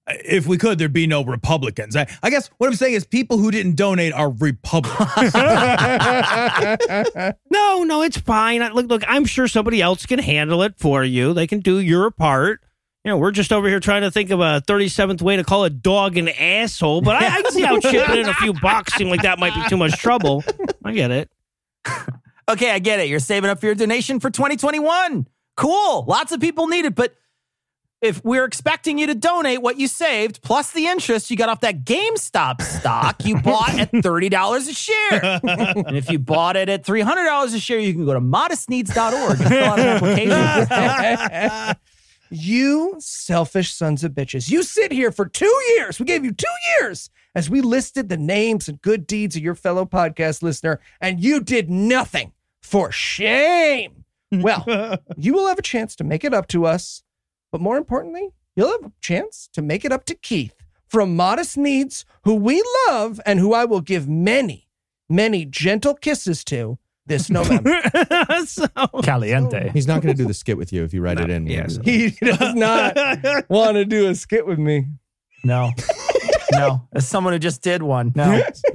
If 0.08 0.46
we 0.46 0.56
could, 0.56 0.78
there'd 0.78 0.92
be 0.92 1.08
no 1.08 1.24
Republicans. 1.24 1.96
I, 1.96 2.06
I 2.22 2.30
guess 2.30 2.46
what 2.58 2.68
I'm 2.68 2.74
saying 2.74 2.94
is 2.94 3.04
people 3.04 3.38
who 3.38 3.50
didn't 3.50 3.74
donate 3.74 4.12
are 4.12 4.30
Republicans. 4.30 5.32
No, 7.50 7.84
no, 7.84 8.02
it's 8.02 8.18
fine. 8.18 8.62
I- 8.62 8.70
Look, 8.70 8.86
look, 8.86 9.02
I'm 9.08 9.24
sure 9.24 9.48
somebody 9.48 9.80
else 9.82 10.06
can 10.06 10.18
handle 10.18 10.62
it 10.62 10.74
for 10.78 11.04
you. 11.04 11.32
They 11.32 11.46
can 11.46 11.60
do 11.60 11.78
your 11.80 12.10
part. 12.10 12.60
You 13.04 13.10
know, 13.10 13.18
we're 13.18 13.30
just 13.30 13.52
over 13.52 13.68
here 13.68 13.80
trying 13.80 14.02
to 14.02 14.10
think 14.10 14.30
of 14.30 14.40
a 14.40 14.62
37th 14.66 15.22
way 15.22 15.36
to 15.36 15.44
call 15.44 15.64
a 15.64 15.70
dog 15.70 16.16
an 16.16 16.28
asshole, 16.28 17.02
but 17.02 17.16
I, 17.16 17.26
I 17.38 17.42
can 17.42 17.52
see 17.52 17.62
how 17.62 17.78
chipping 17.78 18.18
in 18.18 18.28
a 18.28 18.34
few 18.34 18.52
bucks 18.52 18.94
seem 18.94 19.08
like 19.08 19.22
that 19.22 19.38
might 19.38 19.54
be 19.54 19.62
too 19.68 19.76
much 19.76 19.92
trouble. 19.98 20.44
I 20.84 20.92
get 20.92 21.10
it. 21.10 21.30
Okay, 22.48 22.70
I 22.70 22.78
get 22.78 23.00
it. 23.00 23.08
You're 23.08 23.18
saving 23.18 23.50
up 23.50 23.58
for 23.58 23.66
your 23.66 23.74
donation 23.74 24.20
for 24.20 24.30
2021. 24.30 25.26
Cool. 25.56 26.04
Lots 26.06 26.30
of 26.30 26.38
people 26.38 26.68
need 26.68 26.84
it, 26.84 26.94
but 26.94 27.12
if 28.02 28.22
we're 28.24 28.44
expecting 28.44 28.98
you 28.98 29.06
to 29.06 29.14
donate 29.14 29.62
what 29.62 29.78
you 29.78 29.88
saved 29.88 30.42
plus 30.42 30.72
the 30.72 30.86
interest 30.86 31.30
you 31.30 31.36
got 31.36 31.48
off 31.48 31.60
that 31.60 31.84
GameStop 31.84 32.60
stock 32.62 33.24
you 33.24 33.40
bought 33.40 33.78
at 33.78 33.90
$30 33.92 34.68
a 34.68 34.74
share. 34.74 35.40
and 35.86 35.96
if 35.96 36.10
you 36.10 36.18
bought 36.18 36.56
it 36.56 36.68
at 36.68 36.84
$300 36.84 37.54
a 37.54 37.58
share, 37.58 37.78
you 37.78 37.92
can 37.92 38.04
go 38.04 38.14
to 38.14 38.20
modestneeds.org 38.20 39.40
and 39.40 39.48
fill 39.48 39.64
out 39.64 39.78
an 39.78 39.86
application. 39.86 41.76
You 42.30 42.96
selfish 42.98 43.72
sons 43.72 44.02
of 44.02 44.12
bitches. 44.12 44.50
You 44.50 44.62
sit 44.64 44.90
here 44.90 45.12
for 45.12 45.26
two 45.26 45.62
years. 45.76 46.00
We 46.00 46.06
gave 46.06 46.24
you 46.24 46.32
two 46.32 46.46
years 46.80 47.08
as 47.36 47.48
we 47.48 47.60
listed 47.60 48.08
the 48.08 48.16
names 48.16 48.68
and 48.68 48.82
good 48.82 49.06
deeds 49.06 49.36
of 49.36 49.42
your 49.42 49.54
fellow 49.54 49.84
podcast 49.84 50.42
listener, 50.42 50.80
and 51.00 51.22
you 51.22 51.40
did 51.40 51.70
nothing. 51.70 52.32
For 52.62 52.90
shame. 52.90 54.04
Well, 54.32 54.98
you 55.16 55.34
will 55.34 55.46
have 55.46 55.58
a 55.58 55.62
chance 55.62 55.94
to 55.96 56.04
make 56.04 56.24
it 56.24 56.34
up 56.34 56.48
to 56.48 56.66
us, 56.66 57.04
but 57.52 57.60
more 57.60 57.76
importantly, 57.76 58.30
you'll 58.54 58.72
have 58.72 58.84
a 58.84 58.92
chance 59.00 59.48
to 59.52 59.62
make 59.62 59.84
it 59.84 59.92
up 59.92 60.04
to 60.06 60.14
Keith 60.14 60.54
from 60.88 61.16
Modest 61.16 61.56
Needs, 61.56 62.04
who 62.24 62.34
we 62.34 62.62
love 62.88 63.20
and 63.26 63.38
who 63.40 63.52
I 63.54 63.64
will 63.64 63.80
give 63.80 64.08
many, 64.08 64.68
many 65.08 65.44
gentle 65.44 65.94
kisses 65.94 66.44
to 66.44 66.78
this 67.06 67.30
November. 67.30 67.80
so, 68.46 68.66
Caliente. 69.02 69.70
He's 69.72 69.86
not 69.86 70.02
going 70.02 70.14
to 70.16 70.22
do 70.22 70.26
the 70.26 70.34
skit 70.34 70.56
with 70.58 70.72
you 70.72 70.84
if 70.84 70.92
you 70.92 71.00
write 71.00 71.20
it 71.20 71.30
in. 71.30 71.46
yes. 71.46 71.78
he 71.84 72.10
does 72.10 72.54
not 72.54 72.96
want 73.48 73.74
to 73.76 73.84
do 73.84 74.08
a 74.08 74.14
skit 74.14 74.46
with 74.46 74.58
me. 74.58 74.86
No. 75.44 75.70
No. 76.52 76.86
As 76.94 77.06
someone 77.06 77.32
who 77.32 77.38
just 77.38 77.62
did 77.62 77.82
one. 77.82 78.12
No. 78.14 78.42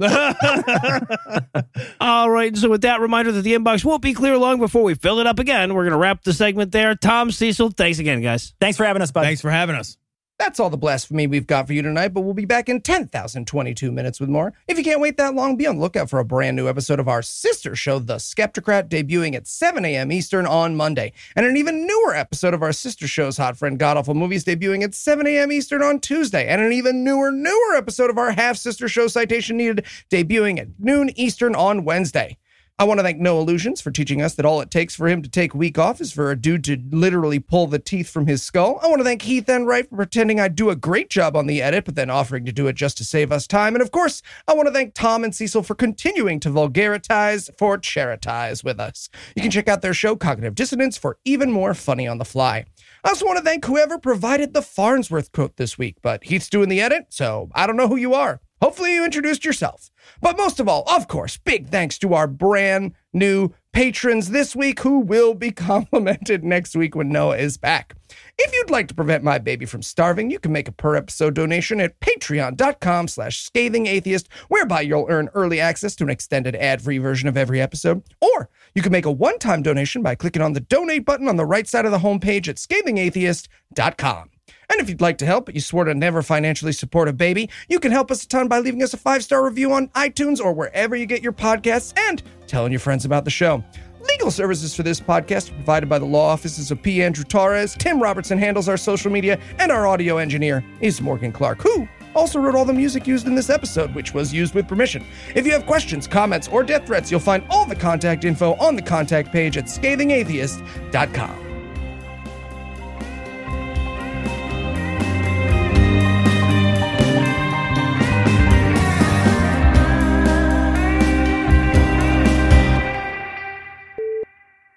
All 2.00 2.30
right. 2.30 2.56
So, 2.56 2.70
with 2.70 2.82
that 2.82 3.00
reminder 3.00 3.32
that 3.32 3.42
the 3.42 3.54
inbox 3.54 3.84
won't 3.84 4.02
be 4.02 4.14
clear 4.14 4.36
long 4.38 4.58
before 4.58 4.82
we 4.82 4.94
fill 4.94 5.18
it 5.20 5.26
up 5.26 5.38
again, 5.38 5.74
we're 5.74 5.82
going 5.84 5.92
to 5.92 5.98
wrap 5.98 6.22
the 6.22 6.32
segment 6.32 6.72
there. 6.72 6.94
Tom 6.94 7.30
Cecil, 7.30 7.70
thanks 7.70 7.98
again, 7.98 8.20
guys. 8.20 8.54
Thanks 8.60 8.76
for 8.76 8.84
having 8.84 9.02
us, 9.02 9.10
bud. 9.10 9.22
Thanks 9.22 9.40
for 9.40 9.50
having 9.50 9.76
us. 9.76 9.96
That's 10.42 10.58
all 10.58 10.70
the 10.70 10.76
blasphemy 10.76 11.28
we've 11.28 11.46
got 11.46 11.68
for 11.68 11.72
you 11.72 11.82
tonight, 11.82 12.08
but 12.08 12.22
we'll 12.22 12.34
be 12.34 12.46
back 12.46 12.68
in 12.68 12.80
10,022 12.80 13.92
minutes 13.92 14.18
with 14.18 14.28
more. 14.28 14.52
If 14.66 14.76
you 14.76 14.82
can't 14.82 14.98
wait 14.98 15.16
that 15.16 15.36
long, 15.36 15.54
be 15.54 15.68
on 15.68 15.76
the 15.76 15.80
lookout 15.80 16.10
for 16.10 16.18
a 16.18 16.24
brand 16.24 16.56
new 16.56 16.66
episode 16.66 16.98
of 16.98 17.06
our 17.06 17.22
sister 17.22 17.76
show, 17.76 18.00
The 18.00 18.16
Skepticrat, 18.16 18.88
debuting 18.88 19.36
at 19.36 19.46
7 19.46 19.84
a.m. 19.84 20.10
Eastern 20.10 20.44
on 20.44 20.74
Monday, 20.74 21.12
and 21.36 21.46
an 21.46 21.56
even 21.56 21.86
newer 21.86 22.16
episode 22.16 22.54
of 22.54 22.62
our 22.62 22.72
sister 22.72 23.06
show's 23.06 23.36
Hot 23.36 23.56
Friend 23.56 23.78
God 23.78 23.96
Awful 23.96 24.14
Movies, 24.14 24.44
debuting 24.44 24.82
at 24.82 24.96
7 24.96 25.28
a.m. 25.28 25.52
Eastern 25.52 25.80
on 25.80 26.00
Tuesday, 26.00 26.48
and 26.48 26.60
an 26.60 26.72
even 26.72 27.04
newer, 27.04 27.30
newer 27.30 27.76
episode 27.76 28.10
of 28.10 28.18
our 28.18 28.32
half 28.32 28.56
sister 28.56 28.88
show, 28.88 29.06
Citation 29.06 29.56
Needed, 29.56 29.86
debuting 30.10 30.58
at 30.58 30.66
noon 30.80 31.10
Eastern 31.16 31.54
on 31.54 31.84
Wednesday. 31.84 32.36
I 32.82 32.84
want 32.84 32.98
to 32.98 33.04
thank 33.04 33.20
Noah 33.20 33.44
Lugeons 33.44 33.80
for 33.80 33.92
teaching 33.92 34.20
us 34.20 34.34
that 34.34 34.44
all 34.44 34.60
it 34.60 34.68
takes 34.68 34.96
for 34.96 35.06
him 35.06 35.22
to 35.22 35.28
take 35.28 35.54
a 35.54 35.56
week 35.56 35.78
off 35.78 36.00
is 36.00 36.12
for 36.12 36.32
a 36.32 36.36
dude 36.36 36.64
to 36.64 36.82
literally 36.90 37.38
pull 37.38 37.68
the 37.68 37.78
teeth 37.78 38.10
from 38.10 38.26
his 38.26 38.42
skull. 38.42 38.80
I 38.82 38.88
want 38.88 38.98
to 38.98 39.04
thank 39.04 39.22
Heath 39.22 39.48
Enright 39.48 39.88
for 39.88 39.94
pretending 39.94 40.40
I'd 40.40 40.56
do 40.56 40.68
a 40.68 40.74
great 40.74 41.08
job 41.08 41.36
on 41.36 41.46
the 41.46 41.62
edit, 41.62 41.84
but 41.84 41.94
then 41.94 42.10
offering 42.10 42.44
to 42.44 42.50
do 42.50 42.66
it 42.66 42.74
just 42.74 42.98
to 42.98 43.04
save 43.04 43.30
us 43.30 43.46
time. 43.46 43.76
And 43.76 43.82
of 43.82 43.92
course, 43.92 44.20
I 44.48 44.54
want 44.54 44.66
to 44.66 44.72
thank 44.72 44.94
Tom 44.94 45.22
and 45.22 45.32
Cecil 45.32 45.62
for 45.62 45.76
continuing 45.76 46.40
to 46.40 46.48
vulgaritize 46.50 47.56
for 47.56 47.78
charitize 47.78 48.64
with 48.64 48.80
us. 48.80 49.08
You 49.36 49.42
can 49.42 49.52
check 49.52 49.68
out 49.68 49.82
their 49.82 49.94
show, 49.94 50.16
Cognitive 50.16 50.56
Dissonance, 50.56 50.98
for 50.98 51.18
even 51.24 51.52
more 51.52 51.74
funny 51.74 52.08
on 52.08 52.18
the 52.18 52.24
fly. 52.24 52.64
I 53.04 53.10
also 53.10 53.26
want 53.26 53.38
to 53.38 53.44
thank 53.44 53.64
whoever 53.64 53.96
provided 53.96 54.54
the 54.54 54.62
Farnsworth 54.62 55.30
quote 55.30 55.56
this 55.56 55.78
week, 55.78 55.98
but 56.02 56.24
Heath's 56.24 56.50
doing 56.50 56.68
the 56.68 56.80
edit, 56.80 57.06
so 57.10 57.48
I 57.54 57.68
don't 57.68 57.76
know 57.76 57.86
who 57.86 57.94
you 57.94 58.14
are. 58.14 58.40
Hopefully, 58.62 58.94
you 58.94 59.04
introduced 59.04 59.44
yourself. 59.44 59.90
But 60.20 60.36
most 60.36 60.60
of 60.60 60.68
all, 60.68 60.84
of 60.88 61.08
course, 61.08 61.36
big 61.36 61.68
thanks 61.68 61.98
to 61.98 62.14
our 62.14 62.28
brand 62.28 62.92
new 63.12 63.50
patrons 63.72 64.30
this 64.30 64.54
week 64.54 64.80
who 64.80 65.00
will 65.00 65.34
be 65.34 65.50
complimented 65.70 66.44
next 66.44 66.76
week 66.76 66.94
when 66.94 67.08
Noah 67.08 67.38
is 67.38 67.56
back. 67.56 67.96
If 68.38 68.52
you'd 68.54 68.70
like 68.70 68.86
to 68.86 68.94
prevent 68.94 69.24
my 69.24 69.38
baby 69.38 69.66
from 69.66 69.82
starving, 69.82 70.30
you 70.30 70.38
can 70.38 70.52
make 70.52 70.68
a 70.68 70.72
per 70.72 70.94
episode 70.94 71.34
donation 71.34 71.80
at 71.80 71.98
patreon.com 71.98 73.08
slash 73.08 73.40
scathing 73.40 73.88
atheist, 73.88 74.28
whereby 74.48 74.82
you'll 74.82 75.06
earn 75.08 75.28
early 75.34 75.58
access 75.58 75.96
to 75.96 76.04
an 76.04 76.10
extended 76.10 76.54
ad-free 76.54 76.98
version 76.98 77.28
of 77.28 77.36
every 77.36 77.60
episode. 77.60 78.04
Or 78.20 78.48
you 78.76 78.82
can 78.82 78.92
make 78.92 79.06
a 79.06 79.10
one-time 79.10 79.62
donation 79.62 80.02
by 80.02 80.14
clicking 80.14 80.42
on 80.42 80.52
the 80.52 80.60
donate 80.60 81.04
button 81.04 81.26
on 81.26 81.36
the 81.36 81.46
right 81.46 81.66
side 81.66 81.84
of 81.84 81.90
the 81.90 81.98
homepage 81.98 82.46
at 82.46 82.56
scathingatheist.com. 82.56 84.31
And 84.72 84.80
if 84.80 84.88
you'd 84.88 85.02
like 85.02 85.18
to 85.18 85.26
help, 85.26 85.44
but 85.44 85.54
you 85.54 85.60
swore 85.60 85.84
to 85.84 85.94
never 85.94 86.22
financially 86.22 86.72
support 86.72 87.06
a 87.06 87.12
baby, 87.12 87.50
you 87.68 87.78
can 87.78 87.92
help 87.92 88.10
us 88.10 88.24
a 88.24 88.28
ton 88.28 88.48
by 88.48 88.58
leaving 88.58 88.82
us 88.82 88.94
a 88.94 88.96
five 88.96 89.22
star 89.22 89.44
review 89.44 89.70
on 89.72 89.88
iTunes 89.88 90.40
or 90.40 90.54
wherever 90.54 90.96
you 90.96 91.04
get 91.04 91.22
your 91.22 91.32
podcasts 91.32 91.92
and 92.08 92.22
telling 92.46 92.72
your 92.72 92.80
friends 92.80 93.04
about 93.04 93.24
the 93.26 93.30
show. 93.30 93.62
Legal 94.08 94.30
services 94.30 94.74
for 94.74 94.82
this 94.82 94.98
podcast 94.98 95.50
are 95.50 95.54
provided 95.56 95.90
by 95.90 95.98
the 95.98 96.06
law 96.06 96.26
offices 96.26 96.70
of 96.70 96.80
P. 96.82 97.02
Andrew 97.02 97.22
Torres. 97.22 97.74
Tim 97.78 98.02
Robertson 98.02 98.38
handles 98.38 98.68
our 98.68 98.78
social 98.78 99.12
media, 99.12 99.38
and 99.58 99.70
our 99.70 99.86
audio 99.86 100.16
engineer 100.16 100.64
is 100.80 101.00
Morgan 101.02 101.32
Clarke, 101.32 101.62
who 101.62 101.86
also 102.14 102.40
wrote 102.40 102.54
all 102.54 102.64
the 102.64 102.72
music 102.72 103.06
used 103.06 103.26
in 103.26 103.34
this 103.34 103.50
episode, 103.50 103.94
which 103.94 104.14
was 104.14 104.32
used 104.32 104.54
with 104.54 104.66
permission. 104.66 105.04
If 105.34 105.46
you 105.46 105.52
have 105.52 105.66
questions, 105.66 106.06
comments, 106.06 106.48
or 106.48 106.62
death 106.62 106.86
threats, 106.86 107.10
you'll 107.10 107.20
find 107.20 107.44
all 107.50 107.66
the 107.66 107.76
contact 107.76 108.24
info 108.24 108.54
on 108.54 108.74
the 108.74 108.82
contact 108.82 109.32
page 109.32 109.56
at 109.58 109.66
scathingatheist.com. 109.66 111.51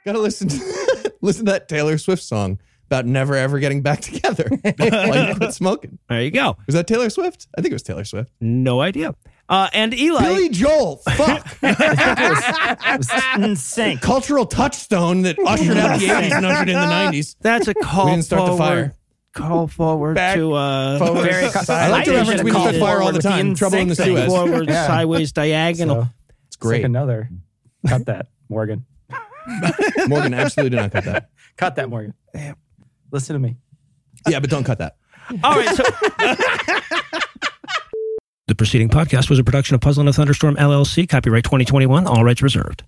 Gotta 0.06 0.20
listen 0.20 0.48
to 0.50 1.14
listen 1.22 1.46
to 1.48 1.52
that 1.54 1.68
Taylor 1.68 1.98
Swift 1.98 2.22
song 2.24 2.60
about 2.88 3.06
never 3.08 3.36
ever 3.36 3.58
getting 3.60 3.82
back 3.82 4.02
together 4.02 4.48
while 4.78 5.30
you 5.30 5.36
quit 5.36 5.54
smoking. 5.54 5.98
There 6.08 6.22
you 6.22 6.30
go. 6.32 6.58
Was 6.68 6.76
that 6.76 6.86
Taylor 6.88 7.10
Swift? 7.10 7.48
I 7.58 7.62
think 7.62 7.72
it 7.72 7.76
was 7.76 7.84
Taylor 7.84 8.04
Swift. 8.06 8.32
No 8.40 8.82
idea. 8.82 9.16
Uh, 9.50 9.70
and 9.74 9.94
Eli. 9.94 10.22
Billy 10.22 10.50
Joel. 10.50 10.98
Fuck. 10.98 11.58
It 11.64 12.98
was 13.00 13.44
in 13.44 13.56
sync. 13.56 14.02
Cultural 14.02 14.46
touchstone 14.46 15.24
that 15.24 15.38
ushered 15.40 15.78
out 15.78 16.00
the 16.00 16.08
80s 16.08 16.32
and 16.32 16.46
ushered 16.46 16.70
in 16.70 16.76
the 16.76 16.86
90s. 16.86 17.36
That's 17.42 17.68
a 17.68 17.74
call 17.74 18.06
We 18.06 18.12
didn't 18.12 18.26
start 18.26 18.52
the 18.52 18.58
fire. 18.58 18.96
Call 19.34 19.68
forward 19.68 20.16
Back, 20.16 20.36
to 20.38 20.54
uh, 20.54 20.98
forward. 21.00 21.24
Very 21.24 21.46
I 21.46 21.90
like 21.90 22.06
the 22.06 22.14
I 22.14 22.16
reference 22.18 22.30
should've 22.30 22.44
we 22.46 22.52
called 22.52 22.70
start 22.76 22.80
fire 22.80 23.02
all 23.02 23.12
the 23.12 23.14
forward 23.14 23.14
with 23.16 23.24
the 23.24 23.30
time. 23.30 23.56
Trouble 23.56 23.78
in 23.80 23.88
the 23.88 23.92
in-sync. 23.92 24.18
Suez. 24.18 24.28
forward, 24.28 24.68
Yeah. 24.70 24.88
sideways, 24.88 25.32
diagonal. 25.34 26.04
So, 26.04 26.10
It's 26.48 26.56
great. 26.56 26.78
Take 26.78 26.86
another. 26.86 27.30
Cut 27.88 28.06
that, 28.06 28.28
Morgan. 28.50 28.86
Morgan, 30.08 30.34
absolutely 30.34 30.72
do 30.72 30.78
not 30.78 30.92
cut 30.92 31.06
that. 31.06 31.30
Cut 31.58 31.76
that, 31.76 31.90
Morgan. 31.90 32.14
Damn. 32.34 32.56
Listen 33.12 33.34
to 33.34 33.40
me. 33.40 33.58
Yeah, 34.28 34.40
but 34.40 34.50
don't 34.50 34.64
cut 34.64 34.80
that. 34.80 34.96
All 35.44 35.56
right. 35.56 35.76
So 35.76 35.84
the 38.48 38.56
preceding 38.56 38.90
podcast 38.90 39.30
was 39.30 39.38
a 39.40 39.44
production 39.44 39.76
of 39.76 39.82
Puzzle 39.82 40.02
and 40.02 40.10
a 40.10 40.14
Thunderstorm 40.14 40.56
LLC. 40.56 41.08
Copyright 41.08 41.44
2021. 41.44 42.08
All 42.08 42.24
rights 42.24 42.42
reserved. 42.42 42.84